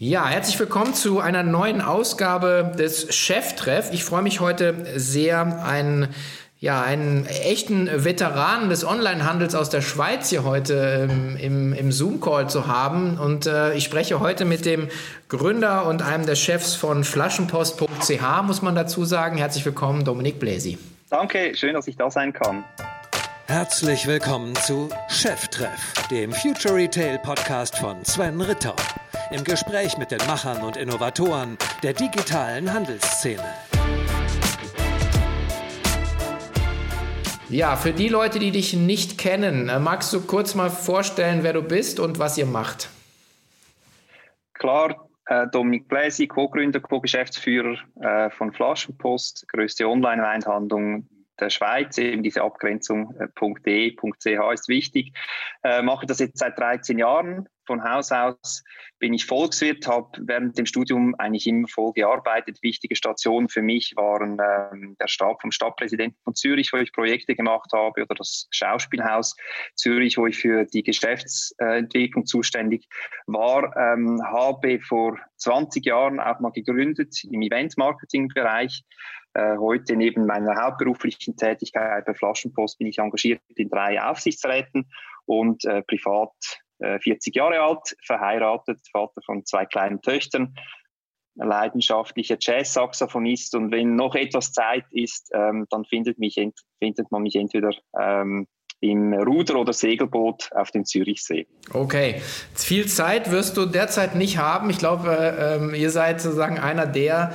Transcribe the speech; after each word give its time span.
Ja, 0.00 0.28
herzlich 0.28 0.56
willkommen 0.60 0.94
zu 0.94 1.18
einer 1.18 1.42
neuen 1.42 1.80
Ausgabe 1.80 2.70
des 2.78 3.12
Cheftreff. 3.12 3.92
Ich 3.92 4.04
freue 4.04 4.22
mich 4.22 4.38
heute 4.38 4.76
sehr, 4.94 5.64
einen 5.64 6.14
ja, 6.60 6.82
einen 6.82 7.26
echten 7.26 7.88
Veteranen 8.04 8.68
des 8.68 8.84
Onlinehandels 8.84 9.56
aus 9.56 9.70
der 9.70 9.80
Schweiz 9.80 10.30
hier 10.30 10.44
heute 10.44 11.08
ähm, 11.10 11.36
im, 11.36 11.72
im 11.72 11.90
Zoom-Call 11.90 12.48
zu 12.48 12.68
haben. 12.68 13.18
Und 13.18 13.46
äh, 13.46 13.74
ich 13.74 13.82
spreche 13.84 14.20
heute 14.20 14.44
mit 14.44 14.66
dem 14.66 14.88
Gründer 15.28 15.86
und 15.86 16.02
einem 16.02 16.26
der 16.26 16.36
Chefs 16.36 16.76
von 16.76 17.02
Flaschenpost.ch, 17.02 18.42
muss 18.44 18.62
man 18.62 18.76
dazu 18.76 19.04
sagen. 19.04 19.36
Herzlich 19.36 19.64
willkommen, 19.64 20.04
Dominik 20.04 20.38
Bläsi. 20.38 20.78
Danke, 21.10 21.56
schön, 21.56 21.74
dass 21.74 21.88
ich 21.88 21.96
da 21.96 22.08
sein 22.08 22.32
kann. 22.32 22.64
Herzlich 23.46 24.06
willkommen 24.06 24.54
zu 24.54 24.90
Cheftreff, 25.08 25.92
dem 26.08 26.32
Future 26.32 26.76
Retail 26.76 27.18
Podcast 27.18 27.76
von 27.78 28.04
Sven 28.04 28.40
Ritter. 28.40 28.76
Im 29.30 29.44
Gespräch 29.44 29.98
mit 29.98 30.10
den 30.10 30.26
Machern 30.26 30.62
und 30.62 30.78
Innovatoren 30.78 31.58
der 31.82 31.92
digitalen 31.92 32.72
Handelsszene. 32.72 33.44
Ja, 37.50 37.76
für 37.76 37.92
die 37.92 38.08
Leute, 38.08 38.38
die 38.38 38.52
dich 38.52 38.72
nicht 38.72 39.18
kennen, 39.18 39.68
äh, 39.68 39.78
magst 39.78 40.14
du 40.14 40.22
kurz 40.22 40.54
mal 40.54 40.70
vorstellen, 40.70 41.42
wer 41.42 41.52
du 41.52 41.62
bist 41.62 42.00
und 42.00 42.18
was 42.18 42.38
ihr 42.38 42.46
macht? 42.46 42.88
Klar, 44.54 45.08
äh, 45.26 45.46
Dominik 45.48 45.88
Bläsi, 45.88 46.26
Co-Gründer, 46.26 46.80
Co-Geschäftsführer 46.80 47.76
äh, 48.00 48.30
von 48.30 48.50
Flaschenpost, 48.52 49.46
größte 49.48 49.86
Online-Einhandlung 49.86 51.06
der 51.38 51.50
Schweiz, 51.50 51.98
eben 51.98 52.22
diese 52.22 52.42
Abgrenzung 52.42 53.14
äh, 53.18 53.28
.de, 53.66 53.94
.ch 53.94 54.52
ist 54.54 54.68
wichtig. 54.68 55.12
Äh, 55.62 55.82
mache 55.82 56.06
das 56.06 56.18
jetzt 56.18 56.38
seit 56.38 56.58
13 56.58 56.98
Jahren, 56.98 57.46
von 57.68 57.84
Haus 57.84 58.10
aus 58.10 58.64
bin 58.98 59.14
ich 59.14 59.26
Volkswirt, 59.26 59.86
habe 59.86 60.10
während 60.22 60.58
dem 60.58 60.66
Studium 60.66 61.14
eigentlich 61.18 61.46
immer 61.46 61.68
voll 61.68 61.92
gearbeitet. 61.92 62.58
Wichtige 62.62 62.96
Stationen 62.96 63.48
für 63.48 63.62
mich 63.62 63.92
waren 63.94 64.38
ähm, 64.40 64.96
der 65.00 65.06
Stab 65.06 65.40
vom 65.40 65.52
Stadtpräsidenten 65.52 66.18
von 66.24 66.34
Zürich, 66.34 66.72
wo 66.72 66.78
ich 66.78 66.92
Projekte 66.92 67.36
gemacht 67.36 67.70
habe, 67.72 68.02
oder 68.02 68.14
das 68.16 68.48
Schauspielhaus 68.50 69.36
Zürich, 69.76 70.18
wo 70.18 70.26
ich 70.26 70.38
für 70.38 70.64
die 70.64 70.82
Geschäftsentwicklung 70.82 72.26
zuständig 72.26 72.88
war. 73.26 73.76
Ähm, 73.76 74.20
habe 74.24 74.80
vor 74.80 75.18
20 75.36 75.84
Jahren 75.84 76.18
auch 76.18 76.40
mal 76.40 76.50
gegründet 76.50 77.22
im 77.30 77.42
Event-Marketing-Bereich. 77.42 78.82
Äh, 79.34 79.58
heute 79.58 79.94
neben 79.94 80.26
meiner 80.26 80.56
hauptberuflichen 80.60 81.36
Tätigkeit 81.36 82.06
bei 82.06 82.14
Flaschenpost 82.14 82.78
bin 82.78 82.88
ich 82.88 82.98
engagiert 82.98 83.42
in 83.54 83.68
drei 83.68 84.02
Aufsichtsräten 84.02 84.90
und 85.26 85.64
äh, 85.66 85.82
privat 85.82 86.32
40 86.78 87.34
äh, 87.34 87.38
Jahre 87.38 87.60
alt, 87.60 87.96
verheiratet, 88.04 88.80
Vater 88.90 89.20
von 89.24 89.44
zwei 89.44 89.66
kleinen 89.66 90.00
Töchtern, 90.00 90.54
leidenschaftlicher 91.34 92.36
Jazz-Saxophonist. 92.40 93.54
Und 93.54 93.70
wenn 93.70 93.96
noch 93.96 94.14
etwas 94.14 94.52
Zeit 94.52 94.84
ist, 94.90 95.30
ähm, 95.34 95.66
dann 95.70 95.84
findet, 95.84 96.18
mich, 96.18 96.34
findet 96.78 97.10
man 97.10 97.22
mich 97.22 97.36
entweder 97.36 97.70
ähm, 97.98 98.46
im 98.80 99.12
Ruder- 99.12 99.58
oder 99.58 99.72
Segelboot 99.72 100.50
auf 100.54 100.70
dem 100.70 100.84
Zürichsee. 100.84 101.46
Okay, 101.72 102.22
viel 102.54 102.86
Zeit 102.86 103.30
wirst 103.30 103.56
du 103.56 103.66
derzeit 103.66 104.14
nicht 104.14 104.38
haben. 104.38 104.70
Ich 104.70 104.78
glaube, 104.78 105.58
ähm, 105.60 105.74
ihr 105.74 105.90
seid 105.90 106.20
sozusagen 106.20 106.58
einer 106.58 106.86
der 106.86 107.32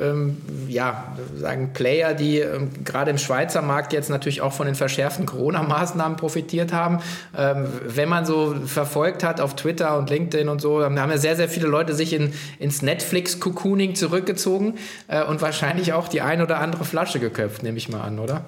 ähm, 0.00 0.38
ja, 0.68 1.14
sagen 1.36 1.72
Player, 1.72 2.14
die 2.14 2.38
ähm, 2.38 2.70
gerade 2.84 3.10
im 3.10 3.18
Schweizer 3.18 3.62
Markt 3.62 3.92
jetzt 3.92 4.10
natürlich 4.10 4.40
auch 4.40 4.52
von 4.52 4.66
den 4.66 4.74
verschärften 4.74 5.26
Corona-Maßnahmen 5.26 6.16
profitiert 6.16 6.72
haben. 6.72 7.00
Ähm, 7.36 7.66
wenn 7.84 8.08
man 8.08 8.24
so 8.24 8.54
verfolgt 8.64 9.22
hat 9.22 9.40
auf 9.40 9.54
Twitter 9.54 9.98
und 9.98 10.08
LinkedIn 10.10 10.48
und 10.48 10.60
so, 10.60 10.80
dann 10.80 10.98
haben 10.98 11.10
ja 11.10 11.18
sehr, 11.18 11.36
sehr 11.36 11.48
viele 11.48 11.68
Leute 11.68 11.94
sich 11.94 12.14
in, 12.14 12.32
ins 12.58 12.82
Netflix-Cocooning 12.82 13.94
zurückgezogen 13.94 14.74
äh, 15.08 15.22
und 15.22 15.42
wahrscheinlich 15.42 15.92
auch 15.92 16.08
die 16.08 16.22
ein 16.22 16.40
oder 16.40 16.58
andere 16.58 16.84
Flasche 16.84 17.20
geköpft, 17.20 17.62
nehme 17.62 17.76
ich 17.76 17.88
mal 17.88 18.00
an, 18.00 18.18
oder? 18.18 18.44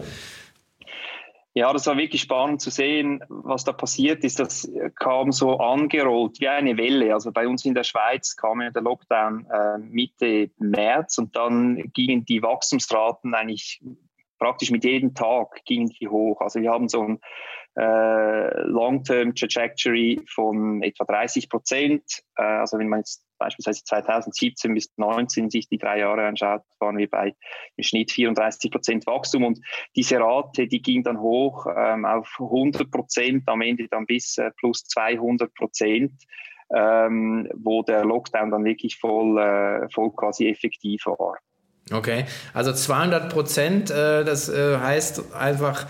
Ja, 1.58 1.72
das 1.72 1.88
war 1.88 1.96
wirklich 1.96 2.22
spannend 2.22 2.60
zu 2.60 2.70
sehen, 2.70 3.20
was 3.28 3.64
da 3.64 3.72
passiert 3.72 4.22
ist. 4.22 4.38
Das 4.38 4.70
kam 4.94 5.32
so 5.32 5.58
angerollt 5.58 6.40
wie 6.40 6.46
eine 6.46 6.76
Welle. 6.76 7.12
Also 7.12 7.32
bei 7.32 7.48
uns 7.48 7.64
in 7.64 7.74
der 7.74 7.82
Schweiz 7.82 8.36
kam 8.36 8.60
ja 8.60 8.70
der 8.70 8.82
Lockdown 8.82 9.44
äh, 9.50 9.78
Mitte 9.78 10.52
März 10.58 11.18
und 11.18 11.34
dann 11.34 11.90
gingen 11.94 12.24
die 12.24 12.44
Wachstumsraten 12.44 13.34
eigentlich 13.34 13.82
praktisch 14.38 14.70
mit 14.70 14.84
jedem 14.84 15.14
Tag 15.14 15.64
gingen 15.64 15.88
die 15.88 16.06
hoch. 16.06 16.40
Also 16.42 16.60
wir 16.60 16.70
haben 16.70 16.88
so 16.88 17.02
ein 17.02 17.20
äh, 17.78 18.62
Long-Term 18.62 19.34
Trajectory 19.34 20.20
von 20.28 20.82
etwa 20.82 21.04
30 21.04 21.48
Prozent. 21.48 22.02
Äh, 22.36 22.42
also 22.42 22.78
wenn 22.78 22.88
man 22.88 23.00
jetzt 23.00 23.24
beispielsweise 23.38 23.84
2017 23.84 24.74
bis 24.74 24.92
2019 24.94 25.50
sich 25.50 25.68
die 25.68 25.78
drei 25.78 26.00
Jahre 26.00 26.26
anschaut, 26.26 26.62
waren 26.80 26.98
wir 26.98 27.08
bei 27.08 27.34
im 27.76 27.84
Schnitt 27.84 28.10
34 28.10 28.72
Prozent 28.72 29.06
Wachstum 29.06 29.44
und 29.44 29.60
diese 29.94 30.18
Rate, 30.18 30.66
die 30.66 30.82
ging 30.82 31.04
dann 31.04 31.20
hoch 31.20 31.66
ähm, 31.74 32.04
auf 32.04 32.28
100 32.40 32.90
Prozent, 32.90 33.44
am 33.46 33.60
Ende 33.60 33.86
dann 33.88 34.06
bis 34.06 34.38
äh, 34.38 34.50
plus 34.58 34.84
200 34.84 35.54
Prozent. 35.54 36.12
Ähm, 36.70 37.48
wo 37.54 37.82
der 37.82 38.04
Lockdown 38.04 38.50
dann 38.50 38.62
wirklich 38.62 38.98
voll, 38.98 39.38
äh, 39.38 39.88
voll 39.88 40.10
quasi 40.14 40.50
effektiv 40.50 41.06
war. 41.06 41.38
Okay, 41.90 42.26
also 42.52 42.74
200 42.74 43.32
Prozent, 43.32 43.90
äh, 43.90 44.22
das 44.22 44.50
äh, 44.50 44.76
heißt 44.76 45.34
einfach, 45.34 45.86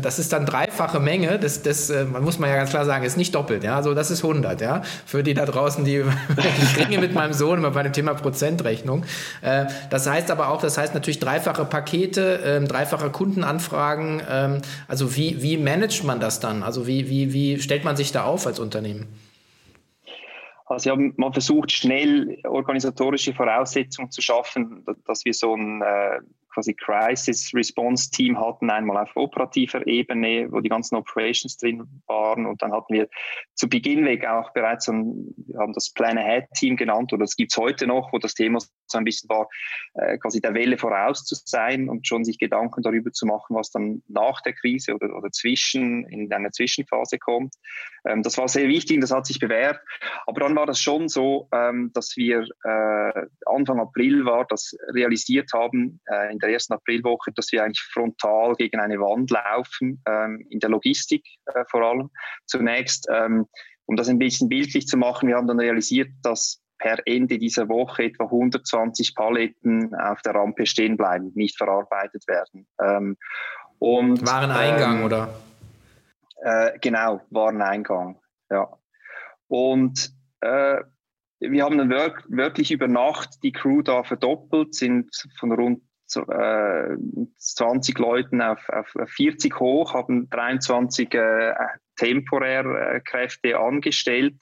das 0.00 0.18
ist 0.18 0.32
dann 0.32 0.46
dreifache 0.46 1.00
Menge. 1.00 1.38
Das, 1.38 1.62
das 1.62 1.90
äh, 1.90 2.04
man 2.04 2.24
muss 2.24 2.38
man 2.38 2.50
ja 2.50 2.56
ganz 2.56 2.70
klar 2.70 2.84
sagen, 2.84 3.04
ist 3.04 3.16
nicht 3.16 3.34
doppelt. 3.34 3.64
Ja, 3.64 3.76
also 3.76 3.94
das 3.94 4.10
ist 4.10 4.24
100. 4.24 4.60
Ja, 4.60 4.82
für 5.06 5.22
die 5.22 5.34
da 5.34 5.46
draußen, 5.46 5.84
die 5.84 6.04
ich 6.62 6.78
ringe 6.78 6.98
mit 6.98 7.14
meinem 7.14 7.32
Sohn 7.32 7.58
immer 7.58 7.70
bei 7.70 7.82
dem 7.82 7.92
Thema 7.92 8.14
Prozentrechnung. 8.14 9.04
Äh, 9.42 9.66
das 9.90 10.08
heißt 10.08 10.30
aber 10.30 10.48
auch, 10.48 10.60
das 10.60 10.78
heißt 10.78 10.94
natürlich 10.94 11.20
dreifache 11.20 11.64
Pakete, 11.64 12.40
ähm, 12.44 12.66
dreifache 12.66 13.10
Kundenanfragen. 13.10 14.22
Ähm, 14.28 14.62
also 14.88 15.16
wie 15.16 15.42
wie 15.42 15.56
managt 15.56 16.04
man 16.04 16.20
das 16.20 16.40
dann? 16.40 16.62
Also 16.62 16.86
wie 16.86 17.08
wie 17.08 17.32
wie 17.32 17.60
stellt 17.60 17.84
man 17.84 17.96
sich 17.96 18.12
da 18.12 18.24
auf 18.24 18.46
als 18.46 18.58
Unternehmen? 18.58 19.06
Also 20.66 20.90
ja, 20.90 20.96
man 21.16 21.32
versucht 21.32 21.72
schnell 21.72 22.38
organisatorische 22.44 23.32
Voraussetzungen 23.32 24.10
zu 24.10 24.20
schaffen, 24.20 24.84
dass 25.06 25.24
wir 25.24 25.32
so 25.32 25.54
ein 25.54 25.80
äh, 25.80 26.20
quasi 26.58 26.74
Crisis 26.74 27.54
Response 27.54 28.10
Team 28.10 28.38
hatten, 28.38 28.68
einmal 28.68 28.96
auf 28.98 29.14
operativer 29.14 29.86
Ebene, 29.86 30.48
wo 30.50 30.60
die 30.60 30.68
ganzen 30.68 30.96
Operations 30.96 31.56
drin 31.56 31.86
waren. 32.06 32.46
Und 32.46 32.60
dann 32.62 32.72
hatten 32.72 32.92
wir 32.92 33.08
zu 33.54 33.68
Beginn 33.68 34.04
weg 34.04 34.26
auch 34.26 34.52
bereits 34.52 34.88
ein, 34.88 35.34
wir 35.36 35.60
haben 35.60 35.72
das 35.72 35.92
Plan 35.92 36.18
Ahead 36.18 36.46
Team 36.54 36.76
genannt, 36.76 37.12
oder 37.12 37.20
das 37.20 37.36
gibt's 37.36 37.56
heute 37.56 37.86
noch, 37.86 38.12
wo 38.12 38.18
das 38.18 38.34
Thema 38.34 38.58
so 38.58 38.98
ein 38.98 39.04
bisschen 39.04 39.28
war, 39.28 39.48
äh, 39.94 40.18
quasi 40.18 40.40
der 40.40 40.54
Welle 40.54 40.78
voraus 40.78 41.24
zu 41.24 41.36
sein 41.44 41.88
und 41.88 42.06
schon 42.06 42.24
sich 42.24 42.38
Gedanken 42.38 42.82
darüber 42.82 43.12
zu 43.12 43.26
machen, 43.26 43.54
was 43.54 43.70
dann 43.70 44.02
nach 44.08 44.40
der 44.40 44.54
Krise 44.54 44.94
oder, 44.94 45.14
oder 45.16 45.30
zwischen, 45.30 46.06
in 46.08 46.32
einer 46.32 46.50
Zwischenphase 46.50 47.18
kommt. 47.18 47.54
Ähm, 48.04 48.22
das 48.22 48.36
war 48.38 48.48
sehr 48.48 48.68
wichtig 48.68 48.96
und 48.96 49.02
das 49.02 49.12
hat 49.12 49.26
sich 49.26 49.38
bewährt. 49.38 49.80
Aber 50.26 50.40
dann 50.40 50.56
war 50.56 50.66
das 50.66 50.80
schon 50.80 51.08
so, 51.08 51.48
ähm, 51.52 51.90
dass 51.94 52.16
wir 52.16 52.46
äh, 52.64 53.26
Anfang 53.46 53.78
April 53.78 54.24
war, 54.24 54.46
das 54.46 54.76
realisiert 54.94 55.52
haben, 55.52 56.00
äh, 56.10 56.32
in 56.32 56.38
der 56.38 56.47
ersten 56.48 56.74
Aprilwoche, 56.74 57.32
dass 57.32 57.52
wir 57.52 57.62
eigentlich 57.62 57.82
frontal 57.92 58.54
gegen 58.54 58.80
eine 58.80 58.98
Wand 58.98 59.30
laufen, 59.30 60.02
ähm, 60.06 60.46
in 60.50 60.60
der 60.60 60.70
Logistik 60.70 61.24
äh, 61.46 61.64
vor 61.70 61.82
allem. 61.82 62.10
Zunächst, 62.46 63.06
ähm, 63.12 63.46
um 63.86 63.96
das 63.96 64.08
ein 64.08 64.18
bisschen 64.18 64.48
bildlich 64.48 64.86
zu 64.86 64.96
machen, 64.96 65.28
wir 65.28 65.36
haben 65.36 65.46
dann 65.46 65.60
realisiert, 65.60 66.10
dass 66.22 66.62
per 66.78 66.98
Ende 67.06 67.38
dieser 67.38 67.68
Woche 67.68 68.04
etwa 68.04 68.24
120 68.24 69.14
Paletten 69.14 69.94
auf 69.94 70.22
der 70.22 70.34
Rampe 70.34 70.66
stehen 70.66 70.96
bleiben, 70.96 71.32
nicht 71.34 71.56
verarbeitet 71.56 72.26
werden. 72.28 72.66
Ähm, 72.80 73.16
und, 73.78 74.26
Wareneingang, 74.26 74.98
ähm, 74.98 75.04
oder? 75.04 75.34
Äh, 76.42 76.78
genau, 76.80 77.20
Wareneingang, 77.30 78.20
ja. 78.50 78.68
Und 79.48 80.12
äh, 80.40 80.82
wir 81.40 81.64
haben 81.64 81.78
dann 81.78 81.90
wirklich 81.90 82.70
über 82.70 82.88
Nacht 82.88 83.42
die 83.42 83.52
Crew 83.52 83.82
da 83.82 84.02
verdoppelt, 84.02 84.74
sind 84.74 85.10
von 85.38 85.52
rund 85.52 85.82
äh, 86.16 86.96
20 87.36 87.98
Leuten 87.98 88.40
auf, 88.40 88.68
auf 88.68 88.94
40 89.16 89.58
hoch, 89.60 89.94
haben 89.94 90.28
23 90.30 91.12
äh, 91.14 91.54
temporär 91.96 92.64
äh, 92.64 93.00
Kräfte 93.00 93.58
angestellt. 93.58 94.34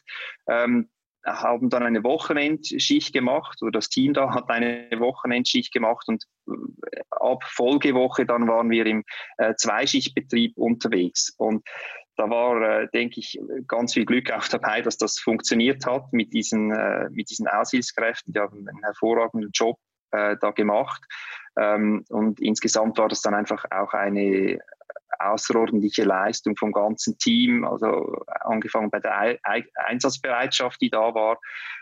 Ähm, 0.49 0.89
haben 1.25 1.71
dann 1.71 1.83
eine 1.83 2.05
Wochenendschicht 2.05 3.13
gemacht 3.13 3.61
oder 3.61 3.73
das 3.73 3.89
Team 3.89 4.15
da 4.15 4.33
hat 4.33 4.49
eine 4.49 4.89
Wochenendschicht 4.99 5.73
gemacht 5.73 6.07
und 6.07 6.23
äh, 6.47 7.01
ab 7.11 7.43
Folgewoche 7.43 8.25
dann 8.27 8.47
waren 8.47 8.71
wir 8.71 8.87
im 8.87 9.03
äh, 9.39 9.55
Zweischichtbetrieb 9.57 10.57
unterwegs 10.57 11.35
und 11.37 11.67
da 12.17 12.31
war, 12.31 12.63
äh, 12.63 12.89
denke 12.93 13.21
ich, 13.21 13.39
ganz 13.69 13.93
viel 13.93 14.07
Glück 14.07 14.31
auch 14.31 14.49
dabei, 14.49 14.81
dass 14.81 14.97
das 14.97 15.19
funktioniert 15.19 15.85
hat 15.87 16.13
mit 16.13 16.33
diesen, 16.33 16.71
äh, 16.71 17.11
mit 17.11 17.29
diesen 17.31 17.47
Aushilfskräften. 17.47 18.33
Die 18.33 18.41
haben 18.41 18.67
einen 18.67 18.83
hervorragenden 18.83 19.51
Job 19.53 19.79
äh, 20.13 20.37
da 20.41 20.51
gemacht. 20.51 21.03
Ähm, 21.59 22.05
und 22.11 22.41
insgesamt 22.41 22.99
war 22.99 23.09
das 23.09 23.23
dann 23.23 23.35
einfach 23.35 23.65
auch 23.71 23.93
eine, 23.95 24.59
außerordentliche 25.19 26.05
Leistung 26.05 26.57
vom 26.57 26.73
ganzen 26.73 27.19
Team, 27.19 27.65
also 27.65 28.17
angefangen 28.41 28.91
bei 28.91 29.01
der 29.01 29.39
Einsatzbereitschaft, 29.75 30.81
die 30.81 30.91
da 30.91 31.15
war, 31.15 31.39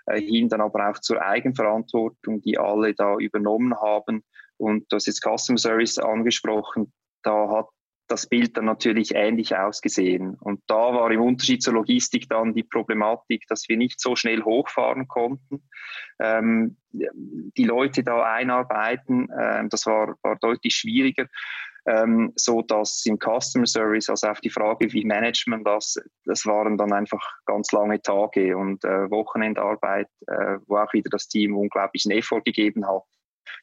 äh, 0.06 0.20
hin 0.20 0.48
dann 0.48 0.60
aber 0.60 0.90
auch 0.90 0.98
zur 0.98 1.22
Eigenverantwortung, 1.22 2.40
die 2.40 2.58
alle 2.58 2.94
da 2.94 3.16
übernommen 3.16 3.74
haben. 3.80 4.24
Und 4.56 4.90
du 4.90 4.96
hast 4.96 5.06
jetzt 5.06 5.22
Custom 5.22 5.56
Service 5.56 5.98
angesprochen, 5.98 6.92
da 7.22 7.48
hat 7.50 7.68
das 8.06 8.26
Bild 8.26 8.56
dann 8.56 8.66
natürlich 8.66 9.14
ähnlich 9.14 9.56
ausgesehen. 9.56 10.36
Und 10.40 10.60
da 10.66 10.94
war 10.94 11.10
im 11.10 11.22
Unterschied 11.22 11.62
zur 11.62 11.74
Logistik 11.74 12.28
dann 12.28 12.54
die 12.54 12.62
Problematik, 12.62 13.44
dass 13.48 13.68
wir 13.68 13.76
nicht 13.76 14.00
so 14.00 14.14
schnell 14.16 14.42
hochfahren 14.42 15.08
konnten. 15.08 15.62
Ähm, 16.20 16.76
die 16.92 17.64
Leute 17.64 18.02
da 18.04 18.22
einarbeiten, 18.22 19.30
äh, 19.30 19.66
das 19.68 19.86
war, 19.86 20.16
war 20.22 20.36
deutlich 20.36 20.74
schwieriger. 20.74 21.26
Ähm, 21.86 22.32
so 22.34 22.62
dass 22.62 23.04
im 23.04 23.18
Customer 23.18 23.66
Service, 23.66 24.08
also 24.08 24.28
auf 24.28 24.40
die 24.40 24.48
Frage, 24.48 24.90
wie 24.94 25.04
managt 25.04 25.46
man 25.48 25.64
das, 25.64 25.96
das 26.24 26.46
waren 26.46 26.78
dann 26.78 26.94
einfach 26.94 27.20
ganz 27.44 27.72
lange 27.72 28.00
Tage 28.00 28.56
und 28.56 28.82
äh, 28.84 29.10
Wochenendarbeit, 29.10 30.08
äh, 30.26 30.56
wo 30.66 30.78
auch 30.78 30.90
wieder 30.94 31.10
das 31.10 31.28
Team 31.28 31.54
unglaublichen 31.54 32.10
Effort 32.10 32.40
gegeben 32.42 32.88
hat, 32.88 33.02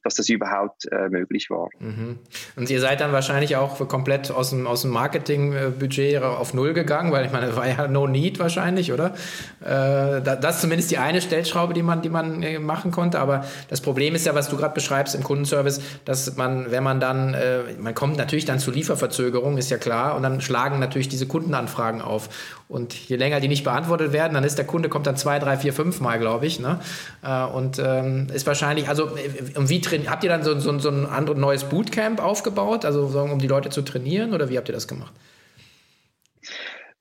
dass 0.03 0.15
das 0.15 0.29
überhaupt 0.29 0.91
äh, 0.91 1.09
möglich 1.09 1.49
war. 1.49 1.69
Mhm. 1.79 2.19
Und 2.55 2.69
ihr 2.69 2.79
seid 2.79 3.01
dann 3.01 3.11
wahrscheinlich 3.11 3.55
auch 3.55 3.88
komplett 3.88 4.31
aus 4.31 4.49
dem, 4.49 4.67
aus 4.67 4.81
dem 4.83 4.91
Marketingbudget 4.91 6.21
auf 6.21 6.53
Null 6.53 6.73
gegangen, 6.73 7.11
weil 7.11 7.25
ich 7.25 7.31
meine, 7.31 7.55
war 7.55 7.67
ja 7.67 7.88
no 7.88 8.07
need 8.07 8.39
wahrscheinlich, 8.39 8.91
oder? 8.91 9.13
Äh, 9.61 10.21
das 10.21 10.55
ist 10.55 10.61
zumindest 10.61 10.91
die 10.91 10.97
eine 10.97 11.21
Stellschraube, 11.21 11.73
die 11.73 11.83
man, 11.83 12.01
die 12.01 12.09
man 12.09 12.43
äh, 12.43 12.59
machen 12.59 12.91
konnte. 12.91 13.19
Aber 13.19 13.45
das 13.69 13.81
Problem 13.81 14.15
ist 14.15 14.25
ja, 14.25 14.35
was 14.35 14.49
du 14.49 14.57
gerade 14.57 14.73
beschreibst 14.73 15.15
im 15.15 15.23
Kundenservice, 15.23 15.81
dass 16.05 16.35
man, 16.38 16.71
wenn 16.71 16.83
man 16.83 16.99
dann, 16.99 17.33
äh, 17.33 17.59
man 17.79 17.95
kommt 17.95 18.17
natürlich 18.17 18.45
dann 18.45 18.59
zu 18.59 18.71
Lieferverzögerungen, 18.71 19.57
ist 19.57 19.69
ja 19.69 19.77
klar, 19.77 20.15
und 20.15 20.23
dann 20.23 20.41
schlagen 20.41 20.79
natürlich 20.79 21.09
diese 21.09 21.27
Kundenanfragen 21.27 22.01
auf. 22.01 22.29
Und 22.71 22.94
je 22.94 23.18
länger 23.18 23.41
die 23.41 23.50
nicht 23.50 23.65
beantwortet 23.65 24.13
werden, 24.13 24.33
dann 24.33 24.45
ist 24.45 24.57
der 24.57 24.65
Kunde 24.65 24.88
kommt 24.88 25.06
dann 25.06 25.18
zwei, 25.18 25.39
drei, 25.39 25.57
vier, 25.57 25.73
fünf 25.73 26.00
Mal, 26.00 26.19
glaube 26.19 26.45
ich. 26.45 26.57
Ne? 26.62 26.79
Äh, 27.21 27.44
und 27.44 27.79
ähm, 27.79 28.27
ist 28.33 28.47
wahrscheinlich, 28.47 28.88
also 28.88 29.09
um 29.56 29.68
wie 29.68 29.81
habt 29.81 30.23
ihr 30.23 30.29
dann 30.29 30.41
so, 30.44 30.57
so, 30.57 30.79
so 30.79 30.89
ein 30.89 31.06
anderes 31.06 31.38
neues 31.38 31.65
Bootcamp 31.65 32.23
aufgebaut, 32.23 32.85
also 32.85 33.07
um 33.07 33.39
die 33.39 33.47
Leute 33.47 33.71
zu 33.71 33.81
trainieren 33.81 34.33
oder 34.33 34.47
wie 34.47 34.57
habt 34.57 34.69
ihr 34.69 34.73
das 34.73 34.88
gemacht? 34.88 35.12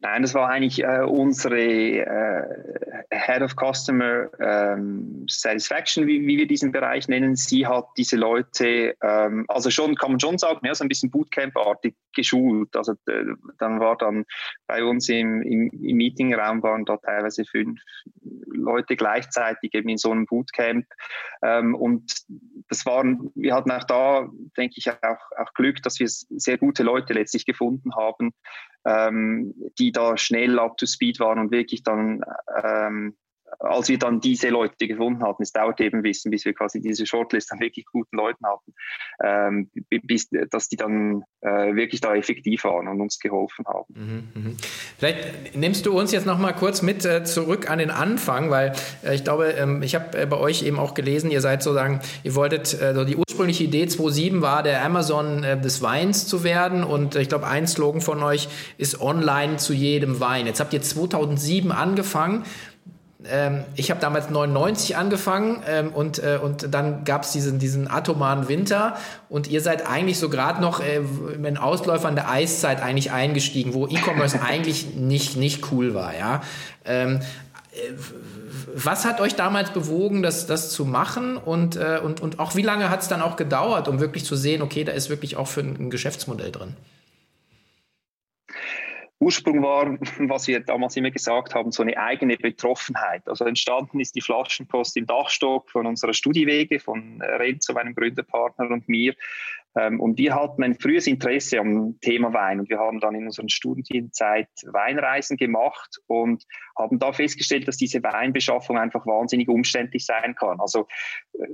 Nein, 0.02 0.22
das 0.22 0.32
war 0.32 0.48
eigentlich 0.48 0.82
äh, 0.82 1.02
unsere 1.02 1.60
äh, 1.60 2.42
Head 3.12 3.42
of 3.42 3.54
Customer 3.54 4.30
ähm, 4.40 5.26
Satisfaction, 5.28 6.06
wie, 6.06 6.26
wie, 6.26 6.38
wir 6.38 6.46
diesen 6.46 6.72
Bereich 6.72 7.06
nennen. 7.06 7.36
Sie 7.36 7.66
hat 7.66 7.86
diese 7.98 8.16
Leute, 8.16 8.94
ähm, 9.02 9.44
also 9.48 9.68
schon, 9.68 9.94
kann 9.96 10.12
man 10.12 10.20
schon 10.20 10.38
sagen, 10.38 10.60
ja, 10.64 10.74
so 10.74 10.84
ein 10.84 10.88
bisschen 10.88 11.10
Bootcamp-artig 11.10 11.94
geschult. 12.14 12.74
Also 12.74 12.92
äh, 13.08 13.24
dann 13.58 13.78
war 13.78 13.98
dann 13.98 14.24
bei 14.66 14.82
uns 14.82 15.10
im, 15.10 15.42
im, 15.42 15.68
im 15.68 15.96
Meetingraum 15.98 16.62
waren 16.62 16.86
da 16.86 16.96
teilweise 16.96 17.44
fünf 17.44 17.78
Leute 18.46 18.96
gleichzeitig 18.96 19.74
eben 19.74 19.90
in 19.90 19.98
so 19.98 20.12
einem 20.12 20.24
Bootcamp. 20.24 20.86
Ähm, 21.42 21.74
und 21.74 22.10
das 22.70 22.86
waren, 22.86 23.30
wir 23.34 23.54
hatten 23.54 23.70
auch 23.70 23.84
da, 23.84 24.28
denke 24.56 24.76
ich, 24.78 24.90
auch, 24.90 25.20
auch 25.36 25.52
Glück, 25.52 25.82
dass 25.82 26.00
wir 26.00 26.08
sehr 26.08 26.56
gute 26.56 26.84
Leute 26.84 27.12
letztlich 27.12 27.44
gefunden 27.44 27.94
haben, 27.94 28.32
ähm, 28.84 29.54
die 29.90 29.92
da 29.92 30.16
schnell 30.16 30.58
up 30.58 30.76
to 30.76 30.86
speed 30.86 31.18
waren 31.18 31.38
und 31.38 31.50
wirklich 31.50 31.82
dann 31.82 32.22
ähm, 32.62 33.16
als 33.58 33.88
wir 33.88 33.98
dann 33.98 34.20
diese 34.20 34.48
Leute 34.48 34.86
gefunden 34.86 35.22
hatten, 35.22 35.42
es 35.42 35.52
dauert 35.52 35.80
eben 35.80 35.98
ein 35.98 36.02
bisschen, 36.02 36.30
bis 36.30 36.44
wir 36.44 36.54
quasi 36.54 36.80
diese 36.80 37.06
Shortlist 37.06 37.52
an 37.52 37.60
wirklich 37.60 37.86
guten 37.86 38.16
Leuten 38.16 38.44
hatten, 38.46 38.74
ähm, 39.22 39.70
bis, 40.02 40.28
dass 40.50 40.68
die 40.68 40.76
dann 40.76 41.24
äh, 41.40 41.74
wirklich 41.74 42.00
da 42.00 42.14
effektiv 42.14 42.64
waren 42.64 42.88
und 42.88 43.00
uns 43.00 43.18
geholfen 43.18 43.66
haben. 43.66 43.94
Mhm, 43.94 44.42
mh. 44.42 44.50
Vielleicht 44.98 45.56
nimmst 45.56 45.86
du 45.86 45.98
uns 45.98 46.12
jetzt 46.12 46.26
noch 46.26 46.38
mal 46.38 46.52
kurz 46.52 46.82
mit 46.82 47.04
äh, 47.04 47.24
zurück 47.24 47.70
an 47.70 47.78
den 47.78 47.90
Anfang, 47.90 48.50
weil 48.50 48.72
äh, 49.04 49.14
ich 49.14 49.24
glaube, 49.24 49.50
ähm, 49.50 49.82
ich 49.82 49.94
habe 49.94 50.22
äh, 50.22 50.26
bei 50.26 50.36
euch 50.36 50.62
eben 50.62 50.78
auch 50.78 50.94
gelesen, 50.94 51.30
ihr 51.30 51.40
seid 51.40 51.62
sozusagen, 51.62 52.00
ihr 52.22 52.34
wolltet, 52.34 52.80
äh, 52.80 52.94
so 52.94 53.04
die 53.04 53.16
ursprüngliche 53.16 53.64
Idee 53.64 53.86
2007 53.86 54.42
war, 54.42 54.62
der 54.62 54.84
Amazon 54.84 55.44
äh, 55.44 55.60
des 55.60 55.82
Weins 55.82 56.26
zu 56.26 56.44
werden 56.44 56.84
und 56.84 57.16
ich 57.16 57.28
glaube, 57.28 57.46
ein 57.46 57.66
Slogan 57.66 58.00
von 58.00 58.22
euch 58.22 58.48
ist 58.78 59.00
online 59.00 59.56
zu 59.56 59.72
jedem 59.72 60.20
Wein. 60.20 60.46
Jetzt 60.46 60.60
habt 60.60 60.72
ihr 60.72 60.82
2007 60.82 61.72
angefangen 61.72 62.44
ähm, 63.28 63.64
ich 63.76 63.90
habe 63.90 64.00
damals 64.00 64.30
99 64.30 64.96
angefangen 64.96 65.62
ähm, 65.68 65.92
und, 65.92 66.18
äh, 66.18 66.38
und 66.42 66.72
dann 66.72 67.04
gab 67.04 67.24
es 67.24 67.32
diesen, 67.32 67.58
diesen 67.58 67.90
atomaren 67.90 68.48
Winter 68.48 68.96
und 69.28 69.48
ihr 69.48 69.60
seid 69.60 69.86
eigentlich 69.86 70.18
so 70.18 70.28
gerade 70.28 70.60
noch 70.60 70.80
äh, 70.80 71.00
in 71.34 71.42
den 71.42 71.58
Ausläufern 71.58 72.14
der 72.14 72.30
Eiszeit 72.30 72.82
eigentlich 72.82 73.12
eingestiegen, 73.12 73.74
wo 73.74 73.86
E-Commerce 73.86 74.40
eigentlich 74.46 74.94
nicht, 74.94 75.36
nicht 75.36 75.70
cool 75.70 75.94
war. 75.94 76.16
Ja? 76.16 76.42
Ähm, 76.84 77.20
äh, 77.72 77.92
was 78.74 79.04
hat 79.04 79.20
euch 79.20 79.34
damals 79.34 79.70
bewogen, 79.70 80.22
das, 80.22 80.46
das 80.46 80.70
zu 80.70 80.84
machen 80.84 81.36
und, 81.36 81.76
äh, 81.76 82.00
und, 82.02 82.20
und 82.20 82.38
auch 82.38 82.54
wie 82.54 82.62
lange 82.62 82.88
hat 82.88 83.02
es 83.02 83.08
dann 83.08 83.20
auch 83.20 83.36
gedauert, 83.36 83.88
um 83.88 84.00
wirklich 84.00 84.24
zu 84.24 84.36
sehen, 84.36 84.62
okay, 84.62 84.84
da 84.84 84.92
ist 84.92 85.10
wirklich 85.10 85.36
auch 85.36 85.48
für 85.48 85.60
ein 85.60 85.90
Geschäftsmodell 85.90 86.52
drin? 86.52 86.76
Ursprung 89.20 89.62
war, 89.62 89.98
was 90.28 90.48
wir 90.48 90.60
damals 90.60 90.96
immer 90.96 91.10
gesagt 91.10 91.54
haben, 91.54 91.70
so 91.70 91.82
eine 91.82 91.96
eigene 91.96 92.36
Betroffenheit. 92.36 93.28
Also 93.28 93.44
entstanden 93.44 94.00
ist 94.00 94.16
die 94.16 94.22
Flaschenpost 94.22 94.96
im 94.96 95.06
Dachstock 95.06 95.70
von 95.70 95.86
unserer 95.86 96.14
Studiewege, 96.14 96.80
von 96.80 97.20
Renzo, 97.22 97.74
meinem 97.74 97.94
Gründerpartner 97.94 98.70
und 98.70 98.88
mir. 98.88 99.14
Ähm, 99.76 100.00
und 100.00 100.18
wir 100.18 100.34
hatten 100.34 100.64
ein 100.64 100.74
frühes 100.74 101.06
Interesse 101.06 101.60
am 101.60 102.00
Thema 102.00 102.32
Wein 102.32 102.60
und 102.60 102.70
wir 102.70 102.78
haben 102.78 102.98
dann 102.98 103.14
in 103.14 103.26
unserer 103.26 103.48
Studienzeit 103.48 104.48
Weinreisen 104.66 105.36
gemacht 105.36 106.00
und 106.06 106.44
haben 106.80 106.98
da 106.98 107.12
festgestellt, 107.12 107.68
dass 107.68 107.76
diese 107.76 108.02
Weinbeschaffung 108.02 108.78
einfach 108.78 109.06
wahnsinnig 109.06 109.48
umständlich 109.48 110.04
sein 110.04 110.34
kann. 110.34 110.60
Also 110.60 110.86
äh, 111.34 111.46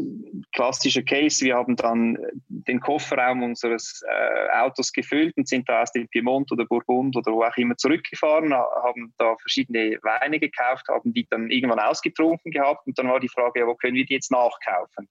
klassischer 0.53 1.03
Case, 1.03 1.45
wir 1.45 1.57
haben 1.57 1.77
dann 1.77 2.19
den 2.49 2.81
Kofferraum 2.81 3.43
unseres 3.43 4.03
äh, 4.09 4.59
Autos 4.59 4.93
gefüllt 4.93 5.37
und 5.37 5.49
sind 5.49 5.69
da 5.69 5.83
aus 5.83 5.93
dem 5.93 6.09
Piemont 6.09 6.51
oder 6.53 6.65
Burgund 6.65 7.17
oder 7.17 7.33
wo 7.33 7.43
auch 7.43 7.57
immer 7.57 7.77
zurückgefahren, 7.77 8.53
haben 8.53 9.13
da 9.19 9.37
verschiedene 9.37 9.99
Weine 10.03 10.39
gekauft, 10.41 10.87
haben 10.89 11.13
die 11.13 11.27
dann 11.29 11.51
irgendwann 11.51 11.81
ausgetrunken 11.81 12.51
gehabt 12.51 12.87
und 12.87 12.99
dann 12.99 13.09
war 13.09 13.21
die 13.21 13.29
Frage, 13.29 13.61
ja, 13.61 13.67
wo 13.67 13.75
können 13.75 13.95
wir 13.95 14.07
die 14.07 14.15
jetzt 14.15 14.31
nachkaufen? 14.31 15.09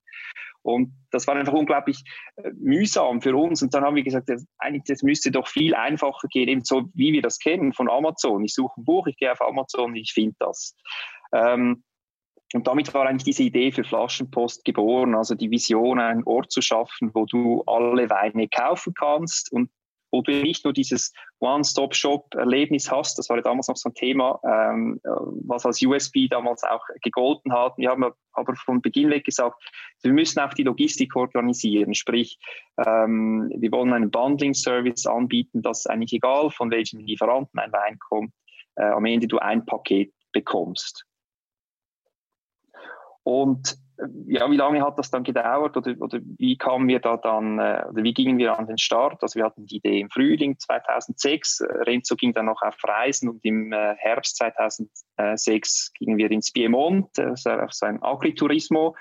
Und 0.66 0.94
das 1.12 1.28
war 1.28 1.36
einfach 1.36 1.54
unglaublich 1.54 2.04
äh, 2.38 2.50
mühsam 2.56 3.22
für 3.22 3.36
uns. 3.36 3.62
Und 3.62 3.76
dann 3.76 3.84
haben 3.84 3.96
wir 3.96 4.02
gesagt, 4.02 4.32
eigentlich, 4.58 4.84
das 4.88 5.04
müsste 5.04 5.30
doch 5.30 5.48
viel 5.48 5.76
einfacher 5.76 6.28
gehen, 6.28 6.50
eben 6.50 6.64
so 6.64 6.90
wie 6.96 7.14
wir 7.14 7.22
das 7.22 7.38
kennen 7.38 7.72
von 7.72 7.88
Amazon. 7.88 8.44
Ich 8.44 8.56
suche 8.56 8.82
ein 8.82 8.84
Buch, 8.84 9.06
ich 9.06 9.16
gehe 9.18 9.32
auf 9.32 9.42
Amazon, 9.42 9.96
ich 9.96 10.05
finde 10.14 10.36
das. 10.40 10.76
Ähm, 11.34 11.84
und 12.54 12.68
damit 12.68 12.94
war 12.94 13.06
eigentlich 13.06 13.24
diese 13.24 13.44
Idee 13.44 13.72
für 13.72 13.84
Flaschenpost 13.84 14.64
geboren, 14.64 15.16
also 15.16 15.36
die 15.36 15.52
Vision, 15.52 16.00
einen 16.00 16.24
Ort 16.24 16.52
zu 16.52 16.62
schaffen, 16.62 17.12
wo 17.14 17.26
du 17.26 17.64
alle 17.66 18.10
Weine 18.10 18.48
kaufen 18.48 18.94
kannst 18.94 19.52
und 19.52 19.70
wo 20.12 20.22
du 20.22 20.32
nicht 20.32 20.64
nur 20.64 20.72
dieses 20.72 21.12
One-Stop-Shop-Erlebnis 21.40 22.90
hast, 22.90 23.18
das 23.18 23.30
war 23.30 23.38
ja 23.38 23.44
damals 23.44 23.68
noch 23.68 23.76
so 23.76 23.90
ein 23.90 23.96
Thema, 23.96 24.40
ähm, 24.46 25.02
was 25.04 25.66
als 25.66 25.82
USB 25.82 26.30
damals 26.30 26.64
auch 26.64 26.84
gegolten 27.02 27.52
hat. 27.52 27.78
Wir 27.78 27.90
haben 27.90 28.06
aber 28.32 28.56
von 28.56 28.82
Beginn 28.82 29.10
weg 29.10 29.26
gesagt, 29.26 29.62
wir 30.02 30.14
müssen 30.14 30.40
auch 30.40 30.54
die 30.54 30.64
Logistik 30.64 31.16
organisieren, 31.16 31.94
sprich, 31.94 32.38
ähm, 32.86 33.52
wir 33.58 33.72
wollen 33.72 33.92
einen 33.92 34.12
Bundling-Service 34.12 35.06
anbieten, 35.08 35.62
dass 35.62 35.88
eigentlich 35.88 36.14
egal 36.14 36.50
von 36.52 36.72
welchem 36.72 37.00
Lieferanten 37.02 37.60
ein 37.60 37.74
Wein 37.74 38.00
kommt, 38.00 38.32
äh, 38.76 38.84
am 38.84 39.06
Ende 39.06 39.28
du 39.28 39.38
ein 39.40 39.66
Paket 39.66 40.14
bekommst. 40.32 41.06
Und 43.24 43.78
ja, 44.28 44.50
wie 44.52 44.58
lange 44.58 44.82
hat 44.82 45.00
das 45.00 45.10
dann 45.10 45.24
gedauert 45.24 45.78
oder, 45.78 45.96
oder 46.00 46.20
wie 46.38 46.58
kamen 46.58 46.88
wir 46.88 47.00
da 47.00 47.18
dann, 47.18 47.60
äh, 47.60 47.86
oder 47.90 48.04
wie 48.04 48.14
gingen 48.14 48.38
wir 48.38 48.58
an 48.58 48.68
den 48.68 48.78
Start? 48.78 49.22
Also 49.22 49.38
wir 49.40 49.46
hatten 49.46 49.66
die 49.66 49.78
Idee 49.78 50.00
im 50.00 50.10
Frühling 50.10 50.60
2006, 50.60 51.64
Renzo 51.86 52.16
ging 52.16 52.34
dann 52.34 52.48
noch 52.48 52.62
auf 52.62 52.76
Reisen 52.84 53.30
und 53.30 53.46
im 53.46 53.72
äh, 53.72 53.96
Herbst 53.98 54.38
2006 54.38 55.94
gingen 55.94 56.18
wir 56.18 56.30
ins 56.30 56.52
Piemont, 56.52 57.18
also 57.18 57.52
auf 57.52 57.72
sein 57.72 58.02
Agriturismo 58.04 58.96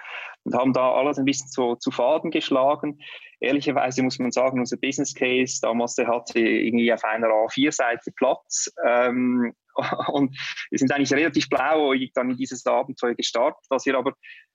und 0.45 0.55
haben 0.55 0.73
da 0.73 0.93
alles 0.93 1.19
ein 1.19 1.25
bisschen 1.25 1.49
so 1.49 1.75
zu 1.75 1.91
Faden 1.91 2.31
geschlagen. 2.31 3.01
Ehrlicherweise 3.41 4.03
muss 4.03 4.19
man 4.19 4.31
sagen, 4.31 4.61
unser 4.61 4.77
Business 4.77 5.15
Case 5.15 5.59
damals, 5.61 5.97
der 5.97 6.07
hatte 6.07 6.39
irgendwie 6.39 6.93
auf 6.93 7.05
einer 7.05 7.29
A4-Seite 7.29 8.13
Platz. 8.13 8.73
Ähm, 8.87 9.55
und 10.09 10.37
wir 10.71 10.79
sind 10.79 10.93
eigentlich 10.93 11.13
relativ 11.13 11.49
blauäugig 11.49 12.13
dann 12.15 12.31
in 12.31 12.37
dieses 12.37 12.65
Abenteuer 12.67 13.15
gestartet. 13.15 13.65
Was 13.69 13.87
wir 13.87 13.97
aber 13.97 14.15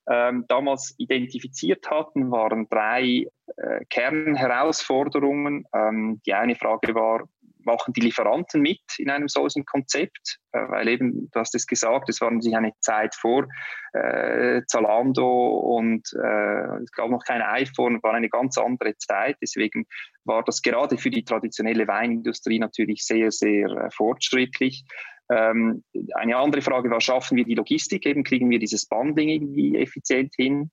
ähm, 0.09 0.45
damals 0.47 0.95
identifiziert 0.97 1.89
hatten, 1.89 2.31
waren 2.31 2.67
drei 2.69 3.27
äh, 3.57 3.85
Kernherausforderungen. 3.89 5.65
Ähm, 5.73 6.21
die 6.25 6.33
eine 6.33 6.55
Frage 6.55 6.95
war, 6.95 7.27
machen 7.69 7.93
die 7.93 8.01
Lieferanten 8.01 8.61
mit 8.61 8.81
in 8.97 9.09
einem 9.09 9.27
solchen 9.27 9.65
Konzept? 9.65 10.39
Äh, 10.51 10.59
weil 10.69 10.87
eben, 10.87 11.29
du 11.31 11.39
hast 11.39 11.55
es 11.55 11.67
gesagt, 11.67 12.09
es 12.09 12.21
war 12.21 12.31
sich 12.41 12.55
eine 12.55 12.73
Zeit 12.79 13.15
vor 13.15 13.47
äh, 13.93 14.61
Zalando 14.67 15.47
und 15.77 16.07
äh, 16.13 16.83
es 16.83 16.91
gab 16.91 17.09
noch 17.09 17.23
kein 17.23 17.41
iPhone, 17.41 18.01
war 18.03 18.13
eine 18.13 18.29
ganz 18.29 18.57
andere 18.57 18.97
Zeit. 18.97 19.37
Deswegen 19.41 19.85
war 20.25 20.43
das 20.43 20.61
gerade 20.61 20.97
für 20.97 21.09
die 21.09 21.23
traditionelle 21.23 21.87
Weinindustrie 21.87 22.59
natürlich 22.59 23.05
sehr, 23.05 23.31
sehr 23.31 23.69
äh, 23.69 23.89
fortschrittlich. 23.91 24.85
Ähm, 25.31 25.83
eine 26.15 26.37
andere 26.37 26.61
Frage 26.61 26.89
war, 26.89 27.01
schaffen 27.01 27.37
wir 27.37 27.45
die 27.45 27.53
Logistik 27.53 28.05
eben, 28.07 28.23
kriegen 28.23 28.49
wir 28.49 28.57
dieses 28.57 28.87
Bundling 28.87 29.29
irgendwie 29.29 29.77
effizient 29.77 30.33
hin 30.35 30.71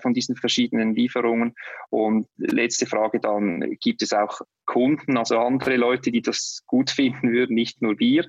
von 0.00 0.14
diesen 0.14 0.36
verschiedenen 0.36 0.94
Lieferungen? 0.94 1.54
Und 1.90 2.26
letzte 2.36 2.86
Frage 2.86 3.20
dann, 3.20 3.76
gibt 3.80 4.02
es 4.02 4.12
auch 4.12 4.40
Kunden, 4.66 5.16
also 5.16 5.38
andere 5.38 5.76
Leute, 5.76 6.10
die 6.10 6.22
das 6.22 6.62
gut 6.66 6.90
finden 6.90 7.32
würden, 7.32 7.54
nicht 7.54 7.82
nur 7.82 7.98
wir? 7.98 8.26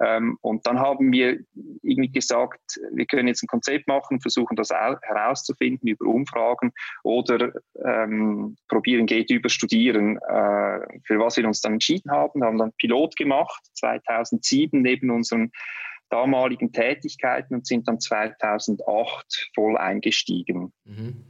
Ähm, 0.00 0.38
und 0.42 0.66
dann 0.66 0.78
haben 0.78 1.10
wir 1.12 1.38
irgendwie 1.82 2.12
gesagt, 2.12 2.60
wir 2.92 3.06
können 3.06 3.28
jetzt 3.28 3.42
ein 3.42 3.48
Konzept 3.48 3.88
machen, 3.88 4.20
versuchen 4.20 4.56
das 4.56 4.70
herauszufinden 4.70 5.88
über 5.88 6.06
Umfragen 6.06 6.72
oder 7.02 7.52
ähm, 7.84 8.56
probieren 8.68 9.06
geht 9.06 9.30
über 9.30 9.48
Studieren, 9.48 10.18
äh, 10.18 10.80
für 11.04 11.18
was 11.18 11.36
wir 11.36 11.46
uns 11.46 11.60
dann 11.60 11.74
entschieden 11.74 12.10
haben. 12.10 12.40
Wir 12.40 12.46
haben 12.46 12.58
dann 12.58 12.72
Pilot 12.78 13.16
gemacht, 13.16 13.60
2007 13.74 14.80
neben 14.80 15.10
unseren 15.10 15.50
damaligen 16.10 16.72
Tätigkeiten 16.72 17.54
und 17.54 17.66
sind 17.66 17.88
dann 17.88 18.00
2008 18.00 19.50
voll 19.54 19.76
eingestiegen. 19.76 20.72
Mhm. 20.84 21.24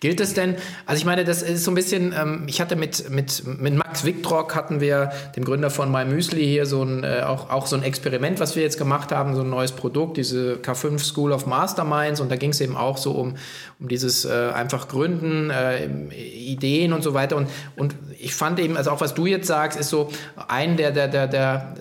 Gilt 0.00 0.20
es 0.20 0.34
denn, 0.34 0.56
also 0.86 0.98
ich 0.98 1.04
meine, 1.04 1.24
das 1.24 1.42
ist 1.42 1.64
so 1.64 1.70
ein 1.70 1.74
bisschen, 1.74 2.14
ähm, 2.16 2.44
ich 2.46 2.60
hatte 2.60 2.76
mit, 2.76 3.10
mit, 3.10 3.42
mit 3.46 3.74
Max 3.74 4.04
Wiktrock 4.04 4.54
hatten 4.54 4.80
wir, 4.80 5.10
dem 5.36 5.44
Gründer 5.44 5.70
von 5.70 5.90
My 5.90 6.04
Müsli, 6.04 6.44
hier 6.46 6.66
so 6.66 6.82
ein, 6.82 7.04
äh, 7.04 7.22
auch, 7.26 7.50
auch 7.50 7.66
so 7.66 7.76
ein 7.76 7.82
Experiment, 7.82 8.38
was 8.38 8.54
wir 8.54 8.62
jetzt 8.62 8.78
gemacht 8.78 9.10
haben, 9.10 9.34
so 9.34 9.42
ein 9.42 9.50
neues 9.50 9.72
Produkt, 9.72 10.16
diese 10.16 10.54
K5 10.54 11.00
School 11.00 11.32
of 11.32 11.46
Masterminds. 11.46 12.20
Und 12.20 12.30
da 12.30 12.36
ging 12.36 12.50
es 12.50 12.60
eben 12.60 12.76
auch 12.76 12.96
so 12.96 13.12
um, 13.12 13.34
um 13.80 13.88
dieses 13.88 14.24
äh, 14.24 14.50
einfach 14.54 14.88
Gründen, 14.88 15.50
äh, 15.50 15.86
Ideen 16.14 16.92
und 16.92 17.02
so 17.02 17.14
weiter. 17.14 17.36
Und, 17.36 17.48
und 17.76 17.96
ich 18.18 18.34
fand 18.34 18.60
eben, 18.60 18.76
also 18.76 18.90
auch 18.90 19.00
was 19.00 19.14
du 19.14 19.26
jetzt 19.26 19.48
sagst, 19.48 19.78
ist 19.78 19.88
so 19.88 20.10
ein 20.48 20.76
der, 20.76 20.92
der, 20.92 21.08
der, 21.08 21.26
der 21.26 21.74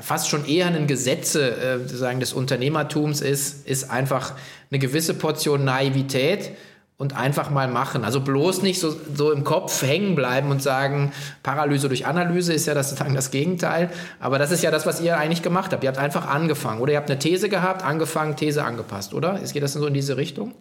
fast 0.00 0.28
schon 0.28 0.46
eher 0.46 0.66
ein 0.66 0.86
Gesetze 0.86 1.56
äh, 1.56 1.78
sozusagen 1.78 2.20
des 2.20 2.32
Unternehmertums 2.32 3.20
ist, 3.20 3.66
ist 3.66 3.90
einfach 3.90 4.34
eine 4.70 4.78
gewisse 4.78 5.14
Portion 5.14 5.64
Naivität, 5.64 6.52
und 6.98 7.16
einfach 7.16 7.50
mal 7.50 7.68
machen. 7.68 8.04
Also 8.04 8.20
bloß 8.20 8.62
nicht 8.62 8.78
so, 8.78 8.94
so 9.14 9.32
im 9.32 9.44
Kopf 9.44 9.82
hängen 9.82 10.14
bleiben 10.14 10.50
und 10.50 10.62
sagen, 10.62 11.12
Paralyse 11.42 11.88
durch 11.88 12.06
Analyse 12.06 12.52
ist 12.52 12.66
ja 12.66 12.74
das, 12.74 12.90
sozusagen 12.90 13.14
das 13.14 13.30
Gegenteil. 13.30 13.90
Aber 14.20 14.38
das 14.38 14.52
ist 14.52 14.62
ja 14.62 14.70
das, 14.70 14.86
was 14.86 15.00
ihr 15.00 15.18
eigentlich 15.18 15.42
gemacht 15.42 15.72
habt. 15.72 15.82
Ihr 15.82 15.88
habt 15.88 15.98
einfach 15.98 16.28
angefangen. 16.28 16.80
Oder 16.80 16.92
ihr 16.92 16.98
habt 16.98 17.10
eine 17.10 17.18
These 17.18 17.48
gehabt, 17.48 17.84
angefangen, 17.84 18.36
These 18.36 18.64
angepasst, 18.64 19.14
oder? 19.14 19.38
Geht 19.38 19.62
das 19.62 19.72
so 19.72 19.86
in 19.86 19.94
diese 19.94 20.16
Richtung? 20.16 20.54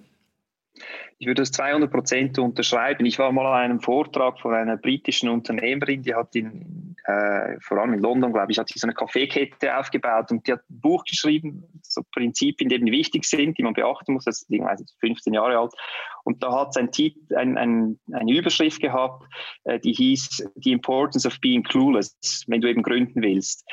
Ich 1.22 1.28
würde 1.28 1.44
das 1.44 1.52
200 1.52 1.92
Prozent 1.92 2.40
unterschreiben. 2.40 3.06
Ich 3.06 3.20
war 3.20 3.32
mal 3.32 3.46
an 3.46 3.62
einem 3.62 3.80
Vortrag 3.80 4.40
von 4.40 4.56
einer 4.56 4.76
britischen 4.76 5.30
Unternehmerin, 5.30 6.02
die 6.02 6.16
hat 6.16 6.36
in, 6.36 6.96
äh, 7.06 7.60
vor 7.62 7.78
allem 7.78 7.94
in 7.94 8.00
London, 8.00 8.34
glaube 8.34 8.52
ich, 8.52 8.58
hat 8.58 8.70
so 8.70 8.88
eine 8.88 8.96
Kaffeekette 8.96 9.78
aufgebaut 9.78 10.32
und 10.32 10.48
die 10.48 10.54
hat 10.54 10.62
ein 10.68 10.82
Buch 10.82 11.04
geschrieben, 11.04 11.64
so 11.84 12.02
Prinzipien, 12.12 12.70
die 12.70 12.76
eben 12.76 12.88
wichtig 12.88 13.26
sind, 13.26 13.56
die 13.60 13.62
man 13.62 13.76
beachten 13.76 14.14
muss. 14.14 14.26
Das 14.26 14.42
ist 14.42 15.00
15 15.00 15.36
Jahre 15.36 15.60
alt. 15.60 15.74
Und 16.24 16.42
da 16.42 16.54
hat 16.54 16.70
es 16.72 16.78
ein, 16.78 16.90
ein, 17.38 17.56
ein, 17.56 18.00
eine 18.12 18.34
Überschrift 18.34 18.82
gehabt, 18.82 19.24
äh, 19.66 19.80
die 19.80 19.94
hieß 19.94 20.50
The 20.56 20.72
Importance 20.72 21.28
of 21.28 21.40
Being 21.40 21.62
Clueless, 21.62 22.18
wenn 22.48 22.62
du 22.62 22.68
eben 22.68 22.82
gründen 22.82 23.22
willst. 23.22 23.64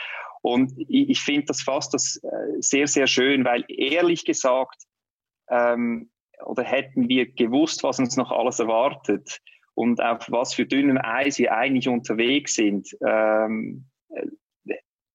Und 0.42 0.74
ich, 0.76 1.08
ich 1.08 1.20
finde 1.20 1.46
das 1.46 1.62
fast 1.62 1.94
das 1.94 2.20
äh, 2.22 2.60
sehr, 2.60 2.88
sehr 2.88 3.06
schön, 3.06 3.46
weil 3.46 3.64
ehrlich 3.68 4.26
gesagt, 4.26 4.82
ähm, 5.50 6.10
oder 6.44 6.62
hätten 6.62 7.08
wir 7.08 7.30
gewusst, 7.30 7.82
was 7.82 7.98
uns 7.98 8.16
noch 8.16 8.30
alles 8.30 8.58
erwartet 8.58 9.40
und 9.74 10.02
auf 10.02 10.26
was 10.28 10.54
für 10.54 10.66
dünnem 10.66 10.98
Eis 10.98 11.38
wir 11.38 11.56
eigentlich 11.56 11.88
unterwegs 11.88 12.54
sind, 12.54 12.96
ähm, 13.06 13.86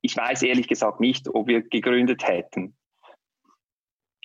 ich 0.02 0.18
weiß 0.18 0.44
ehrlich 0.44 0.68
gesagt 0.68 1.00
nicht, 1.00 1.30
ob 1.30 1.48
wir 1.48 1.62
gegründet 1.62 2.28
hätten. 2.28 2.76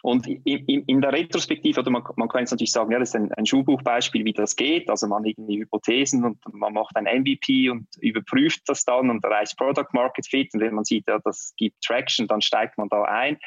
Und 0.03 0.27
in, 0.29 0.43
in, 0.45 0.85
in 0.85 1.01
der 1.01 1.13
Retrospektive, 1.13 1.81
oder 1.81 1.91
man, 1.91 2.03
man, 2.17 2.29
kann 2.29 2.41
jetzt 2.41 2.53
natürlich 2.53 2.73
sagen, 2.73 2.93
ja, 2.93 2.99
das 2.99 3.11
ist 3.11 3.17
ein, 3.17 3.33
ein 3.33 3.47
Schulbuchbeispiel, 3.47 4.25
wie 4.25 4.33
das 4.33 4.55
geht. 4.55 4.89
Also 4.91 5.09
man 5.09 5.25
irgendwie 5.25 5.61
Hypothesen 5.61 6.25
und 6.25 6.39
man 6.53 6.73
macht 6.73 6.97
ein 6.97 7.05
MVP 7.05 7.71
und 7.71 7.89
überprüft 8.01 8.63
das 8.67 8.85
dann 8.85 9.11
und 9.11 9.25
erreicht 9.25 9.57
Product 9.57 9.89
Market 9.93 10.27
Fit. 10.27 10.55
Und 10.55 10.61
wenn 10.61 10.75
man 10.75 10.85
sieht, 10.85 11.09
ja, 11.09 11.19
das 11.25 11.53
gibt 11.57 11.83
Traction, 11.83 12.29
dann 12.29 12.41
steigt 12.41 12.79
man 12.79 12.89
da 12.89 13.03
ein 13.03 13.39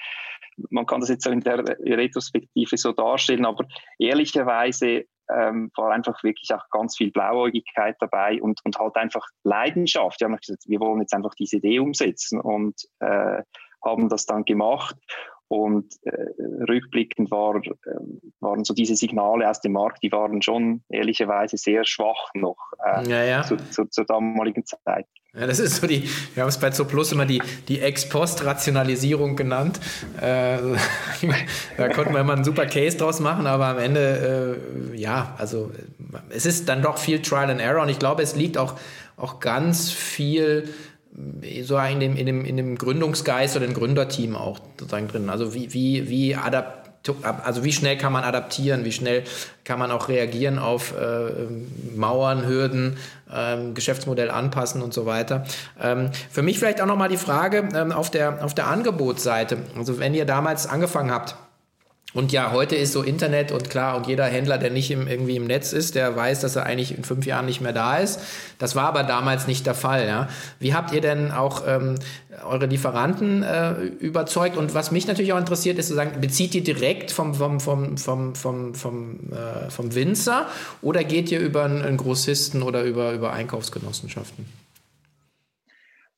man 0.70 0.86
kann 0.86 1.00
das 1.00 1.10
jetzt 1.10 1.26
in 1.28 1.42
der 1.42 1.64
Retrospektive 1.80 2.78
so 2.78 2.92
darstellen, 2.92 3.46
aber 3.46 3.66
ehrlicherweise 4.00 5.06
ähm, 5.32 5.72
war 5.76 5.92
einfach 5.92 6.24
wirklich 6.24 6.54
auch 6.54 6.70
ganz 6.70 6.98
viel 6.98 7.12
Blauäugigkeit 7.12 7.96
dabei 8.00 8.42
und, 8.42 8.60
und 8.64 8.78
halt 8.78 8.96
einfach 8.96 9.26
Leidenschaft. 9.44 10.20
Wir 10.20 10.26
haben 10.28 10.38
gesagt, 10.38 10.64
wir 10.68 10.80
wollen 10.80 11.02
jetzt 11.02 11.14
einfach 11.14 11.34
diese 11.36 11.58
Idee 11.58 11.80
umsetzen 11.80 12.40
und 12.40 12.76
äh, 13.00 13.44
haben 13.84 14.10
das 14.10 14.26
dann 14.26 14.46
gemacht. 14.46 14.96
Und 15.52 15.96
äh, 16.04 16.12
rückblickend 16.66 17.30
war, 17.30 17.58
äh, 17.58 17.70
waren 18.40 18.64
so 18.64 18.74
diese 18.74 18.96
Signale 18.96 19.50
aus 19.50 19.60
dem 19.60 19.74
Markt, 19.74 20.02
die 20.02 20.10
waren 20.10 20.42
schon 20.42 20.82
ehrlicherweise 20.88 21.58
sehr 21.58 21.84
schwach 21.84 22.34
noch 22.34 22.56
äh, 22.82 23.10
ja, 23.10 23.24
ja. 23.26 23.44
Zu, 23.44 23.58
zu, 23.58 23.84
zur 23.90 24.06
damaligen 24.06 24.64
Zeit. 24.66 25.08
Ja, 25.34 25.46
das 25.46 25.60
ist 25.60 25.82
so 25.82 25.88
die, 25.88 26.08
wir 26.36 26.44
haben 26.44 26.48
es 26.48 26.58
bei 26.58 26.70
Zooplus 26.70 27.12
immer 27.12 27.26
die, 27.26 27.42
die 27.68 27.82
Ex-Post-Rationalisierung 27.82 29.36
genannt. 29.36 29.82
Äh, 30.22 30.58
da 31.78 31.90
konnten 31.90 32.14
wir 32.14 32.22
immer 32.22 32.32
einen 32.32 32.46
super 32.46 32.66
Case 32.66 32.96
draus 32.96 33.20
machen, 33.20 33.46
aber 33.46 33.66
am 33.66 33.80
Ende, 33.80 34.58
äh, 34.94 34.98
ja, 34.98 35.36
also 35.38 35.70
es 36.30 36.46
ist 36.46 36.70
dann 36.70 36.82
doch 36.82 36.98
viel 36.98 37.22
Trial 37.22 37.50
and 37.50 37.60
Error 37.60 37.84
und 37.84 37.90
ich 37.90 38.00
glaube, 38.00 38.24
es 38.24 38.38
liegt 38.38 38.58
auch, 38.58 38.76
auch 39.18 39.42
ganz 39.42 39.92
viel 39.92 40.70
so 41.64 41.78
in 41.78 42.00
dem, 42.00 42.16
in 42.16 42.26
dem, 42.26 42.46
in 42.46 42.58
dem 42.58 42.78
Gründungsgeist 42.78 43.56
oder 43.56 43.66
dem 43.66 43.74
Gründerteam 43.74 44.36
auch 44.36 44.60
sozusagen 44.80 45.08
drin. 45.08 45.30
Also 45.30 45.54
wie, 45.54 45.74
wie, 45.74 46.10
wie 46.10 46.36
adapt 46.36 46.82
also 47.44 47.64
wie 47.64 47.74
schnell 47.74 47.98
kann 47.98 48.14
man 48.14 48.24
adaptieren, 48.24 48.86
wie 48.86 48.92
schnell 48.92 49.24
kann 49.64 49.80
man 49.80 49.90
auch 49.90 50.08
reagieren 50.08 50.60
auf 50.60 50.96
äh, 50.96 51.32
Mauern, 51.96 52.46
Hürden, 52.46 52.98
ähm, 53.34 53.74
Geschäftsmodell 53.74 54.30
anpassen 54.30 54.82
und 54.82 54.94
so 54.94 55.06
weiter. 55.08 55.44
Ähm, 55.82 56.12
für 56.30 56.44
mich 56.44 56.60
vielleicht 56.60 56.80
auch 56.80 56.86
nochmal 56.86 57.10
die 57.10 57.18
Frage 57.18 57.70
ähm, 57.74 57.92
auf, 57.92 58.12
der, 58.12 58.46
auf 58.46 58.54
der 58.54 58.68
Angebotsseite. 58.68 59.58
Also 59.76 60.00
wenn 60.00 60.14
ihr 60.14 60.26
damals 60.26 60.68
angefangen 60.68 61.12
habt, 61.12 61.36
und 62.14 62.34
ja, 62.34 62.52
heute 62.52 62.76
ist 62.76 62.92
so 62.92 63.04
Internet 63.04 63.54
und 63.54 63.70
klar, 63.70 63.96
und 63.96 64.06
jeder 64.06 64.26
Händler, 64.26 64.58
der 64.58 64.70
nicht 64.70 64.92
im, 64.92 65.08
irgendwie 65.08 65.38
im 65.38 65.48
Netz 65.48 65.72
ist, 65.72 65.96
der 65.96 66.14
weiß, 66.14 66.42
dass 66.42 66.58
er 66.58 66.66
eigentlich 66.66 66.98
in 66.98 67.06
fünf 67.06 67.26
Jahren 67.26 67.46
nicht 67.46 67.62
mehr 67.62 67.72
da 67.72 67.98
ist. 67.98 68.20
Das 68.60 68.76
war 68.76 68.84
aber 68.84 69.04
damals 69.04 69.48
nicht 69.48 69.66
der 69.66 69.76
Fall. 69.76 70.06
Ja? 70.08 70.28
Wie 70.60 70.74
habt 70.74 70.92
ihr 70.92 71.00
denn 71.00 71.32
auch 71.32 71.64
ähm, 71.66 71.96
eure 72.46 72.66
Lieferanten 72.66 73.44
äh, 73.44 73.82
überzeugt? 73.82 74.58
Und 74.58 74.74
was 74.74 74.92
mich 74.92 75.08
natürlich 75.08 75.32
auch 75.32 75.40
interessiert, 75.40 75.80
ist 75.80 75.88
zu 75.88 75.94
sagen, 75.94 76.20
bezieht 76.20 76.54
ihr 76.54 76.64
direkt 76.64 77.12
vom, 77.12 77.34
vom, 77.34 77.62
vom, 77.62 77.96
vom, 77.98 78.36
vom, 78.36 78.76
vom, 78.76 79.20
äh, 79.32 79.70
vom 79.70 79.96
Winzer 79.96 80.48
oder 80.82 81.06
geht 81.06 81.32
ihr 81.32 81.40
über 81.40 81.64
einen 81.64 81.96
Grossisten 81.96 82.62
oder 82.62 82.84
über, 82.84 83.14
über 83.14 83.32
Einkaufsgenossenschaften? 83.32 84.46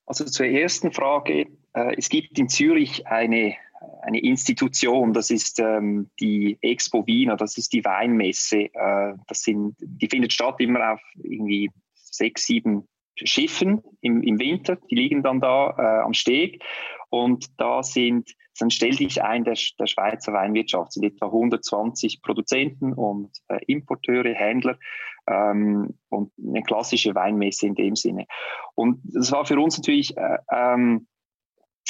Also 0.07 0.25
zur 0.25 0.47
ersten 0.47 0.91
Frage. 0.91 1.47
Äh, 1.73 1.95
es 1.97 2.09
gibt 2.09 2.39
in 2.39 2.49
Zürich 2.49 3.05
eine 3.05 3.55
eine 4.01 4.19
Institution, 4.19 5.13
das 5.13 5.29
ist 5.29 5.59
ähm, 5.59 6.09
die 6.19 6.57
Expo 6.61 7.05
Wiener, 7.07 7.37
das 7.37 7.57
ist 7.57 7.73
die 7.73 7.85
Weinmesse. 7.85 8.73
Äh, 8.73 9.13
das 9.27 9.41
sind, 9.41 9.75
die 9.79 10.07
findet 10.07 10.33
statt 10.33 10.55
immer 10.59 10.93
auf 10.93 11.01
irgendwie 11.21 11.69
sechs, 11.93 12.45
sieben 12.45 12.87
Schiffen 13.15 13.81
im, 14.01 14.23
im 14.23 14.39
Winter, 14.39 14.77
die 14.89 14.95
liegen 14.95 15.23
dann 15.23 15.39
da 15.39 15.75
äh, 15.77 16.03
am 16.03 16.13
Steg 16.13 16.63
und 17.09 17.59
da 17.59 17.83
sind, 17.83 18.33
dann 18.59 18.71
stell 18.71 18.95
dich 18.95 19.23
ein, 19.23 19.43
der, 19.43 19.55
der 19.79 19.85
Schweizer 19.85 20.33
Weinwirtschaft 20.33 20.93
sind 20.93 21.05
etwa 21.05 21.27
120 21.27 22.21
Produzenten 22.23 22.93
und 22.93 23.29
äh, 23.49 23.59
Importeure, 23.67 24.33
Händler 24.33 24.79
ähm, 25.27 25.97
und 26.09 26.31
eine 26.43 26.63
klassische 26.63 27.13
Weinmesse 27.13 27.67
in 27.67 27.75
dem 27.75 27.95
Sinne. 27.95 28.25
Und 28.73 28.99
das 29.03 29.31
war 29.31 29.45
für 29.45 29.59
uns 29.59 29.77
natürlich 29.77 30.17
äh, 30.17 30.37
ähm, 30.51 31.07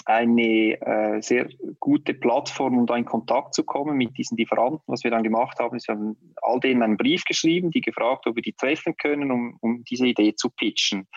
eine 0.06 0.82
äh, 0.82 1.22
sehr 1.22 1.48
gute 1.80 2.14
Plattform, 2.14 2.78
um 2.78 2.86
da 2.86 2.96
in 2.96 3.06
Kontakt 3.06 3.54
zu 3.54 3.64
kommen 3.64 3.98
mit 3.98 4.18
diesen 4.18 4.38
Lieferanten. 4.38 4.82
Was 4.88 5.04
wir 5.04 5.12
dann 5.12 5.24
gemacht 5.24 5.60
haben, 5.60 5.78
ist, 5.78 5.88
wir 5.88 5.96
haben 5.96 6.18
all 6.42 6.60
denen 6.60 6.84
einen 6.84 6.98
Brief 6.98 7.24
geschrieben, 7.26 7.72
die 7.72 7.82
gefragt, 7.82 8.28
ob 8.28 8.36
wir 8.36 8.44
die 8.44 8.54
treffen 8.54 8.96
können, 8.98 9.32
um, 9.32 9.58
um 9.62 9.84
diese 9.84 10.08
Idee 10.08 10.36
zu 10.36 10.50
pitchen. 10.50 11.08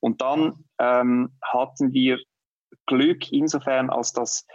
Und 0.00 0.20
dann 0.20 0.64
ähm, 0.78 1.30
hatten 1.42 1.92
wir 1.92 2.18
Glück 2.86 3.32
insofern, 3.32 3.90
als 3.90 4.12
das 4.12 4.46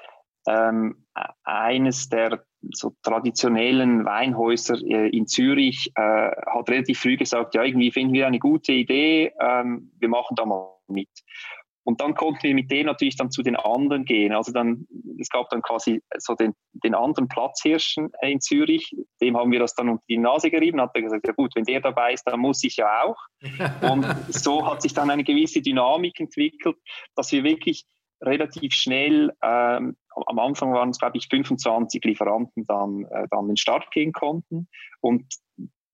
ähm, 0.47 1.05
eines 1.43 2.09
der 2.09 2.43
so 2.73 2.93
traditionellen 3.03 4.05
Weinhäuser 4.05 4.75
äh, 4.81 5.09
in 5.09 5.27
Zürich 5.27 5.91
äh, 5.95 6.01
hat 6.01 6.69
relativ 6.69 6.99
früh 6.99 7.17
gesagt, 7.17 7.55
ja, 7.55 7.63
irgendwie 7.63 7.91
finden 7.91 8.13
wir 8.13 8.27
eine 8.27 8.39
gute 8.39 8.73
Idee, 8.73 9.31
ähm, 9.39 9.91
wir 9.99 10.09
machen 10.09 10.35
da 10.35 10.45
mal 10.45 10.75
mit. 10.87 11.09
Und 11.89 12.01
dann 12.01 12.13
konnten 12.13 12.43
wir 12.43 12.53
mit 12.53 12.69
denen 12.69 12.85
natürlich 12.85 13.17
dann 13.17 13.31
zu 13.31 13.41
den 13.41 13.55
anderen 13.55 14.05
gehen. 14.05 14.31
Also 14.31 14.51
dann, 14.51 14.85
es 15.19 15.27
gab 15.27 15.49
dann 15.49 15.63
quasi 15.63 16.03
so 16.19 16.35
den, 16.35 16.53
den 16.71 16.93
anderen 16.93 17.27
Platzhirschen 17.27 18.11
in 18.21 18.39
Zürich, 18.39 18.95
dem 19.23 19.35
haben 19.35 19.51
wir 19.51 19.59
das 19.59 19.73
dann 19.73 19.89
unter 19.89 20.03
die 20.07 20.19
Nase 20.19 20.51
gerieben, 20.51 20.79
hat 20.79 20.91
er 20.93 21.01
gesagt, 21.01 21.25
ja 21.25 21.33
gut, 21.33 21.51
wenn 21.55 21.63
der 21.63 21.81
dabei 21.81 22.13
ist, 22.13 22.27
dann 22.27 22.41
muss 22.41 22.63
ich 22.63 22.75
ja 22.75 23.05
auch. 23.05 23.17
Und 23.81 24.05
so 24.29 24.67
hat 24.67 24.83
sich 24.83 24.93
dann 24.93 25.09
eine 25.09 25.23
gewisse 25.23 25.63
Dynamik 25.63 26.19
entwickelt, 26.19 26.77
dass 27.15 27.31
wir 27.31 27.43
wirklich 27.43 27.85
relativ 28.21 28.73
schnell, 28.73 29.31
ähm, 29.41 29.97
am 30.27 30.37
Anfang 30.37 30.71
waren 30.73 30.89
es, 30.91 30.99
glaube 30.99 31.17
ich, 31.17 31.25
25 31.27 32.03
Lieferanten 32.05 32.67
dann, 32.67 33.05
äh, 33.05 33.25
dann 33.31 33.47
den 33.47 33.57
Start 33.57 33.89
gehen 33.89 34.13
konnten. 34.13 34.67
Und 35.01 35.25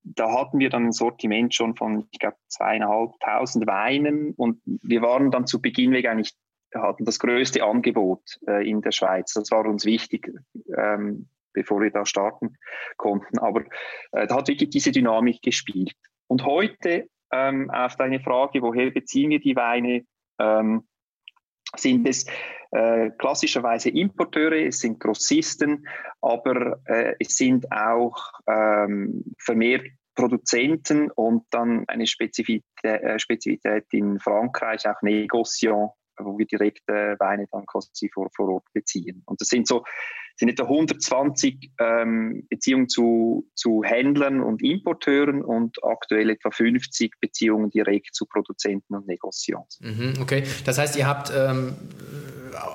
da 0.05 0.31
hatten 0.31 0.59
wir 0.59 0.69
dann 0.69 0.85
ein 0.85 0.91
Sortiment 0.91 1.53
schon 1.53 1.75
von, 1.75 2.07
ich 2.11 2.19
glaube, 2.19 2.37
zweieinhalbtausend 2.47 3.65
Weinen 3.65 4.33
und 4.35 4.61
wir 4.65 5.01
waren 5.01 5.31
dann 5.31 5.47
zu 5.47 5.61
Beginn 5.61 5.91
weg 5.91 6.07
eigentlich, 6.07 6.33
hatten 6.73 7.05
das 7.05 7.19
größte 7.19 7.63
Angebot 7.63 8.21
äh, 8.47 8.69
in 8.69 8.81
der 8.81 8.91
Schweiz. 8.91 9.33
Das 9.33 9.49
war 9.51 9.65
uns 9.65 9.85
wichtig, 9.85 10.31
ähm, 10.77 11.29
bevor 11.53 11.81
wir 11.81 11.89
da 11.89 12.05
starten 12.05 12.57
konnten. 12.97 13.39
Aber 13.39 13.63
äh, 14.11 14.27
da 14.27 14.35
hat 14.35 14.47
wirklich 14.47 14.69
diese 14.69 14.91
Dynamik 14.91 15.41
gespielt. 15.41 15.95
Und 16.27 16.45
heute 16.45 17.07
ähm, 17.31 17.71
auf 17.71 17.95
deine 17.95 18.19
Frage, 18.19 18.61
woher 18.61 18.91
beziehen 18.91 19.29
wir 19.29 19.39
die 19.39 19.55
Weine, 19.55 20.03
ähm, 20.39 20.87
sind 21.79 22.07
es 22.07 22.25
äh, 22.71 23.11
klassischerweise 23.17 23.89
Importeure, 23.89 24.67
es 24.67 24.79
sind 24.79 24.99
Grossisten, 24.99 25.87
aber 26.21 26.79
äh, 26.85 27.13
es 27.19 27.37
sind 27.37 27.71
auch 27.71 28.17
ähm, 28.47 29.23
vermehrt 29.39 29.85
Produzenten 30.15 31.11
und 31.11 31.43
dann 31.51 31.83
eine 31.87 32.07
Spezifität, 32.07 32.63
äh, 32.83 33.19
Spezifität 33.19 33.85
in 33.91 34.19
Frankreich, 34.19 34.87
auch 34.87 35.01
Negociant, 35.01 35.91
wo 36.19 36.37
wir 36.37 36.45
direkt 36.45 36.87
äh, 36.89 37.19
Weine 37.19 37.47
dann 37.51 37.65
quasi 37.65 38.09
vor, 38.13 38.29
vor 38.35 38.49
Ort 38.49 38.65
beziehen. 38.73 39.23
Und 39.25 39.41
das 39.41 39.47
sind 39.47 39.67
so 39.67 39.83
sind 40.37 40.49
etwa 40.49 40.63
120 40.63 41.71
ähm, 41.79 42.45
Beziehungen 42.49 42.89
zu, 42.89 43.49
zu 43.55 43.83
Händlern 43.83 44.41
und 44.41 44.61
Importeuren 44.61 45.41
und 45.41 45.77
aktuell 45.83 46.29
etwa 46.29 46.51
50 46.51 47.19
Beziehungen 47.21 47.69
direkt 47.69 48.13
zu 48.13 48.25
Produzenten 48.25 48.95
und 48.95 49.07
Negociants. 49.07 49.79
Mhm, 49.81 50.15
okay, 50.21 50.43
das 50.65 50.77
heißt, 50.77 50.97
ihr 50.97 51.07
habt 51.07 51.31
ähm, 51.33 51.75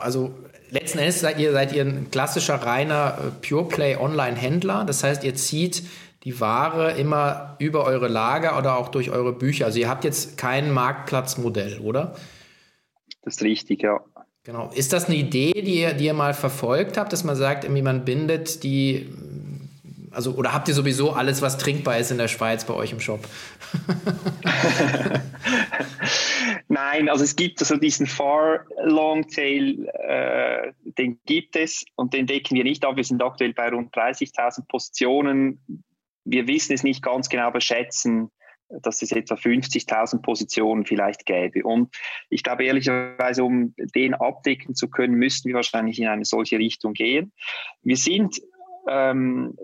also 0.00 0.34
letzten 0.70 0.98
Endes 0.98 1.20
seid 1.20 1.38
ihr, 1.38 1.52
seid 1.52 1.72
ihr 1.72 1.84
ein 1.84 2.10
klassischer 2.10 2.54
reiner 2.54 3.18
äh, 3.18 3.46
Pure 3.46 3.68
Play 3.68 3.96
Online-Händler. 3.96 4.84
Das 4.84 5.04
heißt, 5.04 5.24
ihr 5.24 5.34
zieht 5.34 5.82
die 6.24 6.40
Ware 6.40 6.92
immer 6.92 7.56
über 7.58 7.84
eure 7.84 8.08
Lager 8.08 8.58
oder 8.58 8.76
auch 8.76 8.88
durch 8.88 9.10
eure 9.10 9.32
Bücher. 9.32 9.66
Also 9.66 9.78
ihr 9.78 9.88
habt 9.88 10.04
jetzt 10.04 10.36
kein 10.38 10.70
Marktplatzmodell, 10.70 11.78
oder? 11.80 12.14
Das 13.22 13.36
ist 13.36 13.42
richtig, 13.42 13.82
ja. 13.82 14.00
Genau. 14.44 14.70
Ist 14.74 14.92
das 14.92 15.06
eine 15.06 15.16
Idee, 15.16 15.52
die 15.52 15.80
ihr, 15.80 15.92
die 15.92 16.06
ihr 16.06 16.14
mal 16.14 16.32
verfolgt 16.32 16.96
habt, 16.96 17.12
dass 17.12 17.24
man 17.24 17.36
sagt, 17.36 17.64
irgendwie 17.64 17.82
man 17.82 18.06
bindet 18.06 18.62
die, 18.62 19.08
also 20.10 20.32
oder 20.32 20.54
habt 20.54 20.68
ihr 20.68 20.74
sowieso 20.74 21.12
alles, 21.12 21.42
was 21.42 21.58
trinkbar 21.58 21.98
ist 21.98 22.10
in 22.10 22.16
der 22.16 22.28
Schweiz 22.28 22.64
bei 22.64 22.72
euch 22.72 22.92
im 22.92 23.00
Shop? 23.00 23.20
Nein, 26.68 27.08
also 27.10 27.24
es 27.24 27.36
gibt 27.36 27.60
also 27.60 27.76
diesen 27.76 28.06
Far 28.06 28.64
Long 28.82 29.28
Tail, 29.28 29.86
äh, 29.92 30.72
den 30.84 31.20
gibt 31.26 31.56
es 31.56 31.84
und 31.96 32.14
den 32.14 32.26
decken 32.26 32.56
wir 32.56 32.64
nicht 32.64 32.84
ab. 32.84 32.96
Wir 32.96 33.04
sind 33.04 33.22
aktuell 33.22 33.52
bei 33.52 33.68
rund 33.68 33.94
30.000 33.94 34.66
Positionen. 34.68 35.60
Wir 36.24 36.46
wissen 36.48 36.72
es 36.72 36.82
nicht 36.82 37.02
ganz 37.02 37.28
genau 37.28 37.50
beschätzen, 37.50 38.30
dass 38.82 39.02
es 39.02 39.12
etwa 39.12 39.34
50.000 39.34 40.22
Positionen 40.22 40.84
vielleicht 40.84 41.26
gäbe. 41.26 41.64
Und 41.64 41.94
ich 42.28 42.42
glaube 42.42 42.64
ehrlicherweise, 42.64 43.44
um 43.44 43.74
den 43.76 44.14
abdecken 44.14 44.74
zu 44.74 44.88
können, 44.88 45.14
müssten 45.14 45.48
wir 45.48 45.56
wahrscheinlich 45.56 45.98
in 45.98 46.08
eine 46.08 46.24
solche 46.24 46.58
Richtung 46.58 46.92
gehen. 46.92 47.32
Wir 47.82 47.96
sind 47.96 48.40
ähm, 48.88 49.56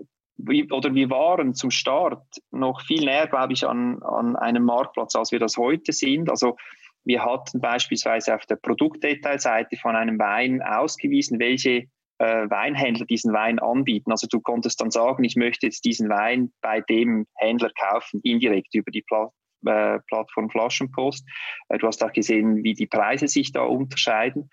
oder 0.71 0.93
wir 0.93 1.09
waren 1.09 1.55
zum 1.55 1.71
Start 1.71 2.23
noch 2.51 2.81
viel 2.81 3.05
näher, 3.05 3.27
glaube 3.27 3.53
ich, 3.53 3.65
an, 3.65 4.03
an 4.03 4.35
einem 4.35 4.63
Marktplatz, 4.63 5.15
als 5.15 5.31
wir 5.31 5.39
das 5.39 5.57
heute 5.57 5.93
sind. 5.93 6.29
Also 6.29 6.57
wir 7.03 7.23
hatten 7.23 7.59
beispielsweise 7.59 8.35
auf 8.35 8.45
der 8.45 8.57
Produktdetailseite 8.57 9.77
von 9.77 9.95
einem 9.95 10.19
Wein 10.19 10.61
ausgewiesen, 10.61 11.39
welche 11.39 11.85
äh, 12.19 12.49
Weinhändler 12.49 13.05
diesen 13.05 13.33
Wein 13.33 13.59
anbieten. 13.59 14.11
Also 14.11 14.27
du 14.27 14.39
konntest 14.39 14.81
dann 14.81 14.91
sagen, 14.91 15.23
ich 15.23 15.35
möchte 15.35 15.65
jetzt 15.65 15.85
diesen 15.85 16.09
Wein 16.09 16.51
bei 16.61 16.81
dem 16.81 17.27
Händler 17.35 17.71
kaufen, 17.79 18.21
indirekt 18.23 18.73
über 18.73 18.91
die 18.91 19.03
Pla 19.03 19.31
äh, 19.65 19.99
Plattform 20.07 20.49
Flaschenpost. 20.49 21.27
Äh, 21.69 21.77
du 21.77 21.87
hast 21.87 22.03
auch 22.03 22.13
gesehen, 22.13 22.63
wie 22.63 22.73
die 22.73 22.87
Preise 22.87 23.27
sich 23.27 23.51
da 23.51 23.63
unterscheiden. 23.63 24.49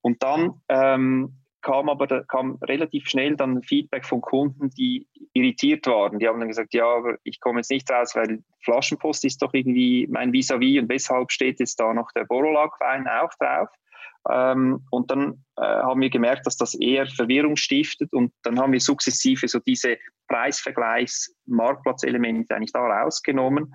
Und 0.00 0.22
dann 0.22 0.60
ähm, 0.68 1.36
kam 1.66 1.88
aber 1.88 2.06
da 2.06 2.22
kam 2.22 2.58
relativ 2.62 3.08
schnell 3.08 3.36
dann 3.36 3.62
Feedback 3.62 4.06
von 4.06 4.20
Kunden, 4.20 4.70
die 4.70 5.08
irritiert 5.32 5.86
waren. 5.86 6.18
Die 6.18 6.28
haben 6.28 6.38
dann 6.38 6.48
gesagt, 6.48 6.74
ja, 6.74 6.86
aber 6.86 7.16
ich 7.24 7.40
komme 7.40 7.58
jetzt 7.58 7.70
nicht 7.70 7.90
raus, 7.90 8.14
weil 8.14 8.42
Flaschenpost 8.62 9.24
ist 9.24 9.42
doch 9.42 9.52
irgendwie 9.52 10.06
mein 10.08 10.32
Vis-à-vis 10.32 10.76
-vis 10.76 10.80
und 10.80 10.88
weshalb 10.88 11.32
steht 11.32 11.58
jetzt 11.58 11.80
da 11.80 11.92
noch 11.92 12.12
der 12.12 12.24
Borolac-Wein 12.24 13.08
auch 13.08 13.30
drauf? 13.40 13.68
Ähm, 14.30 14.84
und 14.90 15.10
dann 15.10 15.44
äh, 15.56 15.62
haben 15.62 16.00
wir 16.00 16.10
gemerkt, 16.10 16.46
dass 16.46 16.56
das 16.56 16.74
eher 16.74 17.06
Verwirrung 17.06 17.56
stiftet 17.56 18.12
und 18.12 18.32
dann 18.42 18.58
haben 18.58 18.72
wir 18.72 18.80
sukzessive 18.80 19.48
so 19.48 19.60
diese 19.60 19.96
Preisvergleichs-Marktplatzelemente 20.28 22.54
eigentlich 22.54 22.72
da 22.72 22.80
rausgenommen. 22.80 23.74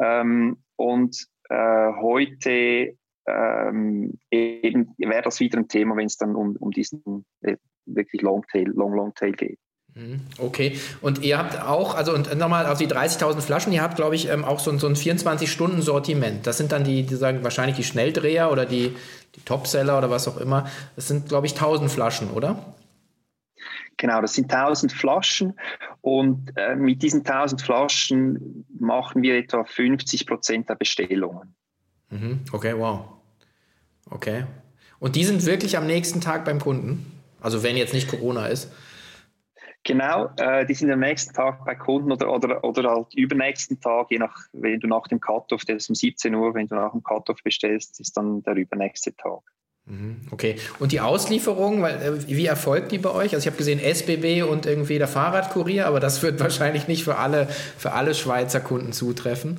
Ähm, 0.00 0.62
und 0.76 1.26
äh, 1.48 1.92
heute 2.00 2.96
ähm, 3.26 4.18
eben 4.30 4.94
wäre 4.98 5.22
das 5.22 5.40
wieder 5.40 5.58
ein 5.58 5.68
Thema, 5.68 5.96
wenn 5.96 6.06
es 6.06 6.16
dann 6.16 6.34
um, 6.34 6.56
um 6.56 6.70
diesen 6.70 7.26
äh, 7.42 7.56
wirklich 7.86 8.22
Longtail, 8.22 8.68
Long 8.68 8.94
Longtail 8.94 9.32
geht. 9.32 9.58
Mhm, 9.94 10.20
okay, 10.38 10.78
und 11.00 11.22
ihr 11.22 11.36
habt 11.36 11.60
auch, 11.60 11.94
also 11.94 12.14
und 12.14 12.32
nochmal 12.38 12.66
auf 12.66 12.78
die 12.78 12.86
30.000 12.86 13.40
Flaschen, 13.40 13.72
ihr 13.72 13.82
habt, 13.82 13.96
glaube 13.96 14.14
ich, 14.14 14.28
ähm, 14.28 14.44
auch 14.44 14.60
so, 14.60 14.76
so 14.78 14.86
ein 14.86 14.94
24-Stunden-Sortiment. 14.94 16.46
Das 16.46 16.58
sind 16.58 16.70
dann 16.72 16.84
die, 16.84 17.02
die 17.02 17.16
sagen 17.16 17.42
wahrscheinlich 17.42 17.76
die 17.76 17.84
Schnelldreher 17.84 18.52
oder 18.52 18.66
die, 18.66 18.94
die 19.34 19.40
Topseller 19.44 19.98
oder 19.98 20.08
was 20.08 20.28
auch 20.28 20.36
immer. 20.36 20.68
Das 20.94 21.08
sind, 21.08 21.28
glaube 21.28 21.46
ich, 21.46 21.54
1000 21.54 21.90
Flaschen, 21.90 22.30
oder? 22.30 22.74
Genau, 23.96 24.22
das 24.22 24.34
sind 24.34 24.52
1000 24.52 24.92
Flaschen 24.92 25.58
und 26.00 26.52
äh, 26.56 26.74
mit 26.76 27.02
diesen 27.02 27.26
1000 27.26 27.60
Flaschen 27.60 28.64
machen 28.78 29.22
wir 29.22 29.36
etwa 29.36 29.64
50 29.64 30.26
Prozent 30.26 30.68
der 30.68 30.76
Bestellungen. 30.76 31.54
Mhm, 32.10 32.40
okay, 32.52 32.74
wow. 32.76 33.04
Okay. 34.08 34.44
Und 35.00 35.16
die 35.16 35.24
sind 35.24 35.44
wirklich 35.46 35.76
am 35.76 35.86
nächsten 35.86 36.20
Tag 36.20 36.44
beim 36.44 36.60
Kunden? 36.60 37.12
Also 37.40 37.62
wenn 37.62 37.76
jetzt 37.76 37.92
nicht 37.92 38.08
Corona 38.08 38.46
ist? 38.46 38.70
Genau, 39.84 40.30
äh, 40.36 40.66
die 40.66 40.74
sind 40.74 40.90
am 40.90 41.00
nächsten 41.00 41.32
Tag 41.32 41.64
bei 41.64 41.74
Kunden 41.74 42.12
oder, 42.12 42.30
oder, 42.30 42.62
oder 42.62 42.90
halt 42.90 43.14
übernächsten 43.14 43.80
Tag, 43.80 44.10
je 44.10 44.18
nach, 44.18 44.36
wenn 44.52 44.78
du 44.78 44.86
nach 44.86 45.06
dem 45.08 45.20
Cut-Off, 45.20 45.64
der 45.64 45.76
ist 45.76 45.88
um 45.88 45.94
17 45.94 46.34
Uhr, 46.34 46.54
wenn 46.54 46.66
du 46.66 46.74
nach 46.74 46.92
dem 46.92 47.02
Cut-Off 47.02 47.42
bestellst, 47.42 47.98
ist 47.98 48.14
dann 48.16 48.42
der 48.42 48.56
übernächste 48.56 49.16
Tag. 49.16 49.40
Mhm, 49.86 50.28
okay. 50.30 50.56
Und 50.78 50.92
die 50.92 51.00
Auslieferung, 51.00 51.80
weil, 51.80 51.96
äh, 52.02 52.28
wie 52.28 52.44
erfolgt 52.44 52.92
die 52.92 52.98
bei 52.98 53.10
euch? 53.10 53.34
Also 53.34 53.38
ich 53.38 53.46
habe 53.46 53.56
gesehen 53.56 53.80
SBB 53.80 54.42
und 54.42 54.66
irgendwie 54.66 54.98
der 54.98 55.08
Fahrradkurier, 55.08 55.86
aber 55.86 55.98
das 55.98 56.22
wird 56.22 56.40
wahrscheinlich 56.40 56.86
nicht 56.86 57.02
für 57.02 57.16
alle, 57.16 57.46
für 57.46 57.92
alle 57.92 58.14
Schweizer 58.14 58.60
Kunden 58.60 58.92
zutreffen. 58.92 59.58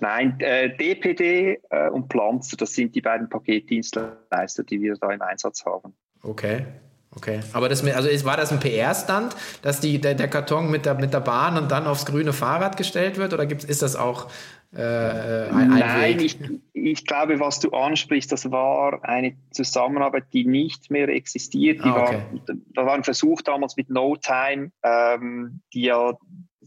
Nein, 0.00 0.38
äh, 0.40 0.76
DPD 0.76 1.60
äh, 1.70 1.88
und 1.88 2.08
Planzer, 2.08 2.56
das 2.56 2.74
sind 2.74 2.94
die 2.94 3.00
beiden 3.00 3.28
Paketdienstleister, 3.28 4.64
die 4.64 4.80
wir 4.80 4.94
da 4.94 5.10
im 5.10 5.22
Einsatz 5.22 5.64
haben. 5.64 5.94
Okay. 6.22 6.66
Okay, 7.16 7.40
aber 7.52 7.68
das, 7.68 7.84
also 7.84 8.26
war 8.26 8.36
das 8.36 8.52
ein 8.52 8.60
PR-Stand, 8.60 9.34
dass 9.62 9.80
die, 9.80 10.00
der, 10.00 10.14
der, 10.14 10.28
Karton 10.28 10.70
mit 10.70 10.84
der, 10.84 10.94
mit 10.94 11.14
der 11.14 11.20
Bahn 11.20 11.56
und 11.56 11.70
dann 11.70 11.86
aufs 11.86 12.04
grüne 12.04 12.32
Fahrrad 12.32 12.76
gestellt 12.76 13.16
wird 13.16 13.32
oder 13.32 13.46
gibt's, 13.46 13.64
ist 13.64 13.82
das 13.82 13.96
auch 13.96 14.30
äh, 14.74 15.48
ein, 15.48 15.72
ein 15.72 15.78
Nein? 15.78 16.20
Ich, 16.20 16.38
ich 16.74 17.06
glaube, 17.06 17.40
was 17.40 17.60
du 17.60 17.70
ansprichst, 17.70 18.30
das 18.30 18.50
war 18.50 19.02
eine 19.02 19.34
Zusammenarbeit, 19.50 20.24
die 20.32 20.44
nicht 20.44 20.90
mehr 20.90 21.08
existiert. 21.08 21.82
Die 21.82 21.88
ah, 21.88 22.02
okay. 22.02 22.22
war, 22.46 22.56
da 22.74 22.86
war 22.86 22.94
ein 22.94 23.04
Versuch 23.04 23.40
damals 23.40 23.76
mit 23.76 23.88
No 23.88 24.16
Time, 24.16 24.70
ähm, 24.82 25.60
die 25.72 25.82
ja 25.82 26.12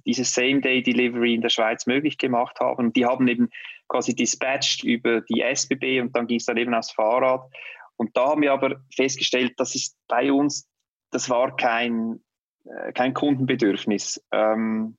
dieses 0.05 0.33
Same-Day-Delivery 0.33 1.35
in 1.35 1.41
der 1.41 1.49
Schweiz 1.49 1.85
möglich 1.85 2.17
gemacht 2.17 2.59
haben. 2.59 2.91
Die 2.93 3.05
haben 3.05 3.27
eben 3.27 3.49
quasi 3.87 4.15
dispatched 4.15 4.83
über 4.83 5.21
die 5.21 5.41
SBB 5.41 6.01
und 6.01 6.15
dann 6.15 6.25
ging 6.25 6.37
es 6.37 6.45
dann 6.45 6.57
eben 6.57 6.73
aufs 6.73 6.91
Fahrrad. 6.91 7.41
Und 8.01 8.17
da 8.17 8.29
haben 8.29 8.41
wir 8.41 8.51
aber 8.51 8.77
festgestellt, 8.95 9.53
das 9.57 9.75
ist 9.75 9.95
bei 10.07 10.31
uns, 10.31 10.67
das 11.11 11.29
war 11.29 11.55
kein, 11.55 12.19
äh, 12.65 12.91
kein 12.93 13.13
Kundenbedürfnis. 13.13 14.19
Ähm, 14.31 14.97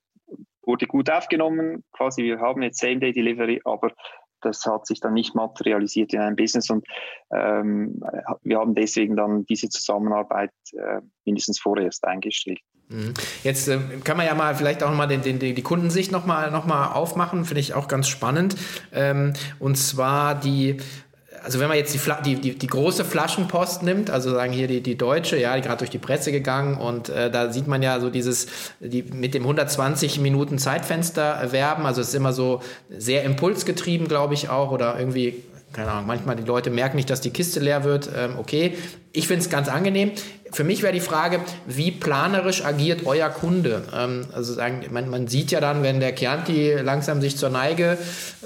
wurde 0.64 0.86
gut 0.86 1.10
aufgenommen, 1.10 1.82
quasi 1.90 2.22
wir 2.22 2.38
haben 2.38 2.62
jetzt 2.62 2.78
Same-Day-Delivery, 2.78 3.62
aber 3.64 3.90
das 4.40 4.64
hat 4.66 4.86
sich 4.86 5.00
dann 5.00 5.14
nicht 5.14 5.34
materialisiert 5.34 6.14
in 6.14 6.20
einem 6.20 6.36
Business 6.36 6.70
und 6.70 6.86
ähm, 7.32 8.00
wir 8.44 8.60
haben 8.60 8.76
deswegen 8.76 9.16
dann 9.16 9.46
diese 9.46 9.68
Zusammenarbeit 9.68 10.52
äh, 10.72 11.00
mindestens 11.24 11.58
vorerst 11.58 12.04
eingestellt. 12.06 12.60
Mhm. 12.88 13.14
Jetzt 13.42 13.66
äh, 13.66 13.80
kann 14.04 14.16
man 14.16 14.26
ja 14.26 14.34
mal 14.36 14.54
vielleicht 14.54 14.84
auch 14.84 14.94
mal 14.94 15.08
den, 15.08 15.22
den, 15.22 15.40
die 15.40 15.62
Kundensicht 15.62 16.12
nochmal 16.12 16.52
noch 16.52 16.66
mal 16.66 16.92
aufmachen, 16.92 17.46
finde 17.46 17.62
ich 17.62 17.74
auch 17.74 17.88
ganz 17.88 18.06
spannend. 18.06 18.54
Ähm, 18.92 19.32
und 19.58 19.76
zwar 19.76 20.36
die 20.36 20.76
also 21.44 21.60
wenn 21.60 21.68
man 21.68 21.76
jetzt 21.76 21.94
die, 21.94 22.00
die, 22.24 22.34
die, 22.36 22.58
die, 22.58 22.66
große 22.66 23.04
Flaschenpost 23.04 23.82
nimmt, 23.82 24.10
also 24.10 24.32
sagen 24.32 24.52
hier 24.52 24.68
die, 24.68 24.80
die 24.80 24.96
deutsche, 24.96 25.38
ja, 25.38 25.54
die 25.56 25.62
gerade 25.62 25.78
durch 25.78 25.90
die 25.90 25.98
Presse 25.98 26.32
gegangen 26.32 26.76
und 26.76 27.08
äh, 27.08 27.30
da 27.30 27.52
sieht 27.52 27.66
man 27.66 27.82
ja 27.82 28.00
so 28.00 28.10
dieses, 28.10 28.46
die 28.80 29.02
mit 29.02 29.34
dem 29.34 29.42
120 29.42 30.20
Minuten 30.20 30.58
Zeitfenster 30.58 31.52
werben, 31.52 31.86
also 31.86 32.00
es 32.00 32.08
ist 32.08 32.14
immer 32.14 32.32
so 32.32 32.62
sehr 32.90 33.24
impulsgetrieben, 33.24 34.08
glaube 34.08 34.34
ich 34.34 34.48
auch, 34.48 34.70
oder 34.70 34.98
irgendwie 34.98 35.42
keine 35.72 35.90
Ahnung, 35.90 36.06
manchmal 36.06 36.36
die 36.36 36.42
Leute 36.42 36.70
merken 36.70 36.96
nicht, 36.96 37.08
dass 37.10 37.20
die 37.20 37.30
Kiste 37.30 37.60
leer 37.60 37.84
wird. 37.84 38.08
Ähm, 38.14 38.36
okay, 38.38 38.76
ich 39.12 39.28
finde 39.28 39.42
es 39.42 39.50
ganz 39.50 39.68
angenehm. 39.68 40.12
Für 40.52 40.64
mich 40.64 40.82
wäre 40.82 40.92
die 40.92 41.00
Frage, 41.00 41.40
wie 41.66 41.90
planerisch 41.90 42.62
agiert 42.62 43.06
euer 43.06 43.30
Kunde? 43.30 43.84
Ähm, 43.94 44.26
also 44.34 44.52
sagen, 44.52 44.84
man, 44.90 45.08
man, 45.08 45.26
sieht 45.26 45.50
ja 45.50 45.60
dann, 45.60 45.82
wenn 45.82 45.98
der 45.98 46.14
Chianti 46.14 46.72
langsam 46.74 47.22
sich 47.22 47.38
zur 47.38 47.48
Neige 47.48 47.96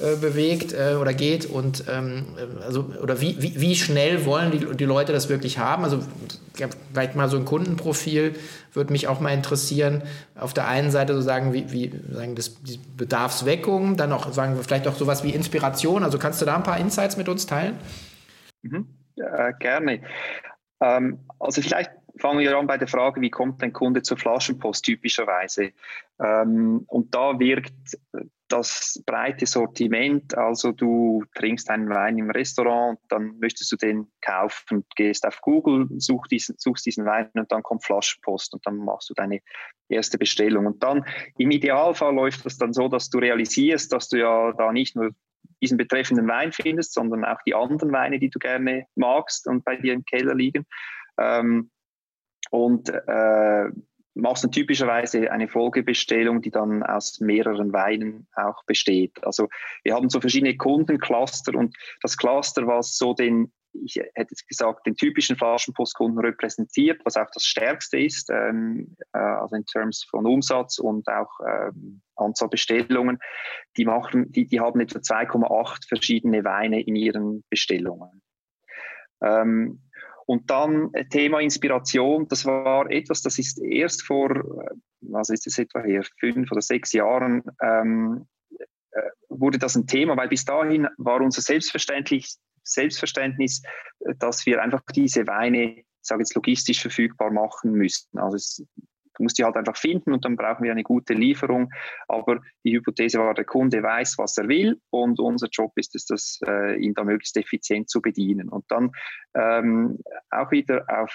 äh, 0.00 0.16
bewegt 0.16 0.72
äh, 0.72 0.94
oder 0.94 1.14
geht 1.14 1.46
und 1.46 1.84
ähm, 1.88 2.26
also 2.64 2.92
oder 3.02 3.20
wie, 3.20 3.42
wie, 3.42 3.60
wie 3.60 3.74
schnell 3.74 4.24
wollen 4.24 4.52
die, 4.52 4.76
die 4.76 4.84
Leute 4.84 5.12
das 5.12 5.28
wirklich 5.28 5.58
haben? 5.58 5.82
Also 5.82 6.00
vielleicht 6.92 7.16
mal 7.16 7.28
so 7.28 7.36
ein 7.38 7.44
Kundenprofil 7.44 8.36
würde 8.72 8.92
mich 8.92 9.08
auch 9.08 9.20
mal 9.20 9.30
interessieren. 9.30 10.02
Auf 10.38 10.54
der 10.54 10.68
einen 10.68 10.92
Seite 10.92 11.12
so 11.14 11.20
sagen, 11.20 11.52
wie, 11.52 11.72
wie 11.72 11.92
sagen 12.12 12.36
das 12.36 12.62
die 12.62 12.78
Bedarfsweckung, 12.96 13.96
dann 13.96 14.12
auch 14.12 14.32
sagen 14.32 14.56
wir 14.56 14.62
vielleicht 14.62 14.86
auch 14.86 14.94
sowas 14.94 15.24
wie 15.24 15.30
Inspiration. 15.30 16.04
Also 16.04 16.18
kannst 16.18 16.40
du 16.40 16.46
da 16.46 16.54
ein 16.54 16.62
paar 16.62 16.78
Insights 16.78 17.16
mit 17.16 17.28
uns 17.28 17.46
teilen? 17.46 17.74
Mhm. 18.62 18.86
Ja, 19.16 19.50
gerne. 19.52 20.00
Ähm, 20.80 21.20
also 21.38 21.62
vielleicht 21.62 21.90
fangen 22.18 22.40
wir 22.40 22.56
an 22.56 22.66
bei 22.66 22.78
der 22.78 22.88
Frage, 22.88 23.20
wie 23.20 23.30
kommt 23.30 23.62
ein 23.62 23.72
Kunde 23.72 24.02
zur 24.02 24.16
Flaschenpost 24.16 24.84
typischerweise? 24.84 25.72
Ähm, 26.22 26.84
und 26.86 27.14
da 27.14 27.38
wirkt 27.38 27.74
das 28.48 29.02
breite 29.06 29.44
Sortiment, 29.44 30.36
also 30.36 30.70
du 30.70 31.24
trinkst 31.34 31.68
einen 31.68 31.88
Wein 31.88 32.16
im 32.16 32.30
Restaurant, 32.30 32.98
dann 33.08 33.38
möchtest 33.40 33.72
du 33.72 33.76
den 33.76 34.06
kaufen, 34.20 34.84
gehst 34.94 35.26
auf 35.26 35.40
Google, 35.40 35.88
such 35.98 36.28
diesen, 36.28 36.54
suchst 36.56 36.86
diesen 36.86 37.06
Wein 37.06 37.28
und 37.34 37.50
dann 37.50 37.62
kommt 37.62 37.84
Flaschenpost 37.84 38.54
und 38.54 38.64
dann 38.64 38.76
machst 38.76 39.10
du 39.10 39.14
deine 39.14 39.40
erste 39.88 40.16
Bestellung. 40.16 40.66
Und 40.66 40.82
dann 40.82 41.04
im 41.38 41.50
Idealfall 41.50 42.14
läuft 42.14 42.46
das 42.46 42.56
dann 42.56 42.72
so, 42.72 42.88
dass 42.88 43.10
du 43.10 43.18
realisierst, 43.18 43.92
dass 43.92 44.08
du 44.08 44.18
ja 44.18 44.52
da 44.52 44.72
nicht 44.72 44.94
nur 44.94 45.10
diesen 45.62 45.76
betreffenden 45.76 46.28
Wein 46.28 46.52
findest, 46.52 46.94
sondern 46.94 47.24
auch 47.24 47.40
die 47.46 47.54
anderen 47.54 47.92
Weine, 47.92 48.18
die 48.18 48.30
du 48.30 48.38
gerne 48.38 48.86
magst 48.94 49.46
und 49.46 49.64
bei 49.64 49.76
dir 49.76 49.92
im 49.92 50.04
Keller 50.04 50.34
liegen. 50.34 50.64
Ähm, 51.18 51.70
und 52.50 52.88
äh, 52.90 53.70
machst 54.16 54.44
dann 54.44 54.52
typischerweise 54.52 55.30
eine 55.30 55.48
Folgebestellung, 55.48 56.40
die 56.40 56.50
dann 56.50 56.82
aus 56.82 57.20
mehreren 57.20 57.72
Weinen 57.72 58.26
auch 58.34 58.64
besteht. 58.64 59.12
Also 59.24 59.48
wir 59.84 59.94
haben 59.94 60.08
so 60.08 60.20
verschiedene 60.20 60.56
Kundencluster 60.56 61.54
und 61.54 61.76
das 62.02 62.16
Cluster, 62.16 62.66
was 62.66 62.96
so 62.96 63.14
den, 63.14 63.52
ich 63.84 63.96
hätte 63.96 64.30
jetzt 64.30 64.48
gesagt, 64.48 64.86
den 64.86 64.96
typischen 64.96 65.36
Flaschenpostkunden 65.36 66.18
repräsentiert, 66.24 67.00
was 67.04 67.16
auch 67.16 67.30
das 67.32 67.44
stärkste 67.44 67.98
ist, 67.98 68.30
ähm, 68.30 68.96
äh, 69.12 69.18
also 69.18 69.56
in 69.56 69.64
Terms 69.66 70.04
von 70.04 70.26
Umsatz 70.26 70.78
und 70.78 71.08
auch 71.08 71.30
ähm, 71.46 72.02
Anzahl 72.16 72.48
Bestellungen, 72.48 73.18
die 73.76 73.84
machen, 73.84 74.32
die, 74.32 74.46
die 74.46 74.60
haben 74.60 74.80
etwa 74.80 74.98
2,8 74.98 75.88
verschiedene 75.88 76.44
Weine 76.44 76.80
in 76.80 76.96
ihren 76.96 77.44
Bestellungen. 77.50 78.22
Ähm, 79.22 79.82
und 80.26 80.50
dann 80.50 80.92
äh, 80.92 81.06
Thema 81.06 81.40
Inspiration, 81.40 82.26
das 82.28 82.44
war 82.44 82.90
etwas, 82.90 83.22
das 83.22 83.38
ist 83.38 83.62
erst 83.62 84.02
vor, 84.02 84.30
äh, 84.30 84.74
was 85.02 85.30
ist 85.30 85.46
es 85.46 85.58
etwa 85.58 85.82
hier, 85.84 86.02
fünf 86.18 86.50
oder 86.50 86.60
sechs 86.60 86.92
Jahren, 86.92 87.44
ähm, 87.62 88.26
äh, 88.50 89.10
wurde 89.28 89.58
das 89.58 89.76
ein 89.76 89.86
Thema, 89.86 90.16
weil 90.16 90.28
bis 90.28 90.44
dahin 90.44 90.88
war 90.98 91.20
unser 91.20 91.42
selbstverständlich, 91.42 92.34
Selbstverständnis, 92.66 93.62
dass 94.18 94.44
wir 94.46 94.62
einfach 94.62 94.82
diese 94.94 95.26
Weine, 95.26 95.78
ich 95.78 95.84
sage 96.02 96.22
jetzt 96.22 96.34
logistisch 96.34 96.80
verfügbar 96.82 97.30
machen 97.30 97.72
müssten. 97.72 98.18
Also 98.18 98.36
es 98.36 98.64
Du 99.16 99.22
musst 99.22 99.38
die 99.38 99.44
halt 99.44 99.56
einfach 99.56 99.76
finden 99.76 100.12
und 100.12 100.24
dann 100.24 100.36
brauchen 100.36 100.64
wir 100.64 100.72
eine 100.72 100.82
gute 100.82 101.14
Lieferung. 101.14 101.70
Aber 102.08 102.40
die 102.64 102.74
Hypothese 102.74 103.18
war, 103.18 103.34
der 103.34 103.44
Kunde 103.44 103.82
weiß, 103.82 104.18
was 104.18 104.36
er 104.38 104.48
will 104.48 104.80
und 104.90 105.20
unser 105.20 105.48
Job 105.50 105.72
ist 105.76 105.94
es, 105.94 106.06
das, 106.06 106.40
äh, 106.46 106.76
ihn 106.76 106.94
da 106.94 107.04
möglichst 107.04 107.36
effizient 107.36 107.88
zu 107.88 108.00
bedienen. 108.00 108.48
Und 108.48 108.64
dann 108.68 108.92
ähm, 109.34 109.98
auch 110.30 110.50
wieder 110.50 110.84
auf 110.88 111.12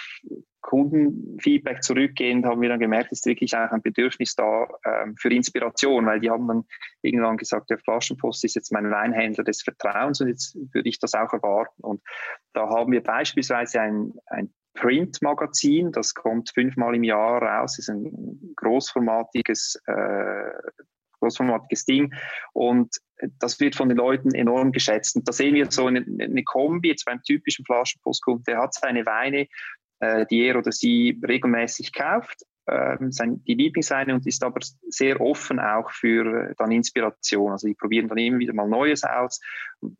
Kundenfeedback 0.61 1.83
zurückgehend 1.83 2.45
haben 2.45 2.61
wir 2.61 2.69
dann 2.69 2.79
gemerkt, 2.79 3.11
ist 3.11 3.25
wirklich 3.25 3.55
auch 3.55 3.71
ein 3.71 3.81
Bedürfnis 3.81 4.35
da 4.35 4.67
ähm, 4.85 5.15
für 5.17 5.33
Inspiration, 5.33 6.05
weil 6.05 6.19
die 6.19 6.29
haben 6.29 6.47
dann 6.47 6.63
irgendwann 7.01 7.37
gesagt, 7.37 7.69
der 7.69 7.79
Flaschenpost 7.79 8.45
ist 8.45 8.55
jetzt 8.55 8.71
mein 8.71 8.89
Weinhändler 8.91 9.43
des 9.43 9.63
Vertrauens 9.63 10.21
und 10.21 10.29
jetzt 10.29 10.55
würde 10.73 10.87
ich 10.87 10.99
das 10.99 11.15
auch 11.15 11.33
erwarten. 11.33 11.81
Und 11.83 12.01
da 12.53 12.69
haben 12.69 12.91
wir 12.91 13.01
beispielsweise 13.01 13.81
ein, 13.81 14.13
ein 14.27 14.53
Print-Magazin, 14.73 15.91
das 15.91 16.13
kommt 16.13 16.51
fünfmal 16.53 16.95
im 16.95 17.03
Jahr 17.03 17.41
raus, 17.41 17.77
ist 17.77 17.89
ein 17.89 18.53
großformatiges, 18.55 19.81
äh, 19.85 20.51
großformatiges 21.19 21.85
Ding 21.85 22.13
und 22.53 22.95
das 23.39 23.59
wird 23.59 23.75
von 23.75 23.89
den 23.89 23.97
Leuten 23.97 24.33
enorm 24.33 24.71
geschätzt. 24.71 25.15
Und 25.15 25.27
da 25.27 25.33
sehen 25.33 25.53
wir 25.53 25.69
so 25.69 25.85
eine, 25.87 25.99
eine 25.99 26.43
Kombi, 26.43 26.89
jetzt 26.89 27.05
beim 27.05 27.21
typischen 27.21 27.65
Flaschenpostkunden, 27.65 28.45
der 28.45 28.59
hat 28.59 28.73
seine 28.73 29.05
Weine, 29.05 29.47
äh, 29.99 30.25
die 30.25 30.45
er 30.45 30.57
oder 30.57 30.71
sie 30.71 31.19
regelmäßig 31.27 31.93
kauft, 31.93 32.43
äh, 32.65 32.97
sein, 33.09 33.43
die 33.45 33.55
Lieblingsweine 33.55 34.13
und 34.13 34.25
ist 34.27 34.43
aber 34.43 34.59
sehr 34.87 35.19
offen 35.19 35.59
auch 35.59 35.91
für 35.91 36.49
äh, 36.49 36.55
dann 36.57 36.71
Inspiration. 36.71 37.51
Also 37.51 37.67
die 37.67 37.73
probieren 37.73 38.07
dann 38.07 38.17
immer 38.17 38.39
wieder 38.39 38.53
mal 38.53 38.67
Neues 38.67 39.03
aus 39.03 39.41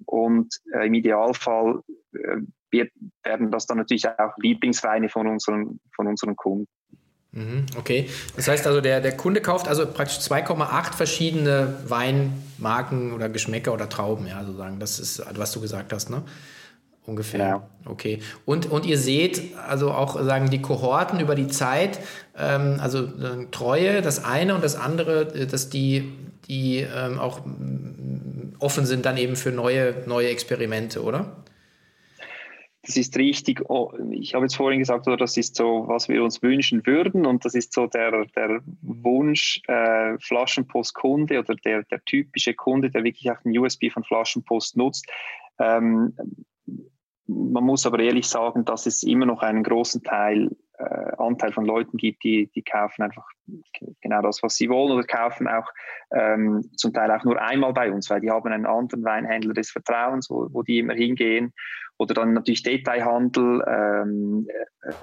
und 0.06 0.54
äh, 0.74 0.88
im 0.88 0.94
Idealfall 0.94 1.82
äh, 2.14 2.38
wird, 2.70 2.92
werden 3.24 3.52
das 3.52 3.66
dann 3.66 3.78
natürlich 3.78 4.08
auch 4.08 4.38
Lieblingsweine 4.38 5.10
von 5.10 5.28
unseren, 5.28 5.80
von 5.96 6.08
unseren 6.08 6.36
Kunden. 6.36 6.68
Mhm, 7.34 7.66
okay, 7.78 8.10
das 8.36 8.50
heißt 8.50 8.68
also, 8.68 8.82
der, 8.82 9.00
der 9.00 9.16
Kunde 9.16 9.40
kauft 9.40 9.70
also 9.70 9.86
praktisch 9.86 10.18
2,8 10.18 10.94
verschiedene 10.94 11.78
Weinmarken 11.88 13.14
oder 13.14 13.30
Geschmäcker 13.30 13.74
oder 13.74 13.88
Trauben, 13.88 14.28
ja, 14.28 14.44
sozusagen. 14.44 14.80
Das 14.80 15.00
ist, 15.00 15.24
was 15.38 15.54
du 15.54 15.62
gesagt 15.62 15.94
hast, 15.94 16.10
ne? 16.10 16.24
Ungefähr. 17.12 17.40
Ja. 17.40 17.70
Okay. 17.84 18.20
Und, 18.46 18.72
und 18.72 18.86
ihr 18.86 18.98
seht 18.98 19.58
also 19.68 19.92
auch 19.92 20.18
sagen 20.24 20.50
die 20.50 20.62
Kohorten 20.62 21.20
über 21.20 21.36
die 21.36 21.48
Zeit, 21.48 22.00
ähm, 22.38 22.78
also 22.80 23.00
äh, 23.00 23.48
Treue, 23.52 24.02
das 24.02 24.24
eine 24.24 24.56
und 24.56 24.64
das 24.64 24.78
andere, 24.78 25.34
äh, 25.34 25.46
dass 25.46 25.70
die, 25.70 26.10
die 26.48 26.78
ähm, 26.78 27.20
auch 27.20 27.42
offen 28.60 28.86
sind 28.86 29.06
dann 29.06 29.18
eben 29.18 29.36
für 29.36 29.52
neue, 29.52 29.94
neue 30.06 30.30
Experimente, 30.30 31.04
oder? 31.04 31.36
das 32.84 32.98
ist 32.98 33.16
richtig, 33.18 33.62
oh, 33.70 33.94
ich 34.10 34.34
habe 34.34 34.46
jetzt 34.46 34.56
vorhin 34.56 34.80
gesagt, 34.80 35.06
das 35.06 35.38
ist 35.38 35.56
so, 35.56 35.84
was 35.88 36.10
wir 36.10 36.24
uns 36.24 36.42
wünschen 36.42 36.86
würden 36.88 37.28
und 37.28 37.46
das 37.46 37.54
ist 37.54 37.74
so 37.74 37.86
der, 37.86 38.26
der 38.36 38.62
Wunsch 38.82 39.62
äh, 39.68 40.18
Flaschenpost-Kunde 40.18 41.40
oder 41.40 41.56
der, 41.56 41.84
der 41.84 42.04
typische 42.06 42.56
Kunde, 42.56 42.90
der 42.90 43.04
wirklich 43.04 43.30
auch 43.30 43.40
den 43.42 43.56
USB 43.56 43.92
von 43.92 44.04
Flaschenpost 44.04 44.78
nutzt. 44.78 45.06
Ähm, 45.60 46.16
man 47.32 47.64
muss 47.64 47.86
aber 47.86 48.00
ehrlich 48.00 48.28
sagen, 48.28 48.66
dass 48.66 48.86
es 48.86 49.04
immer 49.04 49.26
noch 49.26 49.42
einen 49.42 49.64
großen 49.64 50.04
Teil, 50.04 50.50
äh, 50.78 51.12
Anteil 51.18 51.54
von 51.54 51.66
Leuten 51.66 51.98
gibt, 51.98 52.24
die, 52.24 52.50
die 52.54 52.64
kaufen 52.64 53.04
einfach 53.04 53.26
genau 54.02 54.22
das, 54.22 54.42
was 54.44 54.56
sie 54.56 54.70
wollen 54.70 54.92
oder 54.92 55.06
kaufen 55.06 55.48
auch 55.48 55.68
ähm, 56.14 56.70
zum 56.76 56.94
Teil 56.94 57.12
auch 57.12 57.24
nur 57.24 57.42
einmal 57.42 57.74
bei 57.74 57.92
uns, 57.92 58.10
weil 58.10 58.22
die 58.22 58.32
haben 58.32 58.52
einen 58.52 58.66
anderen 58.66 59.04
Weinhändler 59.04 59.54
des 59.54 59.72
Vertrauens, 59.72 60.30
wo, 60.30 60.48
wo 60.52 60.64
die 60.64 60.80
immer 60.80 60.94
hingehen 60.94 61.54
oder 62.02 62.16
dann 62.16 62.34
natürlich 62.34 62.64
Detailhandel 62.64 63.64
ähm, 63.68 64.48
äh, 64.82 64.94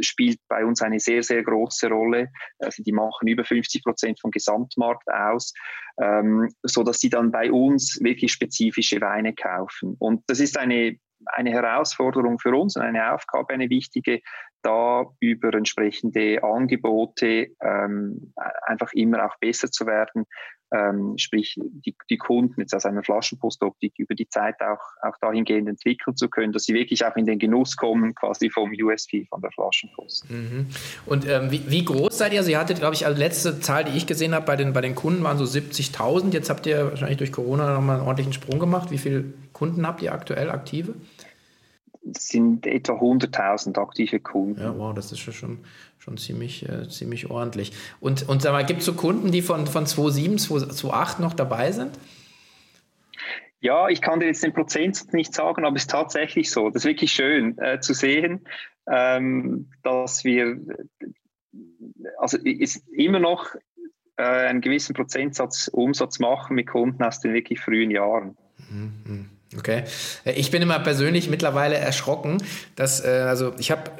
spielt 0.00 0.38
bei 0.48 0.64
uns 0.64 0.80
eine 0.80 1.00
sehr, 1.00 1.24
sehr 1.24 1.42
große 1.42 1.88
Rolle. 1.88 2.28
Also 2.60 2.84
die 2.84 2.92
machen 2.92 3.26
über 3.26 3.44
50 3.44 3.82
Prozent 3.82 4.20
vom 4.20 4.30
Gesamtmarkt 4.30 5.08
aus, 5.10 5.52
ähm, 6.00 6.48
so 6.62 6.84
dass 6.84 7.00
die 7.00 7.10
dann 7.10 7.32
bei 7.32 7.50
uns 7.50 7.98
wirklich 8.00 8.30
spezifische 8.30 9.00
Weine 9.00 9.34
kaufen. 9.34 9.96
Und 9.98 10.22
das 10.28 10.38
ist 10.38 10.56
eine 10.56 10.96
eine 11.24 11.50
Herausforderung 11.50 12.38
für 12.38 12.54
uns 12.54 12.76
und 12.76 12.82
eine 12.82 13.12
Aufgabe, 13.12 13.54
eine 13.54 13.70
wichtige, 13.70 14.20
da 14.62 15.06
über 15.20 15.54
entsprechende 15.54 16.42
Angebote 16.42 17.48
ähm, 17.60 18.32
einfach 18.66 18.92
immer 18.92 19.26
auch 19.26 19.36
besser 19.38 19.70
zu 19.70 19.86
werden, 19.86 20.26
ähm, 20.72 21.16
sprich 21.16 21.58
die, 21.58 21.94
die 22.10 22.18
Kunden 22.18 22.60
jetzt 22.60 22.74
aus 22.74 22.84
einer 22.84 23.02
Flaschenpostoptik 23.02 23.94
über 23.98 24.14
die 24.14 24.28
Zeit 24.28 24.56
auch, 24.60 24.80
auch 25.02 25.16
dahingehend 25.20 25.68
entwickeln 25.68 26.16
zu 26.16 26.28
können, 26.28 26.52
dass 26.52 26.64
sie 26.64 26.74
wirklich 26.74 27.04
auch 27.04 27.16
in 27.16 27.26
den 27.26 27.38
Genuss 27.38 27.76
kommen, 27.76 28.14
quasi 28.14 28.50
vom 28.50 28.72
USP, 28.72 29.26
von 29.28 29.40
der 29.40 29.52
Flaschenpost. 29.52 30.28
Mhm. 30.30 30.66
Und 31.06 31.28
ähm, 31.28 31.50
wie, 31.50 31.70
wie, 31.70 31.84
groß 31.84 32.18
seid 32.18 32.32
ihr? 32.32 32.40
Also 32.40 32.50
ihr 32.50 32.58
hattet, 32.58 32.78
glaube 32.78 32.94
ich, 32.94 33.06
als 33.06 33.18
letzte 33.18 33.60
Zahl, 33.60 33.84
die 33.84 33.96
ich 33.96 34.06
gesehen 34.06 34.34
habe, 34.34 34.46
bei 34.46 34.56
den, 34.56 34.72
bei 34.72 34.80
den 34.80 34.94
Kunden 34.94 35.22
waren 35.22 35.38
so 35.38 35.44
70.000. 35.44 36.32
Jetzt 36.32 36.50
habt 36.50 36.66
ihr 36.66 36.90
wahrscheinlich 36.90 37.18
durch 37.18 37.32
Corona 37.32 37.72
nochmal 37.74 37.98
einen 37.98 38.06
ordentlichen 38.06 38.32
Sprung 38.32 38.58
gemacht. 38.58 38.90
Wie 38.90 38.98
viele 38.98 39.24
Kunden 39.52 39.86
habt 39.86 40.02
ihr 40.02 40.12
aktuell 40.12 40.50
aktive? 40.50 40.94
Sind 42.16 42.66
etwa 42.66 42.94
100.000 42.94 43.78
aktive 43.78 44.20
Kunden. 44.20 44.60
Ja, 44.60 44.76
wow, 44.76 44.94
das 44.94 45.12
ist 45.12 45.20
schon, 45.20 45.58
schon 45.98 46.16
ziemlich, 46.16 46.68
äh, 46.68 46.88
ziemlich 46.88 47.30
ordentlich. 47.30 47.72
Und, 48.00 48.28
und 48.28 48.42
sag 48.42 48.52
mal, 48.52 48.64
gibt 48.64 48.80
es 48.80 48.86
so 48.86 48.94
Kunden, 48.94 49.32
die 49.32 49.42
von, 49.42 49.66
von 49.66 49.86
2007, 49.86 50.38
2008 50.38 51.20
noch 51.20 51.34
dabei 51.34 51.72
sind? 51.72 51.98
Ja, 53.60 53.88
ich 53.88 54.00
kann 54.00 54.20
dir 54.20 54.26
jetzt 54.26 54.44
den 54.44 54.52
Prozentsatz 54.52 55.12
nicht 55.12 55.34
sagen, 55.34 55.64
aber 55.64 55.76
es 55.76 55.82
ist 55.82 55.90
tatsächlich 55.90 56.50
so. 56.50 56.70
Das 56.70 56.82
ist 56.82 56.88
wirklich 56.88 57.12
schön 57.12 57.58
äh, 57.58 57.80
zu 57.80 57.94
sehen, 57.94 58.46
ähm, 58.88 59.70
dass 59.82 60.24
wir, 60.24 60.60
also 62.18 62.36
ist 62.38 62.86
immer 62.92 63.18
noch 63.18 63.54
äh, 64.16 64.22
einen 64.22 64.60
gewissen 64.60 64.94
Prozentsatz 64.94 65.68
Umsatz 65.68 66.18
machen 66.18 66.54
mit 66.54 66.68
Kunden 66.68 67.02
aus 67.02 67.20
den 67.20 67.34
wirklich 67.34 67.60
frühen 67.60 67.90
Jahren. 67.90 68.36
Mhm. 68.70 69.30
Okay. 69.56 69.84
Ich 70.24 70.50
bin 70.50 70.62
immer 70.62 70.78
persönlich 70.80 71.28
mittlerweile 71.28 71.76
erschrocken, 71.76 72.38
dass, 72.74 73.04
äh, 73.04 73.24
also 73.28 73.52
ich 73.58 73.70
habe 73.70 73.90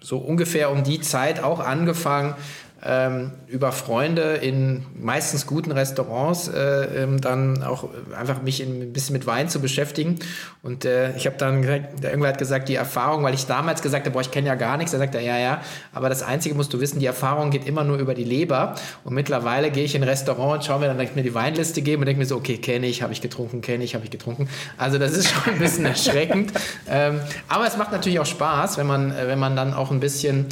so 0.00 0.18
ungefähr 0.18 0.70
um 0.70 0.84
die 0.84 1.00
Zeit 1.00 1.42
auch 1.42 1.60
angefangen, 1.60 2.34
ähm, 2.84 3.32
über 3.46 3.72
Freunde 3.72 4.34
in 4.34 4.84
meistens 4.98 5.46
guten 5.46 5.72
Restaurants 5.72 6.48
äh, 6.48 7.02
ähm, 7.02 7.20
dann 7.20 7.62
auch 7.62 7.88
einfach 8.16 8.42
mich 8.42 8.60
in, 8.60 8.82
ein 8.82 8.92
bisschen 8.92 9.14
mit 9.14 9.26
Wein 9.26 9.48
zu 9.48 9.60
beschäftigen. 9.60 10.18
Und 10.62 10.84
äh, 10.84 11.16
ich 11.16 11.26
habe 11.26 11.36
dann 11.38 11.62
gesagt, 11.62 12.04
irgendwer 12.04 12.28
hat 12.28 12.38
gesagt, 12.38 12.68
die 12.68 12.74
Erfahrung, 12.74 13.22
weil 13.22 13.34
ich 13.34 13.46
damals 13.46 13.80
gesagt 13.80 14.04
habe, 14.04 14.12
boah, 14.12 14.20
ich 14.20 14.30
kenne 14.30 14.48
ja 14.48 14.54
gar 14.56 14.76
nichts, 14.76 14.92
er 14.92 14.98
sagt 14.98 15.14
er, 15.14 15.22
ja, 15.22 15.38
ja, 15.38 15.62
aber 15.92 16.08
das 16.08 16.22
Einzige 16.22 16.54
musst 16.54 16.72
du 16.74 16.80
wissen, 16.80 17.00
die 17.00 17.06
Erfahrung 17.06 17.50
geht 17.50 17.66
immer 17.66 17.82
nur 17.82 17.96
über 17.96 18.14
die 18.14 18.24
Leber. 18.24 18.74
Und 19.04 19.14
mittlerweile 19.14 19.70
gehe 19.70 19.84
ich 19.84 19.94
in 19.94 20.02
ein 20.02 20.08
Restaurant 20.08 20.54
und 20.56 20.64
schaue 20.64 20.80
mir 20.80 20.86
dann 20.86 20.96
mir 20.96 21.22
die 21.22 21.34
Weinliste 21.34 21.80
geben 21.80 22.02
und 22.02 22.06
denke 22.06 22.18
mir 22.18 22.26
so, 22.26 22.36
okay, 22.36 22.58
kenne 22.58 22.86
ich, 22.86 23.02
habe 23.02 23.12
ich 23.12 23.22
getrunken, 23.22 23.62
kenne 23.62 23.84
ich, 23.84 23.94
habe 23.94 24.04
ich 24.04 24.10
getrunken. 24.10 24.48
Also 24.76 24.98
das 24.98 25.12
ist 25.12 25.30
schon 25.30 25.54
ein 25.54 25.58
bisschen 25.58 25.86
erschreckend. 25.86 26.52
Ähm, 26.88 27.20
aber 27.48 27.66
es 27.66 27.76
macht 27.76 27.92
natürlich 27.92 28.20
auch 28.20 28.26
Spaß, 28.26 28.76
wenn 28.76 28.86
man, 28.86 29.14
wenn 29.16 29.38
man 29.38 29.56
dann 29.56 29.72
auch 29.72 29.90
ein 29.90 30.00
bisschen 30.00 30.46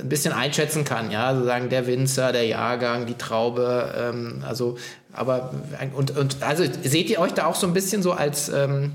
ein 0.00 0.08
bisschen 0.08 0.32
einschätzen 0.32 0.84
kann, 0.84 1.10
ja, 1.10 1.34
sozusagen 1.34 1.68
der 1.68 1.86
Winzer, 1.86 2.32
der 2.32 2.46
Jahrgang, 2.46 3.06
die 3.06 3.14
Traube, 3.14 3.94
ähm, 3.96 4.44
also, 4.46 4.76
aber, 5.12 5.52
und, 5.94 6.16
und, 6.16 6.42
also 6.42 6.64
seht 6.64 7.10
ihr 7.10 7.18
euch 7.18 7.32
da 7.32 7.46
auch 7.46 7.54
so 7.54 7.66
ein 7.66 7.72
bisschen 7.72 8.02
so 8.02 8.12
als, 8.12 8.48
ähm, 8.48 8.92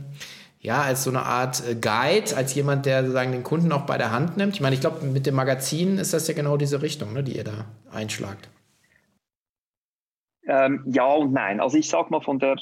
ja, 0.59 0.81
als 0.81 1.03
so 1.03 1.09
eine 1.09 1.23
Art 1.23 1.63
äh, 1.67 1.75
Guide, 1.75 2.35
als 2.35 2.55
jemand, 2.55 2.85
der 2.85 3.01
sozusagen 3.01 3.31
den 3.31 3.43
Kunden 3.43 3.71
auch 3.71 3.85
bei 3.85 3.97
der 3.97 4.11
Hand 4.11 4.37
nimmt? 4.37 4.55
Ich 4.55 4.61
meine, 4.61 4.75
ich 4.75 4.81
glaube, 4.81 5.05
mit 5.05 5.25
dem 5.25 5.35
Magazin 5.35 5.97
ist 5.97 6.13
das 6.13 6.27
ja 6.27 6.33
genau 6.33 6.57
diese 6.57 6.81
Richtung, 6.81 7.13
ne, 7.13 7.23
die 7.23 7.37
ihr 7.37 7.43
da 7.43 7.65
einschlagt. 7.91 8.49
Ähm, 10.47 10.83
ja 10.87 11.05
und 11.05 11.33
nein. 11.33 11.59
Also 11.59 11.77
ich 11.77 11.89
sag 11.89 12.09
mal 12.09 12.21
von 12.21 12.39
der 12.39 12.55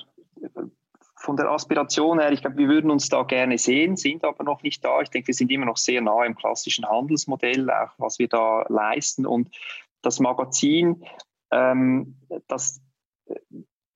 von 1.18 1.38
der 1.38 1.50
Aspiration 1.50 2.20
her, 2.20 2.32
ich 2.32 2.42
glaube, 2.42 2.58
wir 2.58 2.68
würden 2.68 2.92
uns 2.92 3.10
da 3.10 3.24
gerne 3.24 3.58
sehen, 3.58 3.96
sind 3.96 4.24
aber 4.24 4.44
noch 4.44 4.64
nicht 4.64 4.84
da. 4.84 5.02
Ich 5.02 5.10
denke, 5.10 5.28
wir 5.28 5.34
sind 5.34 5.52
immer 5.52 5.66
noch 5.66 5.78
sehr 5.78 6.02
nah 6.02 6.26
im 6.26 6.36
klassischen 6.36 6.88
Handelsmodell, 6.88 7.70
auch 7.70 7.92
was 7.98 8.20
wir 8.20 8.28
da 8.28 8.66
leisten. 8.68 9.26
Und 9.26 9.50
das 10.02 10.20
Magazin, 10.20 11.06
ähm, 11.52 12.16
das, 12.48 12.82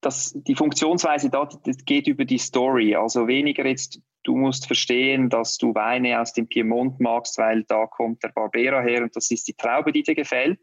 das, 0.00 0.32
die 0.34 0.54
Funktionsweise 0.54 1.30
da 1.30 1.48
geht 1.84 2.06
über 2.06 2.24
die 2.24 2.38
Story. 2.38 2.96
Also 2.96 3.28
weniger 3.28 3.66
jetzt, 3.66 4.00
du 4.24 4.34
musst 4.34 4.66
verstehen, 4.66 5.28
dass 5.28 5.58
du 5.58 5.74
Weine 5.74 6.20
aus 6.20 6.32
dem 6.32 6.48
Piemont 6.48 7.00
magst, 7.00 7.38
weil 7.38 7.64
da 7.64 7.86
kommt 7.86 8.22
der 8.22 8.30
Barbera 8.30 8.80
her 8.80 9.02
und 9.02 9.14
das 9.14 9.30
ist 9.30 9.46
die 9.46 9.54
Traube, 9.54 9.92
die 9.92 10.02
dir 10.02 10.14
gefällt, 10.14 10.60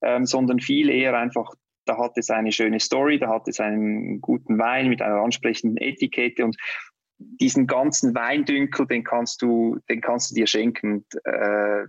ähm, 0.00 0.26
sondern 0.26 0.60
viel 0.60 0.90
eher 0.90 1.18
einfach 1.18 1.54
da 1.88 1.96
hat 1.98 2.16
es 2.16 2.30
eine 2.30 2.52
schöne 2.52 2.80
Story, 2.80 3.18
da 3.18 3.28
hat 3.28 3.48
es 3.48 3.60
einen 3.60 4.20
guten 4.20 4.58
Wein 4.58 4.88
mit 4.88 5.00
einer 5.00 5.22
ansprechenden 5.22 5.78
Etikette 5.78 6.44
und 6.44 6.56
diesen 7.18 7.66
ganzen 7.66 8.14
Weindünkel, 8.14 8.86
den 8.86 9.02
kannst 9.02 9.42
du, 9.42 9.78
den 9.88 10.00
kannst 10.00 10.30
du 10.30 10.34
dir 10.36 10.46
schenken. 10.46 11.04
Äh, 11.24 11.86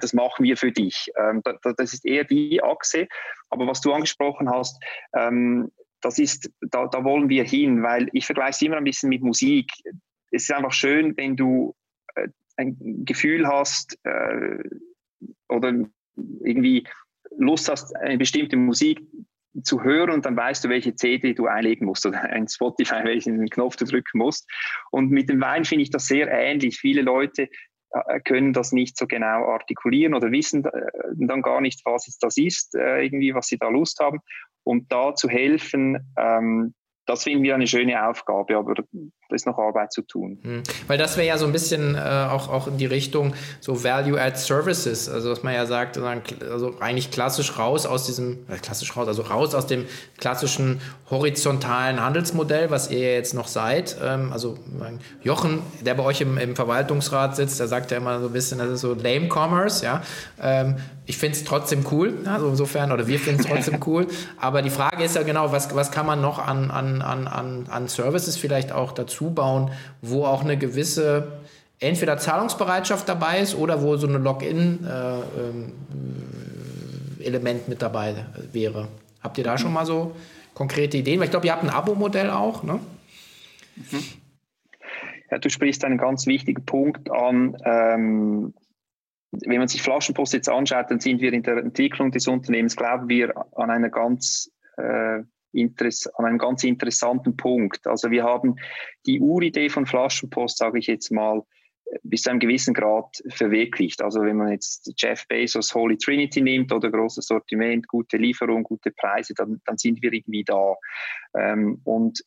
das 0.00 0.12
machen 0.12 0.44
wir 0.44 0.56
für 0.56 0.72
dich. 0.72 1.10
Ähm, 1.16 1.42
das 1.62 1.92
ist 1.92 2.04
eher 2.04 2.24
die 2.24 2.62
Achse. 2.62 3.06
Aber 3.50 3.66
was 3.66 3.80
du 3.80 3.92
angesprochen 3.92 4.50
hast, 4.50 4.82
ähm, 5.14 5.70
das 6.00 6.18
ist, 6.18 6.50
da, 6.60 6.86
da 6.86 7.04
wollen 7.04 7.28
wir 7.28 7.44
hin, 7.44 7.82
weil 7.82 8.08
ich 8.12 8.26
vergleiche 8.26 8.50
es 8.50 8.62
immer 8.62 8.76
ein 8.76 8.84
bisschen 8.84 9.08
mit 9.08 9.22
Musik. 9.22 9.70
Es 10.30 10.44
ist 10.44 10.52
einfach 10.52 10.72
schön, 10.72 11.16
wenn 11.16 11.36
du 11.36 11.74
äh, 12.14 12.28
ein 12.56 13.04
Gefühl 13.04 13.46
hast 13.46 13.98
äh, 14.04 14.58
oder 15.48 15.74
irgendwie 16.40 16.86
Lust 17.38 17.68
hast, 17.68 17.94
eine 17.96 18.18
bestimmte 18.18 18.56
Musik 18.56 19.00
zu 19.62 19.82
hören 19.82 20.10
und 20.10 20.26
dann 20.26 20.36
weißt 20.36 20.64
du, 20.64 20.68
welche 20.68 20.94
CD 20.94 21.32
du 21.32 21.46
einlegen 21.46 21.86
musst 21.86 22.06
oder 22.06 22.20
ein 22.30 22.48
Spotify, 22.48 23.04
welchen 23.04 23.48
Knopf 23.48 23.76
du 23.76 23.84
drücken 23.84 24.18
musst. 24.18 24.48
Und 24.90 25.10
mit 25.10 25.28
dem 25.28 25.40
Wein 25.40 25.64
finde 25.64 25.82
ich 25.82 25.90
das 25.90 26.06
sehr 26.06 26.30
ähnlich. 26.30 26.78
Viele 26.78 27.02
Leute 27.02 27.48
äh, 27.90 28.20
können 28.20 28.52
das 28.52 28.72
nicht 28.72 28.98
so 28.98 29.06
genau 29.06 29.46
artikulieren 29.46 30.14
oder 30.14 30.30
wissen 30.30 30.64
äh, 30.64 30.70
dann 31.14 31.42
gar 31.42 31.60
nicht, 31.60 31.80
was 31.84 32.08
es 32.08 32.18
das 32.18 32.36
ist, 32.36 32.74
äh, 32.74 33.04
irgendwie, 33.04 33.34
was 33.34 33.46
sie 33.46 33.58
da 33.58 33.68
Lust 33.68 33.98
haben. 34.00 34.20
Und 34.64 34.90
da 34.90 35.14
zu 35.14 35.28
helfen, 35.28 36.12
ähm, 36.18 36.74
das 37.06 37.22
finden 37.22 37.44
wir 37.44 37.54
eine 37.54 37.68
schöne 37.68 38.08
Aufgabe, 38.08 38.56
aber 38.56 38.74
ist 39.30 39.46
noch 39.46 39.58
Arbeit 39.58 39.92
zu 39.92 40.02
tun. 40.02 40.38
Mhm. 40.42 40.62
Weil 40.86 40.98
das 40.98 41.16
wäre 41.16 41.26
ja 41.26 41.38
so 41.38 41.46
ein 41.46 41.52
bisschen 41.52 41.94
äh, 41.94 41.98
auch, 41.98 42.48
auch 42.48 42.68
in 42.68 42.78
die 42.78 42.86
Richtung 42.86 43.34
so 43.60 43.82
Value-Add 43.82 44.36
Services, 44.36 45.08
also 45.08 45.30
was 45.30 45.42
man 45.42 45.54
ja 45.54 45.66
sagt, 45.66 45.98
also 45.98 46.74
eigentlich 46.80 47.10
klassisch 47.10 47.58
raus 47.58 47.86
aus 47.86 48.06
diesem, 48.06 48.38
äh, 48.48 48.56
klassisch 48.56 48.96
raus, 48.96 49.08
also 49.08 49.22
raus 49.22 49.54
aus 49.54 49.66
dem 49.66 49.86
klassischen 50.18 50.80
horizontalen 51.10 52.00
Handelsmodell, 52.00 52.70
was 52.70 52.90
ihr 52.90 53.14
jetzt 53.14 53.34
noch 53.34 53.48
seid. 53.48 53.96
Ähm, 54.02 54.32
also 54.32 54.58
Jochen, 55.22 55.62
der 55.80 55.94
bei 55.94 56.04
euch 56.04 56.20
im, 56.20 56.38
im 56.38 56.56
Verwaltungsrat 56.56 57.36
sitzt, 57.36 57.60
der 57.60 57.68
sagt 57.68 57.90
ja 57.90 57.96
immer 57.96 58.20
so 58.20 58.26
ein 58.26 58.32
bisschen, 58.32 58.58
das 58.58 58.68
ist 58.68 58.80
so 58.80 58.94
Lame 58.94 59.28
Commerce, 59.28 59.84
ja. 59.84 60.02
Ähm, 60.40 60.76
ich 61.08 61.18
finde 61.18 61.36
es 61.36 61.44
trotzdem 61.44 61.84
cool, 61.92 62.14
also 62.26 62.48
insofern, 62.48 62.90
oder 62.90 63.06
wir 63.06 63.20
finden 63.20 63.40
es 63.40 63.46
trotzdem 63.46 63.78
cool. 63.86 64.08
Aber 64.38 64.60
die 64.60 64.70
Frage 64.70 65.04
ist 65.04 65.14
ja 65.14 65.22
genau, 65.22 65.52
was, 65.52 65.72
was 65.74 65.92
kann 65.92 66.04
man 66.04 66.20
noch 66.20 66.44
an, 66.44 66.72
an, 66.72 67.00
an, 67.00 67.66
an 67.70 67.88
Services 67.88 68.36
vielleicht 68.36 68.72
auch 68.72 68.90
dazu 68.90 69.15
bauen, 69.30 69.70
wo 70.02 70.24
auch 70.24 70.42
eine 70.42 70.56
gewisse 70.56 71.40
entweder 71.78 72.18
Zahlungsbereitschaft 72.18 73.08
dabei 73.08 73.40
ist 73.40 73.54
oder 73.54 73.82
wo 73.82 73.96
so 73.96 74.06
eine 74.06 74.18
Login-Element 74.18 74.80
äh, 77.20 77.62
ähm, 77.62 77.68
mit 77.68 77.82
dabei 77.82 78.14
wäre. 78.52 78.88
Habt 79.22 79.38
ihr 79.38 79.44
da 79.44 79.58
schon 79.58 79.72
mal 79.72 79.86
so 79.86 80.14
konkrete 80.54 80.96
Ideen? 80.98 81.18
Weil 81.18 81.26
ich 81.26 81.30
glaube, 81.30 81.46
ihr 81.46 81.52
habt 81.52 81.64
ein 81.64 81.70
Abo-Modell 81.70 82.30
auch, 82.30 82.62
ne? 82.62 82.80
Mhm. 83.76 84.02
Ja, 85.30 85.38
du 85.38 85.50
sprichst 85.50 85.84
einen 85.84 85.98
ganz 85.98 86.26
wichtigen 86.26 86.64
Punkt 86.64 87.10
an. 87.10 87.56
Ähm, 87.64 88.54
wenn 89.32 89.58
man 89.58 89.68
sich 89.68 89.82
Flaschenpost 89.82 90.32
jetzt 90.32 90.48
anschaut, 90.48 90.90
dann 90.90 91.00
sind 91.00 91.20
wir 91.20 91.32
in 91.32 91.42
der 91.42 91.58
Entwicklung 91.58 92.10
des 92.10 92.28
Unternehmens, 92.28 92.76
glauben 92.76 93.08
wir, 93.08 93.34
an 93.56 93.70
einer 93.70 93.90
ganz 93.90 94.50
äh, 94.76 95.22
an 95.54 96.24
einem 96.24 96.38
ganz 96.38 96.64
interessanten 96.64 97.36
Punkt. 97.36 97.86
Also 97.86 98.10
wir 98.10 98.24
haben 98.24 98.56
die 99.06 99.20
Uridee 99.20 99.68
von 99.68 99.86
Flaschenpost, 99.86 100.58
sage 100.58 100.78
ich 100.78 100.86
jetzt 100.86 101.10
mal, 101.10 101.42
bis 102.02 102.22
zu 102.22 102.30
einem 102.30 102.40
gewissen 102.40 102.74
Grad 102.74 103.22
verwirklicht. 103.28 104.02
Also 104.02 104.22
wenn 104.22 104.36
man 104.36 104.50
jetzt 104.50 104.92
Jeff 104.96 105.26
Bezos 105.28 105.74
Holy 105.74 105.96
Trinity 105.96 106.40
nimmt 106.40 106.72
oder 106.72 106.90
großes 106.90 107.26
Sortiment, 107.26 107.86
gute 107.88 108.16
Lieferung, 108.16 108.64
gute 108.64 108.90
Preise, 108.90 109.34
dann, 109.34 109.60
dann 109.64 109.78
sind 109.78 110.02
wir 110.02 110.12
irgendwie 110.12 110.44
da. 110.44 110.74
Ähm, 111.34 111.80
und 111.84 112.24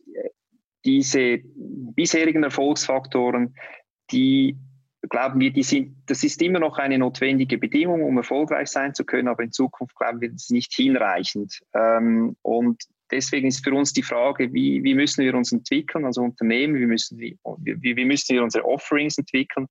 diese 0.85 1.39
bisherigen 1.43 2.43
Erfolgsfaktoren, 2.43 3.53
die 4.11 4.57
glauben 5.09 5.39
wir, 5.39 5.51
die 5.51 5.63
sind, 5.63 5.97
das 6.07 6.23
ist 6.23 6.41
immer 6.41 6.59
noch 6.59 6.77
eine 6.77 6.97
notwendige 6.97 7.57
Bedingung, 7.57 8.03
um 8.03 8.17
erfolgreich 8.17 8.67
sein 8.67 8.93
zu 8.93 9.05
können, 9.05 9.27
aber 9.27 9.43
in 9.43 9.51
Zukunft 9.51 9.95
glauben 9.95 10.19
wir, 10.21 10.29
das 10.29 10.43
ist 10.43 10.51
nicht 10.51 10.73
hinreichend. 10.73 11.61
Ähm, 11.73 12.35
und 12.41 12.83
deswegen 13.11 13.47
ist 13.47 13.63
für 13.63 13.73
uns 13.73 13.93
die 13.93 14.03
Frage, 14.03 14.53
wie, 14.53 14.83
wie 14.83 14.95
müssen 14.95 15.23
wir 15.23 15.33
uns 15.35 15.51
entwickeln 15.51 16.05
als 16.05 16.17
Unternehmen, 16.17 16.75
wie 16.75 16.85
müssen, 16.85 17.17
wir, 17.19 17.35
wie, 17.57 17.95
wie 17.95 18.05
müssen 18.05 18.35
wir 18.35 18.43
unsere 18.43 18.65
Offerings 18.65 19.17
entwickeln, 19.17 19.67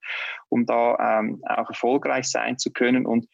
um 0.49 0.67
da 0.67 1.19
ähm, 1.19 1.43
auch 1.47 1.69
erfolgreich 1.69 2.27
sein 2.27 2.59
zu 2.59 2.71
können. 2.71 3.07
Und 3.07 3.27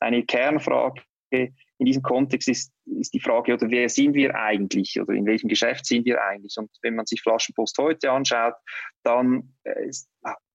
eine 0.00 0.24
Kernfrage 0.24 1.02
in 1.30 1.86
diesem 1.86 2.02
Kontext 2.02 2.48
ist, 2.48 2.72
ist 2.84 3.14
die 3.14 3.20
Frage, 3.20 3.54
oder 3.54 3.70
wer 3.70 3.88
sind 3.88 4.14
wir 4.14 4.34
eigentlich 4.36 5.00
oder 5.00 5.14
in 5.14 5.26
welchem 5.26 5.48
Geschäft 5.48 5.86
sind 5.86 6.04
wir 6.04 6.22
eigentlich? 6.22 6.56
Und 6.56 6.70
wenn 6.82 6.94
man 6.94 7.06
sich 7.06 7.22
Flaschenpost 7.22 7.76
heute 7.78 8.10
anschaut, 8.10 8.54
dann 9.02 9.54
äh, 9.64 9.90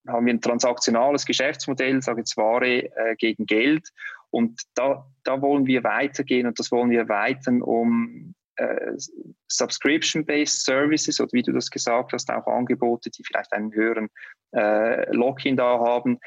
haben 0.08 0.26
wir 0.26 0.34
ein 0.34 0.42
transaktionales 0.42 1.26
Geschäftsmodell, 1.26 2.02
sage 2.02 2.22
jetzt 2.22 2.38
Ware 2.38 2.84
äh, 2.84 3.16
gegen 3.18 3.46
Geld. 3.46 3.90
Und 4.30 4.62
da, 4.76 5.06
da 5.24 5.42
wollen 5.42 5.66
wir 5.66 5.84
weitergehen 5.84 6.48
und 6.48 6.60
das 6.60 6.72
wollen 6.72 6.90
wir 6.92 7.00
erweitern, 7.00 7.62
um 7.62 8.34
äh, 8.58 8.94
Subscription-based 9.48 10.64
Services 10.64 11.20
oder 11.20 11.30
wie 11.34 11.44
du 11.44 11.52
das 11.52 11.70
gesagt 11.70 12.14
hast, 12.14 12.30
auch 12.32 12.48
Angebote, 12.48 13.10
die 13.10 13.24
vielleicht 13.24 13.54
einen 13.54 13.74
höheren 13.74 14.10
äh, 14.54 15.12
Lock-in 15.14 15.56
da 15.56 15.80
haben, 15.80 16.20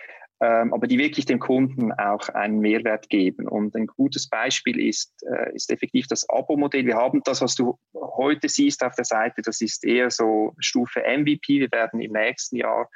ähm, 0.42 0.72
aber 0.72 0.86
die 0.86 0.98
wirklich 0.98 1.26
dem 1.26 1.38
Kunden 1.38 1.92
auch 1.92 2.28
einen 2.30 2.60
Mehrwert 2.60 3.10
geben. 3.10 3.46
Und 3.46 3.74
ein 3.76 3.86
gutes 3.86 4.28
Beispiel 4.28 4.80
ist, 4.80 5.12
äh, 5.30 5.54
ist 5.54 5.70
effektiv 5.70 6.06
das 6.06 6.26
Abo-Modell. 6.30 6.86
Wir 6.86 6.96
haben 6.96 7.20
das, 7.24 7.42
was 7.42 7.54
du 7.54 7.78
heute 7.94 8.48
siehst 8.48 8.82
auf 8.82 8.94
der 8.94 9.04
Seite, 9.04 9.42
das 9.42 9.60
ist 9.60 9.84
eher 9.84 10.10
so 10.10 10.54
Stufe 10.58 11.00
MVP. 11.00 11.60
Wir 11.60 11.70
werden 11.72 12.00
im 12.00 12.12
nächsten 12.12 12.56
Jahr 12.56 12.88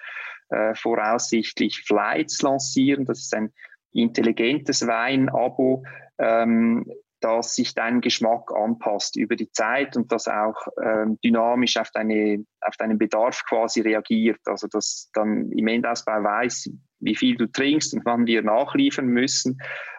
äh, 0.49 0.75
voraussichtlich 0.75 1.83
Flights 1.87 2.41
lancieren. 2.41 3.05
Das 3.05 3.19
ist 3.19 3.35
ein 3.35 3.53
intelligentes 3.93 4.87
Wein-Abo. 4.87 5.85
Ähm, 6.19 6.91
dass 7.25 7.55
sich 7.55 7.75
dein 7.75 8.03
Geschmack 8.03 8.53
anpasst 8.55 9.17
über 9.17 9.35
die 9.35 9.51
Zeit 9.51 9.97
und 9.97 10.13
das 10.13 10.29
auch 10.29 10.55
ähm, 10.83 11.19
dynamisch 11.25 11.79
auf, 11.79 11.91
deine, 11.91 12.45
auf 12.61 12.77
deinen 12.77 12.99
Bedarf 12.99 13.45
quasi 13.49 13.81
reagiert. 13.81 14.41
Also 14.45 14.69
dass 14.69 15.11
dann 15.15 15.51
im 15.51 15.67
Endausbau 15.67 16.23
weiß, 16.23 16.71
wie 17.01 17.17
viel 17.17 17.37
du 17.37 17.47
trinkst 17.47 17.95
und 17.95 18.05
wann 18.05 18.27
wir 18.27 18.43
nachliefern 18.43 19.07
müssen. 19.07 19.57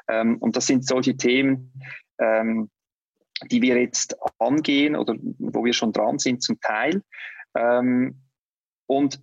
Ähm, 0.08 0.38
und 0.38 0.56
das 0.56 0.68
sind 0.68 0.86
solche 0.86 1.18
Themen, 1.18 1.74
ähm, 2.20 2.70
die 3.50 3.64
wir 3.64 3.82
jetzt 3.82 4.16
angehen 4.38 4.96
oder 4.96 5.16
wo 5.40 5.66
wir 5.66 5.74
schon 5.74 5.94
dran 5.94 6.20
sind 6.20 6.44
zum 6.44 6.60
Teil. 6.62 7.02
Ähm, 7.56 8.22
und 8.86 9.20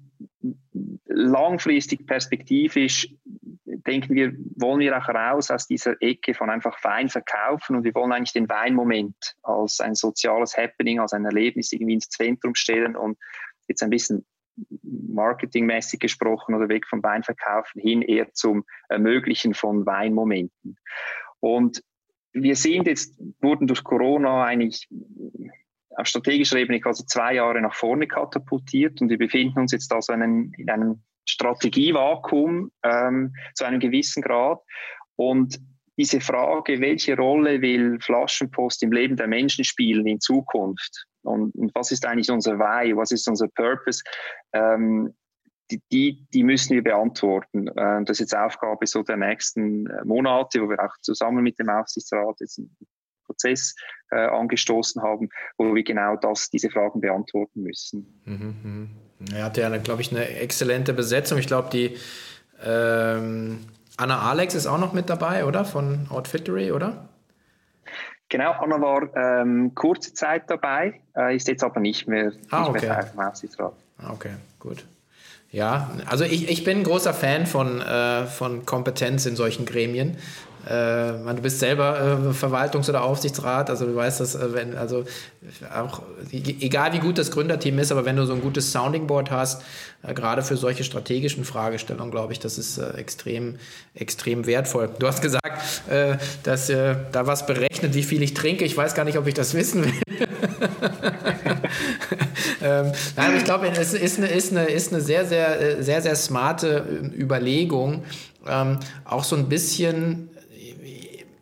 langfristig 1.05 2.05
perspektivisch 2.05 3.15
denken 3.87 4.15
wir, 4.15 4.33
wollen 4.57 4.81
wir 4.81 4.97
auch 4.97 5.09
raus 5.09 5.51
aus 5.51 5.67
dieser 5.67 6.01
Ecke 6.01 6.35
von 6.35 6.51
einfach 6.51 6.83
Wein 6.85 7.09
verkaufen 7.09 7.77
und 7.77 7.85
wir 7.85 7.95
wollen 7.95 8.13
eigentlich 8.13 8.33
den 8.33 8.49
Weinmoment 8.49 9.37
als 9.43 9.81
ein 9.81 9.95
soziales 9.95 10.57
Happening, 10.57 11.01
als 11.01 11.13
ein 11.13 11.25
Erlebnis 11.25 11.73
irgendwie 11.73 11.95
ins 11.95 12.09
Zentrum 12.09 12.55
stellen 12.55 12.97
und 12.97 13.19
jetzt 13.69 13.83
ein 13.83 13.91
bisschen 13.91 14.27
marketingmäßig 14.83 16.01
gesprochen 16.01 16.55
oder 16.55 16.69
weg 16.69 16.87
vom 16.87 17.03
Weinverkaufen 17.03 17.81
hin 17.81 18.03
eher 18.03 18.33
zum 18.33 18.65
Ermöglichen 18.89 19.55
von 19.55 19.87
Weinmomenten. 19.87 20.77
Und 21.41 21.83
wir 22.33 22.57
sind 22.57 22.87
jetzt, 22.87 23.19
wurden 23.41 23.67
durch 23.67 23.85
Corona 23.85 24.45
eigentlich 24.45 24.89
auf 25.97 26.07
strategischer 26.07 26.59
Ebene 26.59 26.81
quasi 26.81 27.05
zwei 27.07 27.35
Jahre 27.35 27.61
nach 27.61 27.75
vorne 27.75 28.07
katapultiert 28.07 29.01
und 29.01 29.11
wir 29.11 29.19
befinden 29.19 29.61
uns 29.61 29.73
jetzt 29.73 29.93
also 29.93 30.13
in 30.13 30.23
einem, 30.23 30.53
in 30.57 30.71
einem 30.71 31.03
Strategievakuum 31.29 32.71
ähm, 32.83 33.35
zu 33.55 33.65
einem 33.65 33.81
gewissen 33.81 34.23
Grad. 34.23 34.61
Und 35.17 35.59
diese 35.99 36.21
Frage, 36.21 36.81
welche 36.81 37.17
Rolle 37.17 37.61
will 37.61 37.99
Flaschenpost 38.01 38.83
im 38.83 38.93
Leben 38.93 39.17
der 39.17 39.29
Menschen 39.29 39.65
spielen 39.65 40.07
in 40.07 40.21
Zukunft? 40.21 41.07
Und, 41.23 41.55
und 41.55 41.75
was 41.75 41.91
ist 41.93 42.07
eigentlich 42.07 42.31
unser 42.31 42.59
Why? 42.59 42.97
Was 42.97 43.13
ist 43.13 43.29
unser 43.29 43.49
Purpose? 43.49 44.03
Ähm, 44.53 45.15
die, 45.91 46.27
die, 46.35 46.43
müssen 46.43 46.75
wir 46.75 46.83
beantworten. 46.83 47.69
Äh, 47.69 48.05
das 48.05 48.19
ist 48.19 48.21
jetzt 48.21 48.37
Aufgabe 48.37 48.87
so 48.87 49.03
der 49.03 49.17
nächsten 49.17 49.87
äh, 49.87 50.05
Monate, 50.05 50.61
wo 50.63 50.69
wir 50.69 50.83
auch 50.83 50.95
zusammen 51.01 51.43
mit 51.43 51.59
dem 51.59 51.69
Aufsichtsrat 51.69 52.41
jetzt 52.41 52.59
einen 52.59 52.77
Prozess 53.25 53.75
äh, 54.11 54.27
angestoßen 54.27 55.03
haben, 55.03 55.29
wo 55.57 55.75
wir 55.75 55.83
genau 55.83 56.17
das, 56.17 56.51
diese 56.51 56.71
Fragen 56.71 57.01
beantworten 57.01 57.63
müssen. 57.63 58.23
Mhm, 58.25 58.57
mhm. 58.63 58.91
Er 59.35 59.45
hatte 59.45 59.61
ja, 59.61 59.77
glaube 59.79 60.03
ich, 60.03 60.11
eine 60.11 60.29
exzellente 60.29 60.93
Besetzung. 60.93 61.39
Ich 61.39 61.47
glaube, 61.47 61.69
die 61.71 61.97
ähm, 62.65 63.61
Anna 63.97 64.21
Alex 64.21 64.55
ist 64.55 64.67
auch 64.67 64.79
noch 64.79 64.93
mit 64.93 65.11
dabei, 65.11 65.45
oder? 65.45 65.65
Von 65.65 66.07
Outfittery, 66.11 66.73
oder? 66.73 67.09
Genau, 68.29 68.53
Anna 68.53 68.81
war 68.81 69.15
ähm, 69.15 69.75
kurze 69.75 70.15
Zeit 70.15 70.49
dabei, 70.49 71.01
äh, 71.15 71.37
ist 71.37 71.49
jetzt 71.49 71.63
aber 71.63 71.81
nicht 71.81 72.09
mehr, 72.09 72.33
ah, 72.51 72.67
okay. 72.67 72.87
mehr 72.87 73.01
Teil 73.13 73.27
Aufsichtsrat. 73.29 73.75
Ah, 73.99 74.11
okay, 74.13 74.31
gut. 74.59 74.87
Ja, 75.51 75.91
also 76.07 76.25
ich, 76.25 76.49
ich 76.49 76.65
bin 76.65 76.79
ein 76.79 76.85
großer 76.85 77.13
Fan 77.13 77.45
von, 77.45 77.83
äh, 77.83 78.25
von 78.25 78.65
Kompetenz 78.65 79.27
in 79.27 79.37
solchen 79.37 79.67
Gremien. 79.67 80.17
Äh, 80.67 81.35
du 81.35 81.43
bist 81.43 81.59
selber 81.59 81.99
äh, 81.99 82.33
Verwaltungs- 82.33 82.89
oder 82.89 83.03
Aufsichtsrat, 83.03 83.69
also 83.69 83.87
du 83.87 83.97
weißt 83.97 84.21
das, 84.21 84.35
äh, 84.37 84.53
wenn, 84.53 84.77
also 84.77 85.05
auch 85.75 86.03
egal 86.31 86.93
wie 86.93 87.01
gut 87.01 87.19
das 87.19 87.33
Gründerteam 87.33 87.81
ist, 87.81 87.91
aber 87.91 88.05
wenn 88.05 88.17
du 88.17 88.25
so 88.27 88.35
ein 88.35 88.41
gutes 88.41 88.71
Sounding 88.71 89.09
Board 89.09 89.33
hast, 89.33 89.63
äh, 90.03 90.15
gerade 90.15 90.43
für 90.43 90.57
solche 90.57 90.85
strategischen 90.85 91.45
Fragestellungen, 91.45 92.13
glaube 92.13 92.33
ich, 92.33 92.39
das 92.39 92.59
ist 92.59 92.79
äh, 92.79 92.91
extrem, 92.93 93.57
extrem 93.95 94.47
wertvoll. 94.47 94.91
Du 94.99 95.07
hast 95.09 95.21
gesagt, 95.21 95.43
äh, 95.89 96.17
dass 96.45 96.69
da 96.69 97.27
was 97.27 97.47
berechnet, 97.47 97.95
wie 97.95 98.03
viel 98.03 98.23
ich 98.23 98.35
trinke. 98.35 98.65
Ich 98.65 98.77
weiß 98.77 98.95
gar 98.95 99.05
nicht, 99.05 99.19
ob 99.19 99.27
ich 99.27 99.35
das 99.35 99.55
wissen 99.55 99.85
will. 99.85 99.93
ähm, 102.63 102.93
nein, 103.17 103.37
ich 103.37 103.45
glaube, 103.45 103.69
es 103.69 103.95
ist 103.95 104.19
eine, 104.19 104.29
ist, 104.29 104.53
eine, 104.53 104.67
ist 104.67 104.93
eine 104.93 105.03
sehr, 105.03 105.27
sehr, 105.27 105.83
sehr, 105.83 106.03
sehr 106.03 106.15
smarte 106.15 106.85
Überlegung, 107.17 108.05
ähm, 108.49 108.79
auch 109.05 109.25
so 109.25 109.37
ein 109.37 109.49
bisschen 109.49 110.31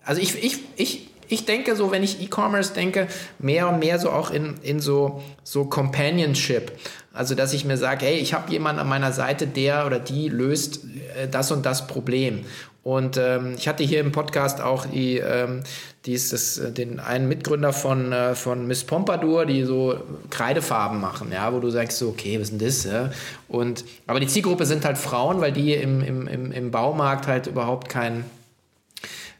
also 0.05 0.21
ich, 0.21 0.43
ich, 0.43 0.61
ich, 0.77 1.09
ich 1.29 1.45
denke 1.45 1.77
so, 1.77 1.91
wenn 1.91 2.03
ich 2.03 2.21
E-Commerce 2.21 2.73
denke, 2.75 3.09
mehr 3.39 3.69
und 3.69 3.79
mehr 3.79 3.99
so 3.99 4.11
auch 4.11 4.31
in, 4.31 4.57
in 4.63 4.81
so, 4.81 5.23
so 5.45 5.65
Companionship. 5.65 6.73
Also, 7.13 7.35
dass 7.35 7.53
ich 7.53 7.65
mir 7.65 7.77
sage, 7.77 8.07
hey, 8.07 8.19
ich 8.19 8.35
habe 8.35 8.51
jemanden 8.53 8.81
an 8.81 8.89
meiner 8.89 9.13
Seite, 9.13 9.47
der 9.47 9.87
oder 9.87 9.99
die 9.99 10.29
löst 10.29 10.85
äh, 11.17 11.29
das 11.29 11.51
und 11.51 11.67
das 11.67 11.87
Problem. 11.87 12.45
Und 12.83 13.19
ähm, 13.19 13.55
ich 13.59 13.69
hatte 13.69 13.85
hier 13.85 14.01
im 14.01 14.11
Podcast 14.11 14.61
auch 14.61 14.87
die, 14.87 15.19
ähm, 15.19 15.63
dieses, 16.07 16.57
äh, 16.59 16.73
den 16.73 16.99
einen 16.99 17.29
Mitgründer 17.29 17.73
von, 17.73 18.11
äh, 18.13 18.35
von 18.35 18.67
Miss 18.67 18.85
Pompadour, 18.85 19.45
die 19.45 19.65
so 19.65 19.97
Kreidefarben 20.31 20.99
machen, 20.99 21.31
ja, 21.31 21.53
wo 21.53 21.61
du 21.61 21.69
sagst 21.69 21.99
so, 21.99 22.09
okay, 22.09 22.37
was 22.41 22.51
ist 22.51 22.53
denn 22.53 22.67
das? 22.67 22.85
Ja? 22.85 23.11
Und, 23.49 23.85
aber 24.07 24.19
die 24.19 24.27
Zielgruppe 24.27 24.65
sind 24.65 24.85
halt 24.85 24.97
Frauen, 24.97 25.43
weil 25.43 25.53
die 25.53 25.75
im, 25.75 26.03
im, 26.03 26.53
im, 26.53 26.71
Baumarkt 26.71 27.27
halt 27.27 27.47
überhaupt 27.47 27.91
kein 27.91 28.25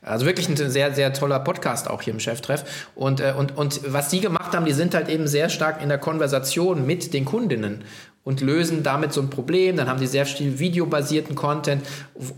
also 0.03 0.25
wirklich 0.25 0.49
ein 0.49 0.57
sehr, 0.57 0.95
sehr 0.95 1.13
toller 1.13 1.41
Podcast 1.41 1.91
auch 1.91 2.03
hier 2.03 2.15
im 2.15 2.21
Cheftreff. 2.21 2.89
Und, 2.95 3.21
äh, 3.21 3.35
und, 3.37 3.57
und 3.57 3.81
was 3.93 4.09
die 4.09 4.21
gemacht 4.21 4.55
haben, 4.55 4.65
die 4.65 4.73
sind 4.73 4.95
halt 4.95 5.09
eben 5.09 5.27
sehr 5.27 5.49
stark 5.49 5.83
in 5.83 5.89
der 5.89 5.99
Konversation 5.99 6.87
mit 6.87 7.13
den 7.13 7.25
Kundinnen 7.25 7.85
und 8.31 8.41
lösen 8.41 8.85
damit 8.85 9.13
so 9.13 9.21
ein 9.21 9.29
Problem. 9.29 9.77
Dann 9.77 9.89
haben 9.89 9.99
die 9.99 10.07
sehr 10.07 10.25
viel 10.25 10.61
videobasierten 10.61 11.35
Content 11.35 11.83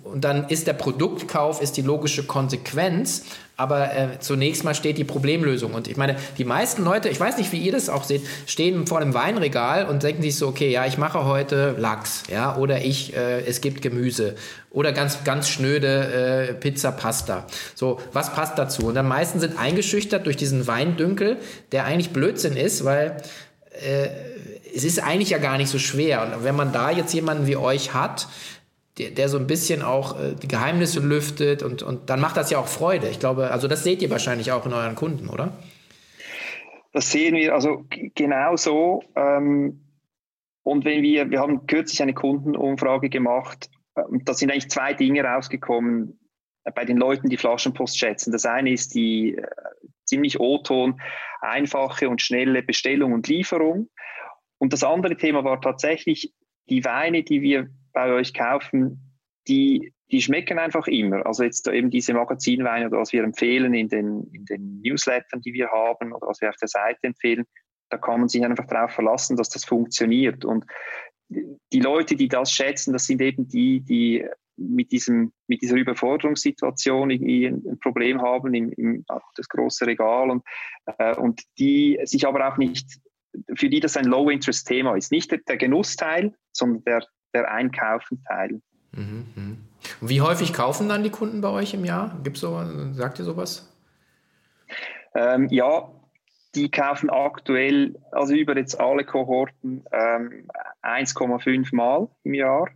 und 0.05 0.25
dann 0.25 0.49
ist 0.49 0.67
der 0.67 0.73
Produktkauf 0.73 1.61
ist 1.61 1.77
die 1.77 1.83
logische 1.83 2.25
Konsequenz. 2.25 3.25
Aber 3.59 3.95
äh, 3.95 4.19
zunächst 4.19 4.65
mal 4.65 4.75
steht 4.75 4.97
die 4.97 5.05
Problemlösung. 5.05 5.75
Und 5.75 5.87
ich 5.87 5.99
meine, 5.99 6.17
die 6.39 6.47
meisten 6.47 6.83
Leute, 6.83 7.11
ich 7.11 7.21
weiß 7.21 7.37
nicht, 7.37 7.53
wie 7.53 7.59
ihr 7.59 7.73
das 7.73 7.91
auch 7.91 8.05
seht, 8.05 8.23
stehen 8.47 8.87
vor 8.87 8.99
einem 9.01 9.13
Weinregal 9.13 9.85
und 9.85 10.03
denken 10.03 10.23
sich 10.23 10.37
so, 10.37 10.49
okay, 10.49 10.71
ja, 10.71 10.87
ich 10.87 10.97
mache 10.97 11.27
heute 11.27 11.77
Lachs, 11.79 12.23
ja, 12.33 12.57
oder 12.57 12.81
ich, 12.81 13.15
äh, 13.15 13.43
es 13.45 13.61
gibt 13.61 13.83
Gemüse 13.83 14.35
oder 14.71 14.93
ganz, 14.93 15.25
ganz 15.25 15.51
schnöde 15.51 16.49
äh, 16.49 16.55
Pizza, 16.55 16.91
Pasta. 16.93 17.47
So, 17.75 18.01
was 18.15 18.33
passt 18.33 18.59
dazu? 18.59 18.87
Und 18.87 18.95
dann 18.95 19.07
meisten 19.07 19.39
sind 19.39 19.59
eingeschüchtert 19.59 20.25
durch 20.25 20.39
diesen 20.39 20.67
Weindünkel, 20.67 21.37
der 21.73 21.85
eigentlich 21.85 22.11
Blödsinn 22.15 22.57
ist, 22.57 22.87
weil 22.87 23.19
äh, 23.83 24.09
es 24.75 24.85
ist 24.85 24.99
eigentlich 24.99 25.31
ja 25.31 25.39
gar 25.39 25.59
nicht 25.59 25.69
so 25.69 25.79
schwer. 25.79 26.23
Und 26.23 26.45
wenn 26.45 26.57
man 26.57 26.73
da 26.73 26.91
jetzt 26.91 27.13
jemanden 27.13 27.47
wie 27.47 27.57
euch 27.57 27.95
hat, 27.95 28.29
der, 28.99 29.11
der 29.11 29.29
so 29.29 29.39
ein 29.39 29.47
bisschen 29.47 29.83
auch 29.83 30.19
äh, 30.21 30.35
die 30.35 30.49
Geheimnisse 30.49 31.01
lüftet 31.01 31.63
und, 31.63 31.83
und 31.83 32.11
dann 32.11 32.21
macht 32.21 32.37
das 32.37 32.51
ja 32.51 32.59
auch 32.59 32.69
Freude. 32.69 33.09
Ich 33.09 33.21
glaube, 33.21 33.51
also 33.51 33.69
das 33.69 33.85
seht 33.85 34.03
ihr 34.03 34.11
wahrscheinlich 34.11 34.53
auch 34.53 34.67
in 34.67 34.73
euren 34.73 34.95
Kunden, 34.95 35.29
oder? 35.29 35.53
Das 36.93 37.11
sehen 37.11 37.35
wir 37.35 37.55
also 37.55 37.87
genau 38.15 38.57
so. 38.57 39.03
Ähm, 39.17 39.81
und 40.63 40.85
wenn 40.85 41.03
wir, 41.03 41.31
wir 41.31 41.41
haben 41.41 41.67
kürzlich 41.67 42.03
eine 42.03 42.15
Kundenumfrage 42.15 43.09
gemacht, 43.09 43.71
äh, 43.95 44.03
da 44.25 44.35
sind 44.35 44.51
eigentlich 44.51 44.71
zwei 44.71 44.93
Dinge 44.93 45.25
rausgekommen 45.25 46.19
bei 46.75 46.85
den 46.85 46.97
Leuten, 46.97 47.29
die 47.29 47.37
Flaschenpost 47.37 47.99
schätzen. 47.99 48.31
Das 48.31 48.47
eine 48.47 48.71
ist 48.71 48.95
die 48.95 49.37
äh, 49.37 49.47
ziemlich 50.05 50.39
O-Ton, 50.39 51.01
einfache 51.41 52.09
und 52.09 52.21
schnelle 52.21 52.63
Bestellung 52.63 53.13
und 53.15 53.27
Lieferung. 53.27 53.89
Und 54.63 54.73
das 54.73 54.85
andere 54.85 55.17
Thema 55.17 55.43
war 55.43 55.61
tatsächlich 55.61 56.33
die 56.71 56.85
Weine, 56.85 57.25
die 57.25 57.43
wir 57.43 57.69
bei 57.93 58.13
euch 58.13 58.33
kaufen, 58.33 59.19
die, 59.49 59.93
die 60.13 60.23
schmecken 60.23 60.61
einfach 60.61 60.87
immer. 60.87 61.27
Also 61.27 61.43
jetzt 61.43 61.67
eben 61.67 61.91
diese 61.91 62.15
Magazinweine 62.15 62.87
oder 62.87 63.01
was 63.01 63.13
wir 63.13 63.25
empfehlen 63.25 63.75
in 63.75 63.89
den, 63.89 64.23
in 64.33 64.45
den 64.45 64.81
Newslettern, 64.81 65.41
die 65.41 65.53
wir 65.53 65.69
haben 65.73 66.13
oder 66.13 66.29
was 66.29 66.41
wir 66.41 66.49
auf 66.49 66.57
der 66.59 66.69
Seite 66.69 67.01
empfehlen, 67.03 67.45
da 67.91 67.99
kann 67.99 68.21
man 68.21 68.29
sich 68.29 68.45
einfach 68.45 68.69
darauf 68.69 68.93
verlassen, 68.93 69.37
dass 69.37 69.49
das 69.49 69.65
funktioniert. 69.65 70.45
Und 70.45 70.65
die 71.29 71.81
Leute, 71.81 72.15
die 72.15 72.29
das 72.29 72.53
schätzen, 72.53 72.93
das 72.93 73.07
sind 73.07 73.21
eben 73.21 73.49
die, 73.49 73.81
die 73.81 74.25
mit, 74.57 74.93
diesem, 74.93 75.33
mit 75.49 75.61
dieser 75.63 75.75
Überforderungssituation 75.75 77.11
irgendwie 77.11 77.47
ein, 77.47 77.81
Problem 77.81 78.23
haben 78.23 78.55
im, 78.55 78.71
im 78.75 79.05
das 79.35 79.49
große 79.49 79.89
Regal 79.89 80.31
und, 80.31 80.45
äh, 80.99 81.17
und 81.17 81.43
die 81.59 81.99
sich 82.05 82.29
aber 82.29 82.47
auch 82.47 82.59
nicht 82.59 83.01
für 83.55 83.69
die 83.69 83.81
das 83.81 83.97
ein 83.97 84.05
Low-Interest-Thema 84.05 84.97
ist. 84.97 85.13
Nicht 85.13 85.31
der, 85.31 85.57
Genussteil, 85.57 86.35
sondern 86.53 86.85
der, 86.85 87.07
der 87.35 87.51
Einkaufen-Teil. 87.51 88.61
Mhm, 88.93 89.27
mhm. 89.35 89.59
Und 90.01 90.09
wie 90.09 90.21
häufig 90.21 90.53
kaufen 90.53 90.89
dann 90.89 91.03
die 91.03 91.11
Kunden 91.11 91.41
bei 91.41 91.49
euch 91.49 91.75
im 91.75 91.85
Jahr? 91.85 92.19
Gibt's 92.23 92.41
so, 92.41 92.63
sagt 92.93 93.19
ihr 93.19 93.25
sowas? 93.25 93.73
Ähm, 95.15 95.49
ja, 95.51 95.91
die 96.55 96.71
kaufen 96.71 97.11
aktuell, 97.11 97.99
also 98.11 98.35
über 98.35 98.57
jetzt 98.57 98.79
alle 98.79 99.05
Kohorten, 99.05 99.85
ähm, 99.93 100.49
1,5 100.83 101.75
Mal 101.75 102.09
im 102.25 102.35
Jahr. 102.35 102.69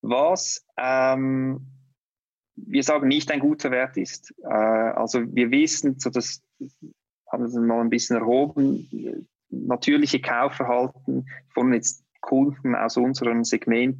Was 0.00 0.66
ähm, 0.76 1.66
wir 2.56 2.82
sagen 2.82 3.08
nicht 3.08 3.30
ein 3.30 3.40
guter 3.40 3.70
Wert 3.70 3.96
ist. 3.96 4.34
Äh, 4.42 4.48
also 4.48 5.20
wir 5.34 5.50
wissen, 5.50 5.98
so 5.98 6.10
das 6.10 6.42
haben 7.30 7.50
wir 7.50 7.60
mal 7.60 7.80
ein 7.80 7.90
bisschen 7.90 8.16
erhoben, 8.16 9.28
natürliche 9.52 10.20
Kaufverhalten 10.20 11.28
von 11.54 11.72
jetzt 11.72 12.04
Kunden 12.20 12.74
aus 12.74 12.96
unserem 12.96 13.44
Segment, 13.44 13.98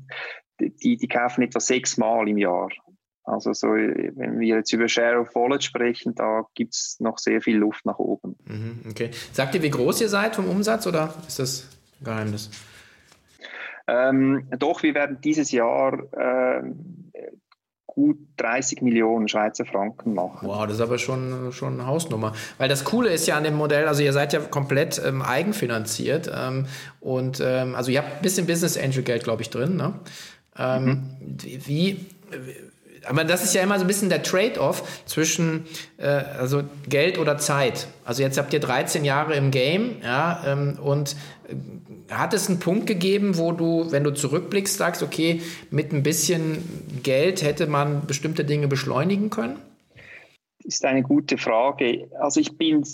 die, 0.61 0.97
die 0.97 1.09
kaufen 1.09 1.43
etwa 1.43 1.61
sechsmal 1.61 2.29
im 2.29 2.39
Jahr. 2.39 2.69
Also 3.25 3.53
so, 3.53 3.69
wenn 3.69 4.41
wir 4.41 4.57
jetzt 4.57 4.73
über 4.73 4.89
Share 4.89 5.21
of 5.21 5.35
Wallet 5.35 5.63
sprechen, 5.63 6.15
da 6.15 6.45
gibt 6.55 6.75
es 6.75 6.97
noch 6.99 7.19
sehr 7.19 7.41
viel 7.41 7.57
Luft 7.57 7.87
nach 7.87 7.99
oben. 7.99 8.37
Mhm, 8.45 8.81
okay. 8.91 9.11
Sagt 9.33 9.55
ihr, 9.55 9.63
wie 9.63 9.71
groß 9.71 10.01
ihr 10.01 10.09
seid 10.09 10.35
vom 10.35 10.49
Umsatz 10.49 10.87
oder 10.87 11.15
ist 11.29 11.39
das 11.39 11.69
ein 12.01 12.05
Geheimnis? 12.05 12.51
Ähm, 13.87 14.49
doch, 14.59 14.83
wir 14.83 14.95
werden 14.95 15.19
dieses 15.23 15.53
Jahr 15.53 16.03
äh, 16.13 16.63
gut 17.95 18.17
30 18.39 18.81
Millionen 18.81 19.29
Schweizer 19.29 19.67
Franken 19.67 20.15
machen. 20.15 20.49
Wow, 20.49 20.65
das 20.65 20.77
ist 20.77 20.81
aber 20.81 20.97
schon, 20.97 21.53
schon 21.53 21.75
eine 21.75 21.87
Hausnummer. 21.87 22.33
Weil 22.57 22.71
das 22.71 22.85
Coole 22.85 23.11
ist 23.11 23.27
ja 23.27 23.37
an 23.37 23.45
dem 23.45 23.55
Modell, 23.55 23.87
also 23.87 24.03
ihr 24.03 24.15
seid 24.15 24.33
ja 24.33 24.41
komplett 24.41 25.01
ähm, 25.05 25.21
eigenfinanziert 25.21 26.31
ähm, 26.35 26.65
und 27.01 27.43
ähm, 27.45 27.75
also 27.75 27.91
ihr 27.91 27.99
habt 27.99 28.17
ein 28.17 28.23
bisschen 28.23 28.47
Business 28.47 28.79
Angel 28.79 29.03
Geld, 29.03 29.25
glaube 29.25 29.43
ich, 29.43 29.51
drin. 29.51 29.77
Ne? 29.77 29.93
Ähm, 30.57 30.85
mhm. 30.85 31.37
Wie, 31.67 32.07
aber 33.09 33.25
das 33.25 33.45
ist 33.45 33.55
ja 33.55 33.63
immer 33.63 33.79
so 33.79 33.85
ein 33.85 33.89
bisschen 33.89 34.09
der 34.09 34.23
Trade-off 34.23 35.03
zwischen 35.07 35.65
äh, 35.99 36.07
also 36.07 36.63
Geld 36.89 37.19
oder 37.19 37.39
Zeit. 37.39 37.89
Also 38.05 38.23
jetzt 38.23 38.39
habt 38.39 38.53
ihr 38.53 38.61
13 38.61 39.05
Jahre 39.05 39.35
im 39.35 39.51
Game, 39.51 39.97
ja, 40.03 40.43
ähm, 40.47 40.79
und 40.83 41.17
äh, 41.49 41.55
hat 42.15 42.35
es 42.35 42.49
einen 42.49 42.59
Punkt 42.59 42.87
gegeben, 42.87 43.39
wo 43.39 43.53
du, 43.53 43.91
wenn 43.91 44.05
du 44.05 44.13
zurückblickst, 44.13 44.77
sagst, 44.77 45.03
okay, 45.03 45.41
mit 45.71 45.93
ein 45.93 46.03
bisschen 46.03 47.03
Geld 47.03 47.43
hätte 47.43 47.67
man 47.67 48.07
bestimmte 48.07 48.45
Dinge 48.45 48.69
beschleunigen 48.69 49.31
können? 49.31 49.59
Das 50.65 50.75
ist 50.75 50.85
eine 50.85 51.03
gute 51.03 51.39
Frage. 51.39 52.09
Also 52.21 52.41
ich 52.41 52.57
bin 52.57 52.85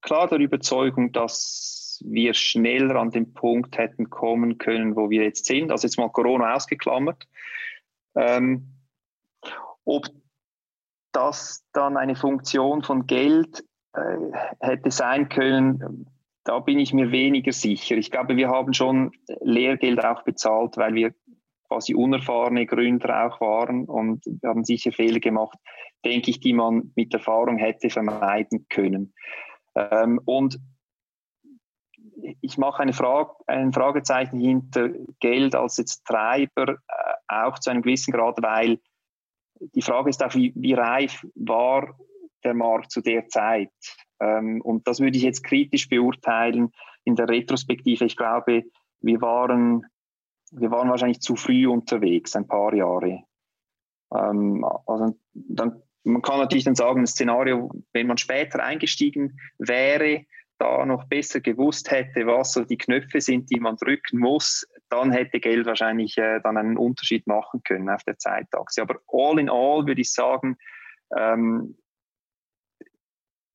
klar 0.00 0.28
der 0.28 0.38
Überzeugung, 0.38 1.12
dass 1.12 2.02
wir 2.04 2.34
schneller 2.34 2.96
an 2.96 3.10
den 3.10 3.34
Punkt 3.34 3.76
hätten 3.78 4.10
kommen 4.10 4.58
können, 4.58 4.96
wo 4.96 5.10
wir 5.10 5.24
jetzt 5.24 5.46
sind. 5.46 5.70
Also 5.70 5.86
jetzt 5.86 5.98
mal 5.98 6.08
Corona 6.08 6.54
ausgeklammert. 6.54 7.28
Ähm, 8.16 8.79
ob 9.90 10.06
das 11.12 11.64
dann 11.72 11.96
eine 11.96 12.14
Funktion 12.14 12.82
von 12.82 13.06
Geld 13.06 13.64
äh, 13.92 14.00
hätte 14.60 14.92
sein 14.92 15.28
können, 15.28 16.06
da 16.44 16.60
bin 16.60 16.78
ich 16.78 16.94
mir 16.94 17.10
weniger 17.10 17.52
sicher. 17.52 17.96
Ich 17.96 18.10
glaube, 18.10 18.36
wir 18.36 18.48
haben 18.48 18.72
schon 18.72 19.10
Lehrgeld 19.40 20.04
auch 20.04 20.22
bezahlt, 20.22 20.76
weil 20.76 20.94
wir 20.94 21.12
quasi 21.66 21.94
unerfahrene 21.94 22.66
Gründer 22.66 23.26
auch 23.26 23.40
waren 23.40 23.84
und 23.84 24.24
wir 24.26 24.48
haben 24.48 24.64
sicher 24.64 24.92
Fehler 24.92 25.20
gemacht, 25.20 25.58
denke 26.04 26.30
ich, 26.30 26.40
die 26.40 26.52
man 26.52 26.92
mit 26.94 27.12
Erfahrung 27.12 27.58
hätte 27.58 27.90
vermeiden 27.90 28.66
können. 28.68 29.12
Ähm, 29.74 30.20
und 30.24 30.58
ich 32.40 32.58
mache 32.58 32.82
eine 32.82 32.92
Frage, 32.92 33.32
ein 33.46 33.72
Fragezeichen 33.72 34.38
hinter 34.38 34.90
Geld 35.20 35.54
als 35.54 35.76
jetzt 35.76 36.04
Treiber, 36.04 36.70
äh, 36.70 37.14
auch 37.28 37.58
zu 37.58 37.70
einem 37.70 37.82
gewissen 37.82 38.12
Grad, 38.12 38.38
weil 38.40 38.78
die 39.60 39.82
Frage 39.82 40.10
ist 40.10 40.22
auch, 40.22 40.34
wie, 40.34 40.52
wie 40.56 40.74
reif 40.74 41.26
war 41.34 41.98
der 42.44 42.54
Markt 42.54 42.90
zu 42.90 43.00
der 43.00 43.28
Zeit? 43.28 43.70
Ähm, 44.20 44.60
und 44.62 44.86
das 44.86 45.00
würde 45.00 45.16
ich 45.16 45.22
jetzt 45.22 45.44
kritisch 45.44 45.88
beurteilen 45.88 46.72
in 47.04 47.16
der 47.16 47.28
Retrospektive. 47.28 48.04
Ich 48.04 48.16
glaube, 48.16 48.64
wir 49.00 49.20
waren, 49.20 49.86
wir 50.52 50.70
waren 50.70 50.90
wahrscheinlich 50.90 51.20
zu 51.20 51.36
früh 51.36 51.66
unterwegs, 51.66 52.34
ein 52.36 52.46
paar 52.46 52.74
Jahre. 52.74 53.22
Ähm, 54.14 54.64
also 54.86 55.16
dann, 55.32 55.82
man 56.04 56.22
kann 56.22 56.38
natürlich 56.38 56.64
dann 56.64 56.74
sagen, 56.74 57.00
ein 57.00 57.06
Szenario, 57.06 57.70
wenn 57.92 58.06
man 58.06 58.18
später 58.18 58.62
eingestiegen 58.62 59.38
wäre, 59.58 60.24
da 60.58 60.84
noch 60.84 61.04
besser 61.04 61.40
gewusst 61.40 61.90
hätte, 61.90 62.26
was 62.26 62.52
so 62.52 62.64
die 62.64 62.76
Knöpfe 62.76 63.20
sind, 63.20 63.50
die 63.50 63.60
man 63.60 63.76
drücken 63.76 64.18
muss, 64.18 64.66
dann 64.90 65.12
hätte 65.12 65.40
Geld 65.40 65.66
wahrscheinlich 65.66 66.18
äh, 66.18 66.40
dann 66.40 66.56
einen 66.56 66.76
Unterschied 66.76 67.26
machen 67.26 67.62
können 67.64 67.88
auf 67.88 68.02
der 68.04 68.18
Zeitachse. 68.18 68.82
Aber 68.82 69.00
all 69.08 69.38
in 69.38 69.48
all 69.48 69.86
würde 69.86 70.00
ich 70.00 70.12
sagen, 70.12 70.56
ähm, 71.16 71.76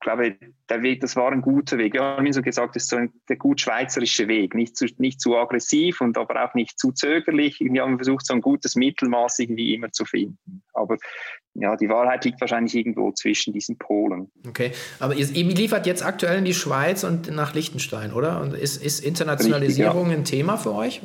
glaube, 0.06 0.36
der 0.70 0.82
Weg, 0.82 1.00
das 1.00 1.16
war 1.16 1.32
ein 1.32 1.42
guter 1.42 1.78
Weg. 1.78 1.94
Ja, 1.94 2.22
wie 2.22 2.32
so 2.32 2.40
gesagt, 2.40 2.76
das 2.76 2.84
ist 2.84 2.90
so 2.90 2.96
ein, 2.96 3.12
der 3.28 3.36
gut 3.36 3.60
schweizerische 3.60 4.28
Weg. 4.28 4.54
Nicht 4.54 4.76
zu, 4.76 4.86
nicht 4.98 5.20
zu 5.20 5.36
aggressiv 5.36 6.00
und 6.00 6.16
aber 6.16 6.44
auch 6.44 6.54
nicht 6.54 6.78
zu 6.78 6.92
zögerlich. 6.92 7.58
Wir 7.60 7.82
haben 7.82 7.96
versucht, 7.96 8.24
so 8.24 8.34
ein 8.34 8.40
gutes 8.40 8.76
Mittelmaß 8.76 9.40
irgendwie 9.40 9.74
immer 9.74 9.90
zu 9.90 10.04
finden. 10.04 10.62
Aber 10.74 10.96
ja, 11.54 11.76
die 11.76 11.88
Wahrheit 11.88 12.24
liegt 12.24 12.40
wahrscheinlich 12.40 12.74
irgendwo 12.74 13.10
zwischen 13.12 13.52
diesen 13.52 13.78
Polen. 13.78 14.30
Okay, 14.46 14.72
aber 15.00 15.14
ihr, 15.14 15.28
ihr 15.28 15.44
liefert 15.44 15.86
jetzt 15.86 16.04
aktuell 16.04 16.38
in 16.38 16.44
die 16.44 16.54
Schweiz 16.54 17.02
und 17.02 17.30
nach 17.34 17.54
Liechtenstein, 17.54 18.12
oder? 18.12 18.40
Und 18.40 18.54
ist, 18.54 18.82
ist 18.82 19.00
Internationalisierung 19.00 20.08
Richtig, 20.08 20.12
ja. 20.12 20.18
ein 20.18 20.24
Thema 20.24 20.56
für 20.56 20.74
euch? 20.74 21.00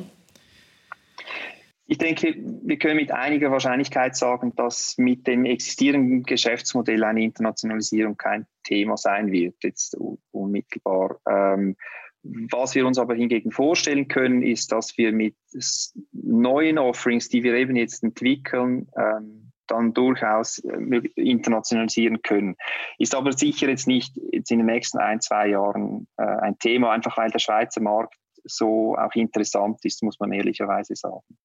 Ich 1.92 1.98
denke, 1.98 2.34
wir 2.38 2.78
können 2.78 2.96
mit 2.96 3.12
einiger 3.12 3.50
Wahrscheinlichkeit 3.50 4.16
sagen, 4.16 4.54
dass 4.56 4.96
mit 4.96 5.26
dem 5.26 5.44
existierenden 5.44 6.22
Geschäftsmodell 6.22 7.04
eine 7.04 7.22
Internationalisierung 7.22 8.16
kein 8.16 8.46
Thema 8.64 8.96
sein 8.96 9.30
wird, 9.30 9.56
jetzt 9.62 9.98
unmittelbar. 10.30 11.20
Ähm, 11.28 11.76
was 12.22 12.74
wir 12.74 12.86
uns 12.86 12.98
aber 12.98 13.14
hingegen 13.14 13.52
vorstellen 13.52 14.08
können, 14.08 14.40
ist, 14.40 14.72
dass 14.72 14.96
wir 14.96 15.12
mit 15.12 15.36
neuen 16.12 16.78
Offerings, 16.78 17.28
die 17.28 17.42
wir 17.42 17.52
eben 17.52 17.76
jetzt 17.76 18.02
entwickeln, 18.02 18.88
ähm, 18.96 19.52
dann 19.66 19.92
durchaus 19.92 20.60
äh, 20.60 20.96
internationalisieren 21.16 22.22
können. 22.22 22.56
Ist 22.96 23.14
aber 23.14 23.34
sicher 23.34 23.68
jetzt 23.68 23.86
nicht 23.86 24.18
jetzt 24.32 24.50
in 24.50 24.60
den 24.60 24.66
nächsten 24.66 24.96
ein, 24.96 25.20
zwei 25.20 25.48
Jahren 25.48 26.08
äh, 26.16 26.22
ein 26.22 26.58
Thema, 26.58 26.92
einfach 26.92 27.18
weil 27.18 27.30
der 27.30 27.38
Schweizer 27.38 27.82
Markt 27.82 28.16
so 28.44 28.96
auch 28.96 29.14
interessant 29.14 29.84
ist, 29.84 30.02
muss 30.02 30.18
man 30.18 30.32
ehrlicherweise 30.32 30.96
sagen. 30.96 31.36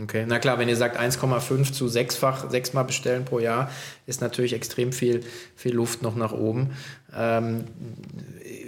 Okay, 0.00 0.24
na 0.26 0.38
klar, 0.38 0.58
wenn 0.58 0.70
ihr 0.70 0.76
sagt 0.76 0.98
1,5 0.98 1.70
zu 1.72 1.86
sechsfach, 1.86 2.48
sechsmal 2.48 2.84
bestellen 2.84 3.26
pro 3.26 3.40
Jahr, 3.40 3.70
ist 4.06 4.22
natürlich 4.22 4.54
extrem 4.54 4.90
viel, 4.90 5.22
viel 5.54 5.74
Luft 5.74 6.00
noch 6.00 6.16
nach 6.16 6.32
oben. 6.32 6.70
Ähm, 7.14 7.64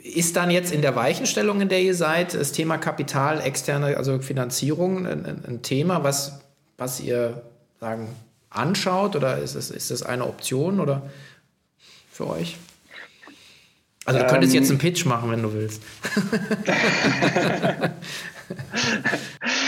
ist 0.02 0.36
dann 0.36 0.50
jetzt 0.50 0.70
in 0.70 0.82
der 0.82 0.96
Weichenstellung, 0.96 1.62
in 1.62 1.70
der 1.70 1.80
ihr 1.80 1.94
seid, 1.94 2.34
das 2.34 2.52
Thema 2.52 2.76
Kapital, 2.76 3.40
externe, 3.40 3.96
also 3.96 4.20
Finanzierung 4.20 5.06
ein, 5.06 5.44
ein 5.46 5.62
Thema, 5.62 6.04
was, 6.04 6.40
was 6.76 7.00
ihr 7.00 7.40
sagen 7.80 8.08
anschaut 8.50 9.16
oder 9.16 9.38
ist 9.38 9.54
es, 9.54 9.70
ist 9.70 9.90
das 9.90 10.02
eine 10.02 10.26
Option 10.26 10.78
oder 10.78 11.10
für 12.12 12.28
euch? 12.28 12.58
Also 14.04 14.20
du 14.20 14.26
könntest 14.26 14.52
ähm, 14.52 14.60
jetzt 14.60 14.68
einen 14.68 14.78
Pitch 14.78 15.06
machen, 15.06 15.30
wenn 15.30 15.42
du 15.42 15.54
willst. 15.54 15.80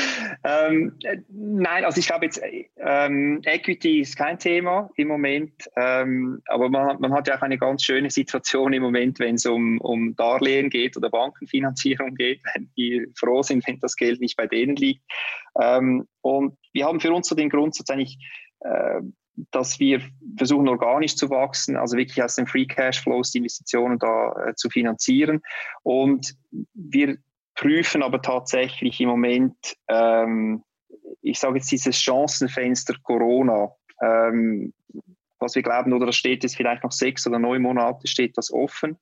Ähm, 0.49 0.97
nein, 1.29 1.85
also 1.85 1.99
ich 1.99 2.07
glaube 2.07 2.27
jetzt, 2.27 2.41
ähm, 2.77 3.41
Equity 3.45 4.01
ist 4.01 4.17
kein 4.17 4.39
Thema 4.39 4.89
im 4.95 5.09
Moment, 5.09 5.53
ähm, 5.77 6.41
aber 6.47 6.69
man, 6.69 7.01
man, 7.01 7.13
hat 7.13 7.27
ja 7.27 7.37
auch 7.37 7.43
eine 7.43 7.59
ganz 7.59 7.83
schöne 7.83 8.11
Situation 8.11 8.73
im 8.73 8.83
Moment, 8.85 9.19
wenn 9.19 9.35
es 9.35 9.47
um, 9.47 9.81
um 9.81 10.15
Darlehen 10.15 10.71
geht 10.71 10.97
oder 10.97 11.11
Bankenfinanzierung 11.11 12.15
geht, 12.15 12.43
wenn 12.55 12.71
die 12.77 13.09
froh 13.17 13.43
sind, 13.43 13.67
wenn 13.67 13.81
das 13.81 13.97
Geld 13.97 14.21
nicht 14.21 14.37
bei 14.37 14.47
denen 14.47 14.77
liegt. 14.77 15.03
Ähm, 15.61 16.07
und 16.21 16.57
wir 16.73 16.85
haben 16.85 17.01
für 17.01 17.13
uns 17.13 17.27
so 17.27 17.35
den 17.35 17.51
Grundsatz 17.51 17.91
eigentlich, 17.91 18.17
äh, 18.61 19.01
dass 19.51 19.81
wir 19.81 20.01
versuchen, 20.37 20.69
organisch 20.69 21.17
zu 21.17 21.29
wachsen, 21.29 21.77
also 21.77 21.97
wirklich 21.97 22.23
aus 22.23 22.37
den 22.37 22.47
Free 22.47 22.67
Cash 22.67 23.03
Flows 23.03 23.33
die 23.33 23.39
Investitionen 23.39 23.99
da 23.99 24.33
äh, 24.47 24.55
zu 24.55 24.71
finanzieren. 24.71 25.43
Und 25.83 26.37
wir 26.73 27.19
prüfen 27.57 28.03
aber 28.03 28.23
tatsächlich 28.23 29.01
im 29.01 29.09
Moment, 29.09 29.57
ähm, 29.89 30.63
ich 31.23 31.39
sage 31.39 31.57
jetzt 31.57 31.73
dieses 31.73 32.01
Chancenfenster 32.01 32.95
Corona, 33.03 33.71
ähm, 34.03 34.73
was 35.39 35.55
wir 35.55 35.63
glauben, 35.63 35.93
oder 35.93 36.07
das 36.07 36.17
steht 36.17 36.43
jetzt 36.43 36.57
vielleicht 36.57 36.85
noch 36.85 36.93
sechs 36.93 37.27
oder 37.27 37.39
neun 37.39 37.63
Monate, 37.63 38.07
steht 38.07 38.37
das 38.39 38.53
offen. 38.53 38.97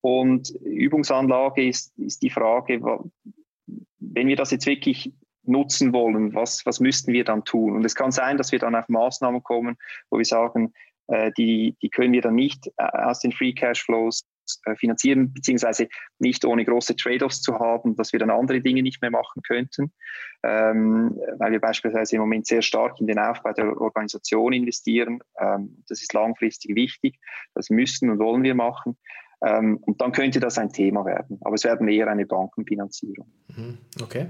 Und 0.00 0.50
Übungsanlage 0.62 1.66
ist, 1.66 1.96
ist 1.98 2.22
die 2.22 2.30
Frage, 2.30 2.80
wenn 3.98 4.28
wir 4.28 4.36
das 4.36 4.50
jetzt 4.50 4.66
wirklich 4.66 5.12
nutzen 5.44 5.92
wollen, 5.92 6.34
was, 6.34 6.64
was 6.66 6.80
müssten 6.80 7.12
wir 7.12 7.24
dann 7.24 7.44
tun? 7.44 7.76
Und 7.76 7.84
es 7.84 7.94
kann 7.94 8.12
sein, 8.12 8.36
dass 8.36 8.52
wir 8.52 8.58
dann 8.58 8.74
auf 8.74 8.88
Maßnahmen 8.88 9.42
kommen, 9.42 9.76
wo 10.10 10.18
wir 10.18 10.24
sagen, 10.24 10.72
äh, 11.08 11.32
die, 11.36 11.76
die 11.82 11.90
können 11.90 12.12
wir 12.12 12.22
dann 12.22 12.34
nicht 12.34 12.66
äh, 12.76 12.84
aus 12.84 13.20
den 13.20 13.32
Free 13.32 13.52
Cash 13.52 13.82
Flows 13.84 14.24
finanzieren, 14.76 15.32
beziehungsweise 15.32 15.88
nicht 16.18 16.44
ohne 16.44 16.64
große 16.64 16.96
Trade-offs 16.96 17.40
zu 17.40 17.58
haben, 17.58 17.96
dass 17.96 18.12
wir 18.12 18.20
dann 18.20 18.30
andere 18.30 18.60
Dinge 18.60 18.82
nicht 18.82 19.02
mehr 19.02 19.10
machen 19.10 19.42
könnten, 19.42 19.92
ähm, 20.42 21.18
weil 21.38 21.52
wir 21.52 21.60
beispielsweise 21.60 22.16
im 22.16 22.20
Moment 22.20 22.46
sehr 22.46 22.62
stark 22.62 23.00
in 23.00 23.06
den 23.06 23.18
Aufbau 23.18 23.52
der 23.52 23.80
Organisation 23.80 24.52
investieren. 24.52 25.20
Ähm, 25.38 25.82
das 25.88 26.02
ist 26.02 26.12
langfristig 26.12 26.74
wichtig, 26.76 27.18
das 27.54 27.70
müssen 27.70 28.10
und 28.10 28.18
wollen 28.18 28.42
wir 28.42 28.54
machen. 28.54 28.96
Ähm, 29.44 29.78
und 29.82 30.00
dann 30.00 30.12
könnte 30.12 30.40
das 30.40 30.58
ein 30.58 30.72
Thema 30.72 31.04
werden. 31.04 31.38
Aber 31.42 31.54
es 31.54 31.64
werden 31.64 31.86
eher 31.88 32.08
eine 32.08 32.24
Bankenfinanzierung. 32.24 33.26
Mhm. 33.54 33.78
Okay. 34.02 34.26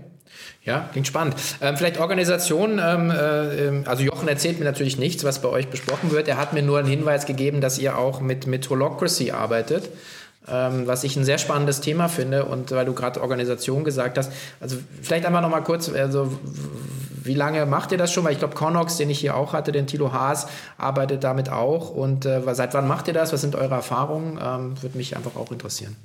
Ja, 0.62 0.88
klingt 0.90 1.06
spannend. 1.06 1.36
Ähm, 1.60 1.76
vielleicht 1.76 2.00
Organisation, 2.00 2.80
ähm, 2.82 3.10
äh, 3.10 3.86
also 3.88 4.02
Jochen 4.02 4.26
erzählt 4.26 4.58
mir 4.58 4.64
natürlich 4.64 4.98
nichts, 4.98 5.22
was 5.22 5.40
bei 5.40 5.48
euch 5.48 5.68
besprochen 5.68 6.10
wird. 6.10 6.26
Er 6.26 6.36
hat 6.36 6.52
mir 6.52 6.62
nur 6.62 6.78
einen 6.78 6.88
Hinweis 6.88 7.26
gegeben, 7.26 7.60
dass 7.60 7.78
ihr 7.78 7.96
auch 7.96 8.20
mit, 8.20 8.46
mit 8.46 8.68
Holocracy 8.68 9.30
arbeitet. 9.30 9.90
Ähm, 10.48 10.86
was 10.86 11.04
ich 11.04 11.16
ein 11.16 11.24
sehr 11.24 11.38
spannendes 11.38 11.80
Thema 11.80 12.08
finde 12.08 12.44
und 12.44 12.70
weil 12.70 12.84
du 12.84 12.92
gerade 12.92 13.20
Organisation 13.20 13.84
gesagt 13.84 14.18
hast, 14.18 14.32
also 14.60 14.76
vielleicht 15.02 15.24
einmal 15.26 15.42
noch 15.42 15.50
mal 15.50 15.62
kurz, 15.62 15.88
also 15.88 16.38
wie 17.24 17.34
lange 17.34 17.64
macht 17.66 17.92
ihr 17.92 17.98
das 17.98 18.12
schon? 18.12 18.24
Weil 18.24 18.32
ich 18.32 18.38
glaube, 18.38 18.54
Connox, 18.54 18.98
den 18.98 19.10
ich 19.10 19.18
hier 19.18 19.36
auch 19.36 19.52
hatte, 19.54 19.72
den 19.72 19.86
Tilo 19.86 20.12
Haas, 20.12 20.46
arbeitet 20.76 21.24
damit 21.24 21.50
auch. 21.50 21.90
Und 21.90 22.26
äh, 22.26 22.42
seit 22.54 22.74
wann 22.74 22.86
macht 22.86 23.08
ihr 23.08 23.14
das? 23.14 23.32
Was 23.32 23.40
sind 23.40 23.56
eure 23.56 23.74
Erfahrungen? 23.74 24.38
Ähm, 24.42 24.82
Würde 24.82 24.98
mich 24.98 25.16
einfach 25.16 25.36
auch 25.36 25.50
interessieren. 25.50 25.96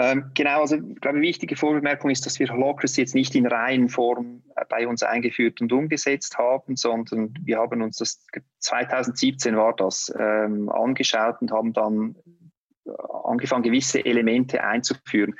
Ähm, 0.00 0.30
genau, 0.34 0.60
also 0.60 0.76
ich 0.76 1.00
glaube, 1.00 1.16
eine 1.16 1.26
wichtige 1.26 1.56
Vorbemerkung 1.56 2.10
ist, 2.10 2.24
dass 2.24 2.38
wir 2.38 2.48
Holacracy 2.48 3.00
jetzt 3.00 3.16
nicht 3.16 3.34
in 3.34 3.46
reinen 3.46 3.88
Form 3.88 4.42
äh, 4.54 4.64
bei 4.68 4.86
uns 4.86 5.02
eingeführt 5.02 5.60
und 5.60 5.72
umgesetzt 5.72 6.38
haben, 6.38 6.76
sondern 6.76 7.34
wir 7.42 7.58
haben 7.58 7.82
uns 7.82 7.96
das 7.96 8.24
2017 8.60 9.56
war 9.56 9.74
das 9.74 10.12
ähm, 10.16 10.68
angeschaut 10.68 11.42
und 11.42 11.50
haben 11.50 11.72
dann 11.72 12.14
angefangen, 13.24 13.62
gewisse 13.62 14.04
Elemente 14.04 14.62
einzuführen. 14.64 15.34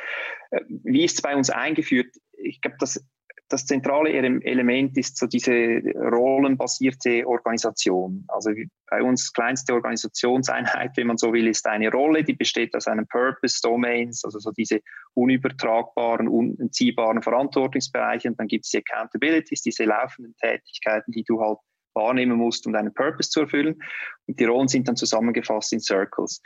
Äh, 0.50 0.60
wie 0.68 1.04
ist 1.04 1.16
es 1.16 1.22
bei 1.22 1.36
uns 1.36 1.50
eingeführt? 1.50 2.14
Ich 2.36 2.60
glaube, 2.60 2.76
das 2.80 3.02
das 3.48 3.64
zentrale 3.64 4.12
Element 4.12 4.96
ist 4.98 5.16
so 5.16 5.26
diese 5.26 5.80
rollenbasierte 5.94 7.26
Organisation. 7.26 8.24
Also 8.28 8.50
bei 8.90 9.02
uns 9.02 9.32
kleinste 9.32 9.72
Organisationseinheit, 9.72 10.96
wenn 10.96 11.06
man 11.06 11.16
so 11.16 11.32
will, 11.32 11.48
ist 11.48 11.66
eine 11.66 11.90
Rolle, 11.90 12.24
die 12.24 12.34
besteht 12.34 12.74
aus 12.74 12.86
einem 12.86 13.06
Purpose, 13.06 13.60
Domains, 13.62 14.22
also 14.24 14.38
so 14.38 14.50
diese 14.50 14.80
unübertragbaren, 15.14 16.28
unentziehbaren 16.28 17.22
Verantwortungsbereiche. 17.22 18.28
Und 18.28 18.38
dann 18.38 18.48
gibt 18.48 18.66
es 18.66 18.70
die 18.70 18.82
Accountabilities, 18.86 19.62
diese 19.62 19.84
laufenden 19.84 20.34
Tätigkeiten, 20.36 21.12
die 21.12 21.24
du 21.24 21.40
halt 21.40 21.58
wahrnehmen 21.98 22.38
musst, 22.38 22.66
um 22.66 22.72
deinen 22.72 22.94
Purpose 22.94 23.28
zu 23.28 23.40
erfüllen. 23.40 23.82
Und 24.26 24.40
die 24.40 24.44
Rollen 24.44 24.68
sind 24.68 24.88
dann 24.88 24.96
zusammengefasst 24.96 25.72
in 25.74 25.80
Circles. 25.80 26.40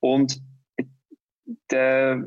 Und 0.00 0.40
der 1.70 2.24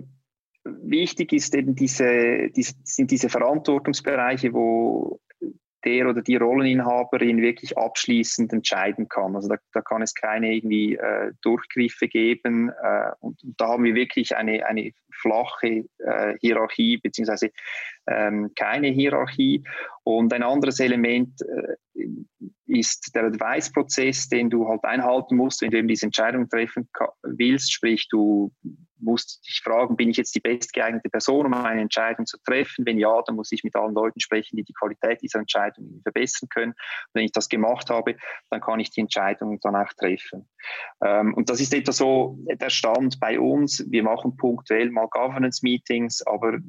wichtig 0.63 1.33
ist 1.33 1.55
eben 1.55 1.75
diese, 1.75 2.49
diese, 2.49 2.73
sind 2.83 3.11
diese 3.11 3.29
Verantwortungsbereiche, 3.29 4.53
wo 4.53 5.19
der 5.83 6.07
oder 6.07 6.21
die 6.21 6.35
Rolleninhaberin 6.35 7.41
wirklich 7.41 7.77
abschließend 7.77 8.53
entscheiden 8.53 9.09
kann. 9.09 9.35
Also 9.35 9.49
da, 9.49 9.55
da 9.73 9.81
kann 9.81 10.01
es 10.01 10.13
keine 10.13 10.53
irgendwie 10.53 10.95
äh, 10.95 11.31
Durchgriffe 11.41 12.07
geben. 12.07 12.69
Äh, 12.69 13.11
und, 13.19 13.43
und, 13.43 13.59
da 13.59 13.69
haben 13.69 13.83
wir 13.83 13.95
wirklich 13.95 14.35
eine, 14.35 14.65
eine 14.65 14.91
flache 15.11 15.85
äh, 15.97 16.37
Hierarchie 16.39 16.97
beziehungsweise 16.97 17.49
ähm, 18.07 18.51
keine 18.55 18.87
Hierarchie. 18.87 19.63
Und 20.03 20.33
ein 20.33 20.43
anderes 20.43 20.79
Element 20.79 21.39
äh, 21.41 22.05
ist 22.65 23.13
der 23.13 23.25
Advice-Prozess, 23.25 24.29
den 24.29 24.49
du 24.49 24.67
halt 24.67 24.83
einhalten 24.83 25.35
musst, 25.35 25.61
wenn 25.61 25.71
du 25.71 25.77
eben 25.77 25.87
diese 25.87 26.05
Entscheidung 26.05 26.49
treffen 26.49 26.89
willst. 27.23 27.71
Sprich, 27.71 28.07
du 28.09 28.51
musst 28.97 29.45
dich 29.45 29.61
fragen, 29.63 29.95
bin 29.95 30.09
ich 30.09 30.17
jetzt 30.17 30.33
die 30.35 30.39
bestgeeignete 30.39 31.09
Person, 31.09 31.45
um 31.45 31.53
eine 31.53 31.81
Entscheidung 31.81 32.25
zu 32.25 32.37
treffen? 32.45 32.85
Wenn 32.85 32.97
ja, 32.97 33.21
dann 33.25 33.35
muss 33.35 33.51
ich 33.51 33.63
mit 33.63 33.75
allen 33.75 33.93
Leuten 33.93 34.19
sprechen, 34.19 34.55
die 34.55 34.63
die 34.63 34.73
Qualität 34.73 35.21
dieser 35.21 35.39
Entscheidung 35.39 36.01
verbessern 36.03 36.49
können. 36.49 36.71
Und 36.71 37.13
wenn 37.13 37.25
ich 37.25 37.31
das 37.31 37.49
gemacht 37.49 37.89
habe, 37.89 38.15
dann 38.49 38.61
kann 38.61 38.79
ich 38.79 38.91
die 38.91 39.01
Entscheidung 39.01 39.59
dann 39.61 39.75
auch 39.75 39.91
treffen. 39.97 40.47
Ähm, 41.03 41.33
und 41.33 41.49
das 41.49 41.59
ist 41.59 41.73
etwa 41.73 41.91
so 41.91 42.37
der 42.47 42.69
Stand 42.69 43.19
bei 43.19 43.39
uns. 43.39 43.85
Wir 43.89 44.03
machen 44.03 44.37
punktuell 44.37 44.89
mal 44.91 45.07
Governance-Meetings, 45.09 46.25
aber 46.25 46.59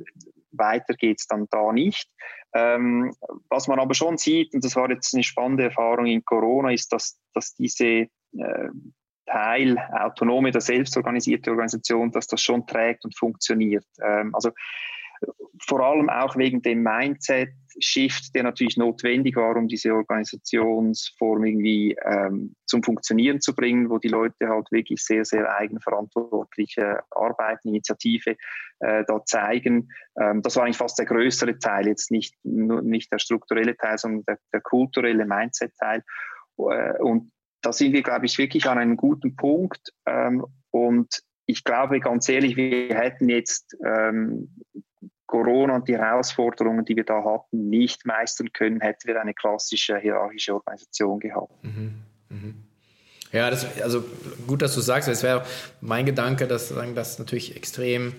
weiter 0.53 0.95
geht 0.95 1.21
es 1.21 1.27
dann 1.27 1.47
da 1.51 1.73
nicht. 1.73 2.09
Ähm, 2.55 3.15
was 3.49 3.69
man 3.69 3.79
aber 3.79 3.95
schon 3.95 4.19
sieht, 4.19 4.55
und 4.55 4.65
das 4.65 4.77
war 4.77 4.91
jetzt 4.91 5.15
eine 5.15 5.23
spannende 5.23 5.65
Erfahrung 5.65 6.07
in 6.07 6.25
Corona, 6.25 6.73
ist, 6.73 6.93
dass, 6.93 7.19
dass 7.35 7.55
diese 7.55 7.87
äh, 7.87 8.69
Teil 9.27 9.79
autonome, 9.79 10.51
der 10.51 10.61
selbstorganisierte 10.61 11.51
Organisation, 11.51 12.11
dass 12.11 12.27
das 12.27 12.41
schon 12.41 12.67
trägt 12.67 13.05
und 13.05 13.17
funktioniert. 13.17 13.87
Ähm, 14.03 14.35
also 14.35 14.51
vor 15.67 15.81
allem 15.81 16.09
auch 16.09 16.37
wegen 16.37 16.63
dem 16.63 16.83
Mindset-Shift, 16.83 18.35
der 18.35 18.43
natürlich 18.43 18.77
notwendig 18.77 19.37
war, 19.37 19.57
um 19.57 19.69
diese 19.69 19.95
Organisationsform 19.95 21.45
irgendwie 21.45 21.97
ähm, 22.05 22.57
zum 22.67 22.83
Funktionieren 22.83 23.41
zu 23.41 23.55
bringen, 23.55 23.89
wo 23.89 23.99
die 23.99 24.09
Leute 24.09 24.49
halt 24.49 24.71
wirklich 24.73 25.03
sehr, 25.05 25.25
sehr 25.25 25.55
eigenverantwortliche 25.57 27.01
Arbeit, 27.11 27.61
Initiative 27.65 28.37
äh, 28.81 29.05
da 29.07 29.25
zeigen. 29.25 29.89
Ähm, 30.21 30.43
das 30.43 30.57
war 30.57 30.65
eigentlich 30.65 30.79
fast 30.79 30.99
der 30.99 31.07
größere 31.07 31.59
Teil, 31.59 31.87
jetzt 31.87 32.11
nicht, 32.11 32.35
nur, 32.43 32.83
nicht 32.83 33.13
der 33.13 33.19
strukturelle 33.19 33.77
Teil, 33.77 33.99
sondern 33.99 34.25
der, 34.25 34.39
der 34.53 34.61
kulturelle 34.61 35.27
Mindset-Teil. 35.27 36.03
Äh, 36.59 36.99
und 36.99 37.31
da 37.63 37.73
sind 37.73 37.93
wir, 37.93 38.03
glaube 38.03 38.27
ich, 38.27 38.39
wirklich 38.39 38.67
an 38.69 38.79
einem 38.79 38.97
guten 38.97 39.37
Punkt. 39.37 39.93
Ähm, 40.07 40.45
und 40.71 41.23
ich 41.47 41.65
glaube 41.65 42.01
ganz 42.01 42.29
ehrlich, 42.29 42.57
wir 42.57 42.95
hätten 42.97 43.29
jetzt 43.29 43.77
ähm, 43.85 44.49
Corona 45.33 45.77
und 45.77 45.89
die 45.89 45.97
Herausforderungen, 45.97 46.85
die 46.85 46.95
wir 46.95 47.05
da 47.05 47.25
hatten, 47.25 47.71
nicht 47.71 48.05
meistern 48.05 48.53
können, 48.53 48.83
hätten 48.83 49.09
wir 49.09 49.19
eine 49.19 49.33
klassische 49.33 49.97
hierarchische 49.99 50.53
Organisation 50.53 51.19
gehabt. 51.21 51.65
Mhm. 51.65 51.95
Mhm. 52.29 52.55
Ja, 53.33 53.49
das, 53.49 53.81
also 53.81 54.05
gut, 54.47 54.61
dass 54.61 54.75
du 54.75 54.83
sagst. 54.83 55.09
Es 55.09 55.23
wäre 55.23 55.47
mein 55.81 56.05
Gedanke, 56.05 56.47
dass 56.47 56.69
das 56.69 57.19
natürlich 57.19 57.57
extrem 57.57 58.13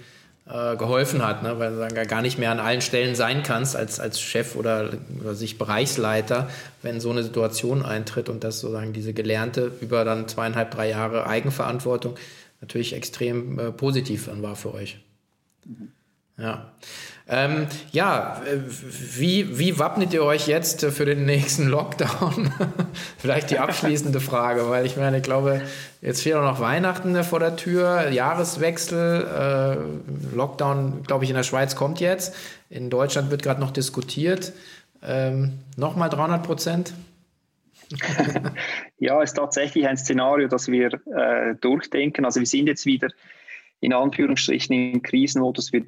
äh, 0.47 0.75
geholfen 0.75 1.23
hat, 1.23 1.43
ne? 1.43 1.59
weil 1.59 1.73
du 1.73 1.77
sagen, 1.77 2.07
gar 2.07 2.23
nicht 2.23 2.39
mehr 2.39 2.49
an 2.49 2.59
allen 2.59 2.81
Stellen 2.81 3.13
sein 3.13 3.43
kannst 3.43 3.75
als, 3.75 3.99
als 3.99 4.19
Chef 4.19 4.55
oder, 4.55 4.89
oder 5.21 5.35
sich 5.35 5.59
Bereichsleiter, 5.59 6.49
wenn 6.81 6.99
so 6.99 7.11
eine 7.11 7.21
Situation 7.21 7.85
eintritt 7.85 8.27
und 8.27 8.43
dass 8.43 8.59
sozusagen 8.59 8.91
diese 8.91 9.13
gelernte 9.13 9.71
über 9.81 10.03
dann 10.03 10.27
zweieinhalb, 10.27 10.71
drei 10.71 10.89
Jahre 10.89 11.27
Eigenverantwortung 11.27 12.15
natürlich 12.59 12.93
extrem 12.93 13.59
äh, 13.59 13.71
positiv 13.71 14.25
dann 14.25 14.41
war 14.41 14.55
für 14.55 14.73
euch. 14.73 14.99
Mhm. 15.63 15.91
Ja. 16.37 16.71
Ähm, 17.27 17.67
ja, 17.91 18.41
äh, 18.45 18.57
wie, 18.67 19.57
wie 19.57 19.79
wappnet 19.79 20.13
ihr 20.13 20.23
euch 20.23 20.47
jetzt 20.47 20.83
für 20.83 21.05
den 21.05 21.25
nächsten 21.25 21.67
Lockdown? 21.67 22.51
Vielleicht 23.17 23.51
die 23.51 23.59
abschließende 23.59 24.19
Frage, 24.19 24.69
weil 24.69 24.85
ich 24.85 24.97
meine, 24.97 25.17
ich 25.17 25.23
glaube, 25.23 25.61
jetzt 26.01 26.21
steht 26.21 26.33
auch 26.33 26.43
noch 26.43 26.59
Weihnachten 26.59 27.23
vor 27.23 27.39
der 27.39 27.55
Tür, 27.55 28.09
Jahreswechsel, 28.09 29.25
äh, 29.25 30.35
Lockdown, 30.35 31.03
glaube 31.03 31.23
ich, 31.23 31.29
in 31.29 31.35
der 31.35 31.43
Schweiz 31.43 31.75
kommt 31.75 31.99
jetzt. 31.99 32.35
In 32.69 32.89
Deutschland 32.89 33.31
wird 33.31 33.43
gerade 33.43 33.61
noch 33.61 33.71
diskutiert. 33.71 34.51
Ähm, 35.01 35.59
Nochmal 35.77 36.09
300 36.09 36.43
Prozent? 36.43 36.93
ja, 38.99 39.21
ist 39.21 39.33
tatsächlich 39.33 39.87
ein 39.87 39.97
Szenario, 39.97 40.47
das 40.47 40.67
wir 40.67 40.93
äh, 40.93 41.55
durchdenken. 41.61 42.25
Also 42.25 42.39
wir 42.39 42.47
sind 42.47 42.67
jetzt 42.67 42.85
wieder 42.85 43.09
in 43.83 43.91
Anführungsstrichen 43.91 44.93
im 44.93 45.01
Krisenmodus. 45.01 45.73
Wir 45.73 45.83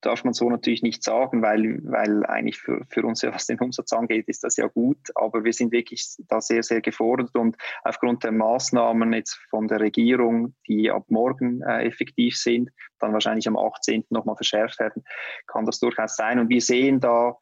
darf 0.00 0.24
man 0.24 0.32
so 0.32 0.48
natürlich 0.48 0.82
nicht 0.82 1.02
sagen, 1.02 1.42
weil, 1.42 1.80
weil 1.84 2.24
eigentlich 2.24 2.56
für, 2.56 2.86
für 2.88 3.04
uns, 3.04 3.22
was 3.22 3.46
den 3.46 3.58
Umsatz 3.58 3.92
angeht, 3.92 4.28
ist 4.28 4.44
das 4.44 4.56
ja 4.56 4.66
gut. 4.68 4.98
Aber 5.14 5.44
wir 5.44 5.52
sind 5.52 5.70
wirklich 5.70 6.06
da 6.28 6.40
sehr, 6.40 6.62
sehr 6.62 6.80
gefordert 6.80 7.34
und 7.34 7.56
aufgrund 7.84 8.24
der 8.24 8.32
Maßnahmen 8.32 9.12
jetzt 9.12 9.34
von 9.50 9.68
der 9.68 9.80
Regierung, 9.80 10.54
die 10.66 10.90
ab 10.90 11.04
morgen 11.08 11.60
äh, 11.60 11.84
effektiv 11.84 12.38
sind, 12.38 12.70
dann 12.98 13.12
wahrscheinlich 13.12 13.46
am 13.46 13.58
18. 13.58 14.04
nochmal 14.08 14.36
verschärft 14.36 14.80
werden, 14.80 15.04
kann 15.46 15.66
das 15.66 15.80
durchaus 15.80 16.16
sein. 16.16 16.38
Und 16.38 16.48
wir 16.48 16.62
sehen 16.62 16.98
da, 16.98 17.36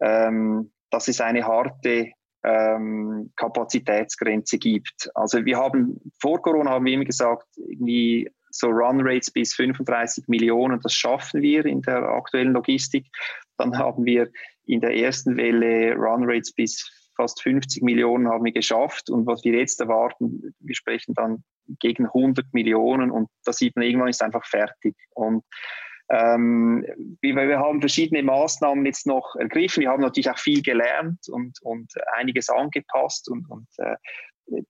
ähm, 0.00 0.72
dass 0.90 1.08
es 1.08 1.20
eine 1.20 1.44
harte 1.46 2.12
ähm, 2.42 3.32
Kapazitätsgrenze 3.36 4.56
gibt. 4.56 5.10
Also 5.14 5.44
wir 5.44 5.58
haben 5.58 6.00
vor 6.20 6.40
Corona 6.40 6.70
haben 6.70 6.86
wir 6.86 6.94
immer 6.94 7.04
gesagt, 7.04 7.48
irgendwie 7.56 8.30
so 8.58 8.68
Runrates 8.68 9.30
bis 9.30 9.54
35 9.54 10.28
Millionen, 10.28 10.80
das 10.80 10.92
schaffen 10.92 11.42
wir 11.42 11.64
in 11.64 11.82
der 11.82 12.02
aktuellen 12.02 12.52
Logistik. 12.52 13.06
Dann 13.58 13.78
haben 13.78 14.04
wir 14.04 14.30
in 14.66 14.80
der 14.80 14.96
ersten 14.96 15.36
Welle 15.36 15.94
Runrates 15.94 16.52
bis 16.52 16.90
fast 17.16 17.42
50 17.42 17.82
Millionen 17.82 18.28
haben 18.28 18.44
wir 18.44 18.52
geschafft. 18.52 19.10
Und 19.10 19.26
was 19.26 19.42
wir 19.42 19.58
jetzt 19.58 19.80
erwarten, 19.80 20.54
wir 20.60 20.74
sprechen 20.74 21.14
dann 21.14 21.42
gegen 21.80 22.06
100 22.06 22.52
Millionen 22.52 23.10
und 23.10 23.28
da 23.44 23.52
sieht 23.52 23.74
man, 23.74 23.84
irgendwann 23.84 24.08
ist 24.08 24.22
einfach 24.22 24.46
fertig. 24.46 24.94
Und 25.14 25.42
ähm, 26.08 26.86
wir, 27.20 27.34
wir, 27.34 27.58
haben 27.58 27.80
verschiedene 27.80 28.22
Maßnahmen 28.22 28.86
jetzt 28.86 29.06
noch 29.06 29.34
ergriffen. 29.36 29.80
Wir 29.80 29.90
haben 29.90 30.02
natürlich 30.02 30.30
auch 30.30 30.38
viel 30.38 30.62
gelernt 30.62 31.28
und, 31.28 31.60
und 31.62 31.92
einiges 32.14 32.48
angepasst 32.48 33.28
und, 33.28 33.50
und 33.50 33.66
äh, 33.78 33.96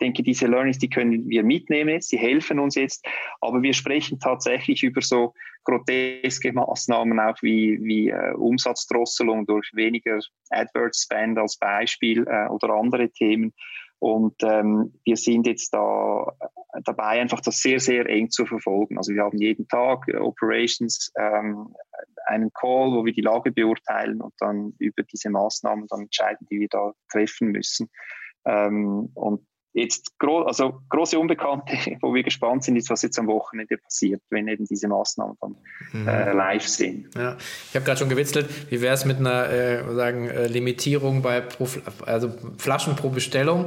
denke, 0.00 0.22
diese 0.22 0.46
Learnings, 0.46 0.78
die 0.78 0.88
können 0.88 1.28
wir 1.28 1.42
mitnehmen, 1.42 2.00
sie 2.00 2.16
helfen 2.16 2.58
uns 2.58 2.74
jetzt, 2.74 3.06
aber 3.40 3.62
wir 3.62 3.74
sprechen 3.74 4.18
tatsächlich 4.18 4.82
über 4.82 5.02
so 5.02 5.34
groteske 5.64 6.52
Maßnahmen 6.52 7.18
auch 7.20 7.36
wie, 7.42 7.78
wie 7.82 8.08
äh, 8.08 8.32
Umsatzdrosselung 8.34 9.46
durch 9.46 9.70
weniger 9.74 10.18
AdWords 10.50 11.02
Spend 11.02 11.38
als 11.38 11.58
Beispiel 11.58 12.26
äh, 12.26 12.48
oder 12.48 12.74
andere 12.74 13.10
Themen. 13.10 13.52
Und 13.98 14.34
ähm, 14.42 14.92
wir 15.04 15.16
sind 15.16 15.46
jetzt 15.46 15.72
da 15.72 16.26
äh, 16.40 16.80
dabei, 16.84 17.20
einfach 17.20 17.40
das 17.40 17.60
sehr, 17.60 17.80
sehr 17.80 18.06
eng 18.06 18.30
zu 18.30 18.44
verfolgen. 18.44 18.98
Also 18.98 19.14
wir 19.14 19.22
haben 19.22 19.38
jeden 19.38 19.66
Tag 19.68 20.06
äh, 20.08 20.16
Operations 20.16 21.12
ähm, 21.18 21.74
einen 22.26 22.52
Call, 22.52 22.92
wo 22.92 23.04
wir 23.04 23.12
die 23.12 23.22
Lage 23.22 23.52
beurteilen 23.52 24.20
und 24.20 24.34
dann 24.38 24.74
über 24.78 25.02
diese 25.02 25.30
Maßnahmen 25.30 25.86
dann 25.88 26.02
entscheiden, 26.02 26.46
die 26.50 26.60
wir 26.60 26.68
da 26.68 26.92
treffen 27.10 27.52
müssen. 27.52 27.88
Ähm, 28.44 29.10
und 29.14 29.46
Jetzt 29.76 30.18
gro 30.18 30.40
also 30.40 30.80
große 30.88 31.18
Unbekannte, 31.18 31.76
wo 32.00 32.14
wir 32.14 32.22
gespannt 32.22 32.64
sind, 32.64 32.76
ist, 32.76 32.88
was 32.88 33.02
jetzt 33.02 33.18
am 33.18 33.26
Wochenende 33.26 33.76
passiert, 33.76 34.22
wenn 34.30 34.48
eben 34.48 34.64
diese 34.64 34.88
Maßnahmen 34.88 35.36
dann 35.38 35.56
mhm. 35.92 36.08
äh, 36.08 36.32
live 36.32 36.66
sind. 36.66 37.14
Ja, 37.14 37.36
ich 37.68 37.74
habe 37.76 37.84
gerade 37.84 37.98
schon 37.98 38.08
gewitzelt, 38.08 38.48
wie 38.70 38.80
wäre 38.80 38.94
es 38.94 39.04
mit 39.04 39.18
einer 39.18 39.50
äh, 39.50 39.94
sagen, 39.94 40.30
äh, 40.30 40.46
Limitierung 40.46 41.20
bei 41.20 41.42
pro, 41.42 41.68
also 42.06 42.32
Flaschen 42.56 42.96
pro 42.96 43.10
Bestellung 43.10 43.66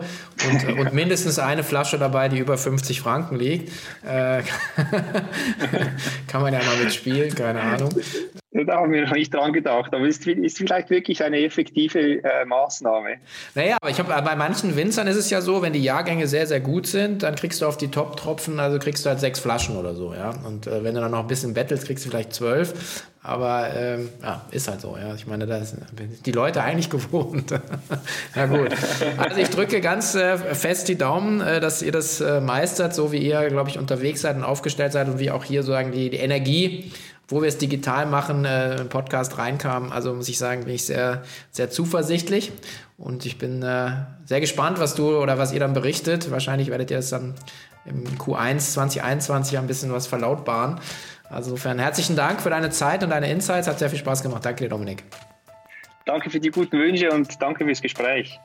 und, 0.49 0.79
und 0.79 0.93
mindestens 0.95 1.37
eine 1.37 1.63
Flasche 1.63 1.99
dabei, 1.99 2.27
die 2.27 2.39
über 2.39 2.57
50 2.57 3.01
Franken 3.01 3.35
liegt. 3.35 3.71
Äh, 4.03 4.41
kann 6.27 6.41
man 6.41 6.53
ja 6.53 6.59
mal 6.63 6.83
mitspielen, 6.83 7.35
keine 7.35 7.61
Ahnung. 7.61 7.91
Da 8.65 8.77
haben 8.77 8.91
wir 8.91 9.05
noch 9.05 9.13
nicht 9.13 9.33
dran 9.33 9.53
gedacht, 9.53 9.93
aber 9.93 10.05
ist, 10.07 10.25
ist 10.27 10.57
vielleicht 10.57 10.89
wirklich 10.89 11.23
eine 11.23 11.43
effektive 11.43 12.23
äh, 12.23 12.45
Maßnahme. 12.45 13.15
Naja, 13.55 13.77
aber 13.81 13.89
ich 13.89 13.99
habe 13.99 14.09
bei 14.21 14.35
manchen 14.35 14.75
Winzern 14.75 15.07
ist 15.07 15.15
es 15.15 15.29
ja 15.29 15.41
so, 15.41 15.61
wenn 15.61 15.73
die 15.73 15.83
Jahrgänge 15.83 16.27
sehr, 16.27 16.47
sehr 16.47 16.59
gut 16.59 16.87
sind, 16.87 17.23
dann 17.23 17.35
kriegst 17.35 17.61
du 17.61 17.65
auf 17.65 17.77
die 17.77 17.89
Top-Tropfen, 17.89 18.59
also 18.59 18.79
kriegst 18.79 19.05
du 19.05 19.09
halt 19.09 19.19
sechs 19.19 19.39
Flaschen 19.39 19.77
oder 19.77 19.95
so, 19.95 20.13
ja. 20.13 20.33
Und 20.45 20.67
äh, 20.67 20.83
wenn 20.83 20.95
du 20.95 21.01
dann 21.01 21.11
noch 21.11 21.19
ein 21.19 21.27
bisschen 21.27 21.53
bettelst, 21.53 21.85
kriegst 21.85 22.05
du 22.05 22.09
vielleicht 22.09 22.33
zwölf. 22.33 23.05
Aber 23.21 23.67
ähm, 23.75 24.09
ja, 24.23 24.45
ist 24.51 24.69
halt 24.69 24.79
so, 24.79 24.97
ja. 24.97 25.13
Ich 25.13 25.27
meine, 25.27 25.45
da 25.45 25.61
sind 25.63 25.81
die 26.25 26.31
Leute 26.31 26.63
eigentlich 26.63 26.89
gewohnt. 26.89 27.53
Na 28.33 28.45
gut. 28.45 28.69
Also 29.17 29.41
ich 29.41 29.49
drücke 29.49 29.81
ganz 29.81 30.15
äh, 30.15 30.37
fest 30.37 30.87
die 30.87 30.97
Daumen, 30.97 31.41
äh, 31.41 31.59
dass 31.59 31.81
ihr 31.81 31.91
das 31.91 32.21
äh, 32.21 32.39
meistert, 32.39 32.95
so 32.95 33.11
wie 33.11 33.17
ihr, 33.17 33.49
glaube 33.49 33.69
ich, 33.69 33.77
unterwegs 33.77 34.21
seid 34.21 34.37
und 34.37 34.43
aufgestellt 34.43 34.93
seid 34.93 35.09
und 35.09 35.19
wie 35.19 35.31
auch 35.31 35.43
hier 35.43 35.63
sozusagen 35.63 35.91
die, 35.91 36.09
die 36.09 36.17
Energie 36.17 36.91
wo 37.29 37.41
wir 37.41 37.47
es 37.47 37.57
digital 37.57 38.05
machen, 38.05 38.43
äh, 38.43 38.81
im 38.81 38.89
Podcast 38.89 39.37
reinkam. 39.37 39.91
Also 39.91 40.13
muss 40.13 40.27
ich 40.29 40.37
sagen, 40.37 40.65
bin 40.65 40.73
ich 40.73 40.85
sehr, 40.85 41.23
sehr 41.51 41.69
zuversichtlich. 41.69 42.51
Und 42.97 43.25
ich 43.25 43.37
bin 43.37 43.63
äh, 43.63 43.91
sehr 44.25 44.41
gespannt, 44.41 44.79
was 44.79 44.95
du 44.95 45.17
oder 45.17 45.37
was 45.37 45.53
ihr 45.53 45.59
dann 45.59 45.73
berichtet. 45.73 46.31
Wahrscheinlich 46.31 46.69
werdet 46.69 46.91
ihr 46.91 46.97
es 46.97 47.09
dann 47.09 47.35
im 47.85 48.03
Q1 48.17 48.73
2021 48.73 49.57
ein 49.57 49.67
bisschen 49.67 49.93
was 49.93 50.07
verlautbaren. 50.07 50.79
Also 51.29 51.51
insofern 51.51 51.79
herzlichen 51.79 52.15
Dank 52.15 52.41
für 52.41 52.49
deine 52.49 52.71
Zeit 52.71 53.03
und 53.03 53.11
deine 53.11 53.31
Insights. 53.31 53.67
Hat 53.67 53.79
sehr 53.79 53.89
viel 53.89 53.99
Spaß 53.99 54.23
gemacht. 54.23 54.43
Danke 54.43 54.65
dir, 54.65 54.69
Dominik. 54.69 55.03
Danke 56.05 56.29
für 56.31 56.39
die 56.39 56.49
guten 56.49 56.79
Wünsche 56.79 57.11
und 57.11 57.39
danke 57.39 57.63
fürs 57.65 57.81
Gespräch. 57.81 58.39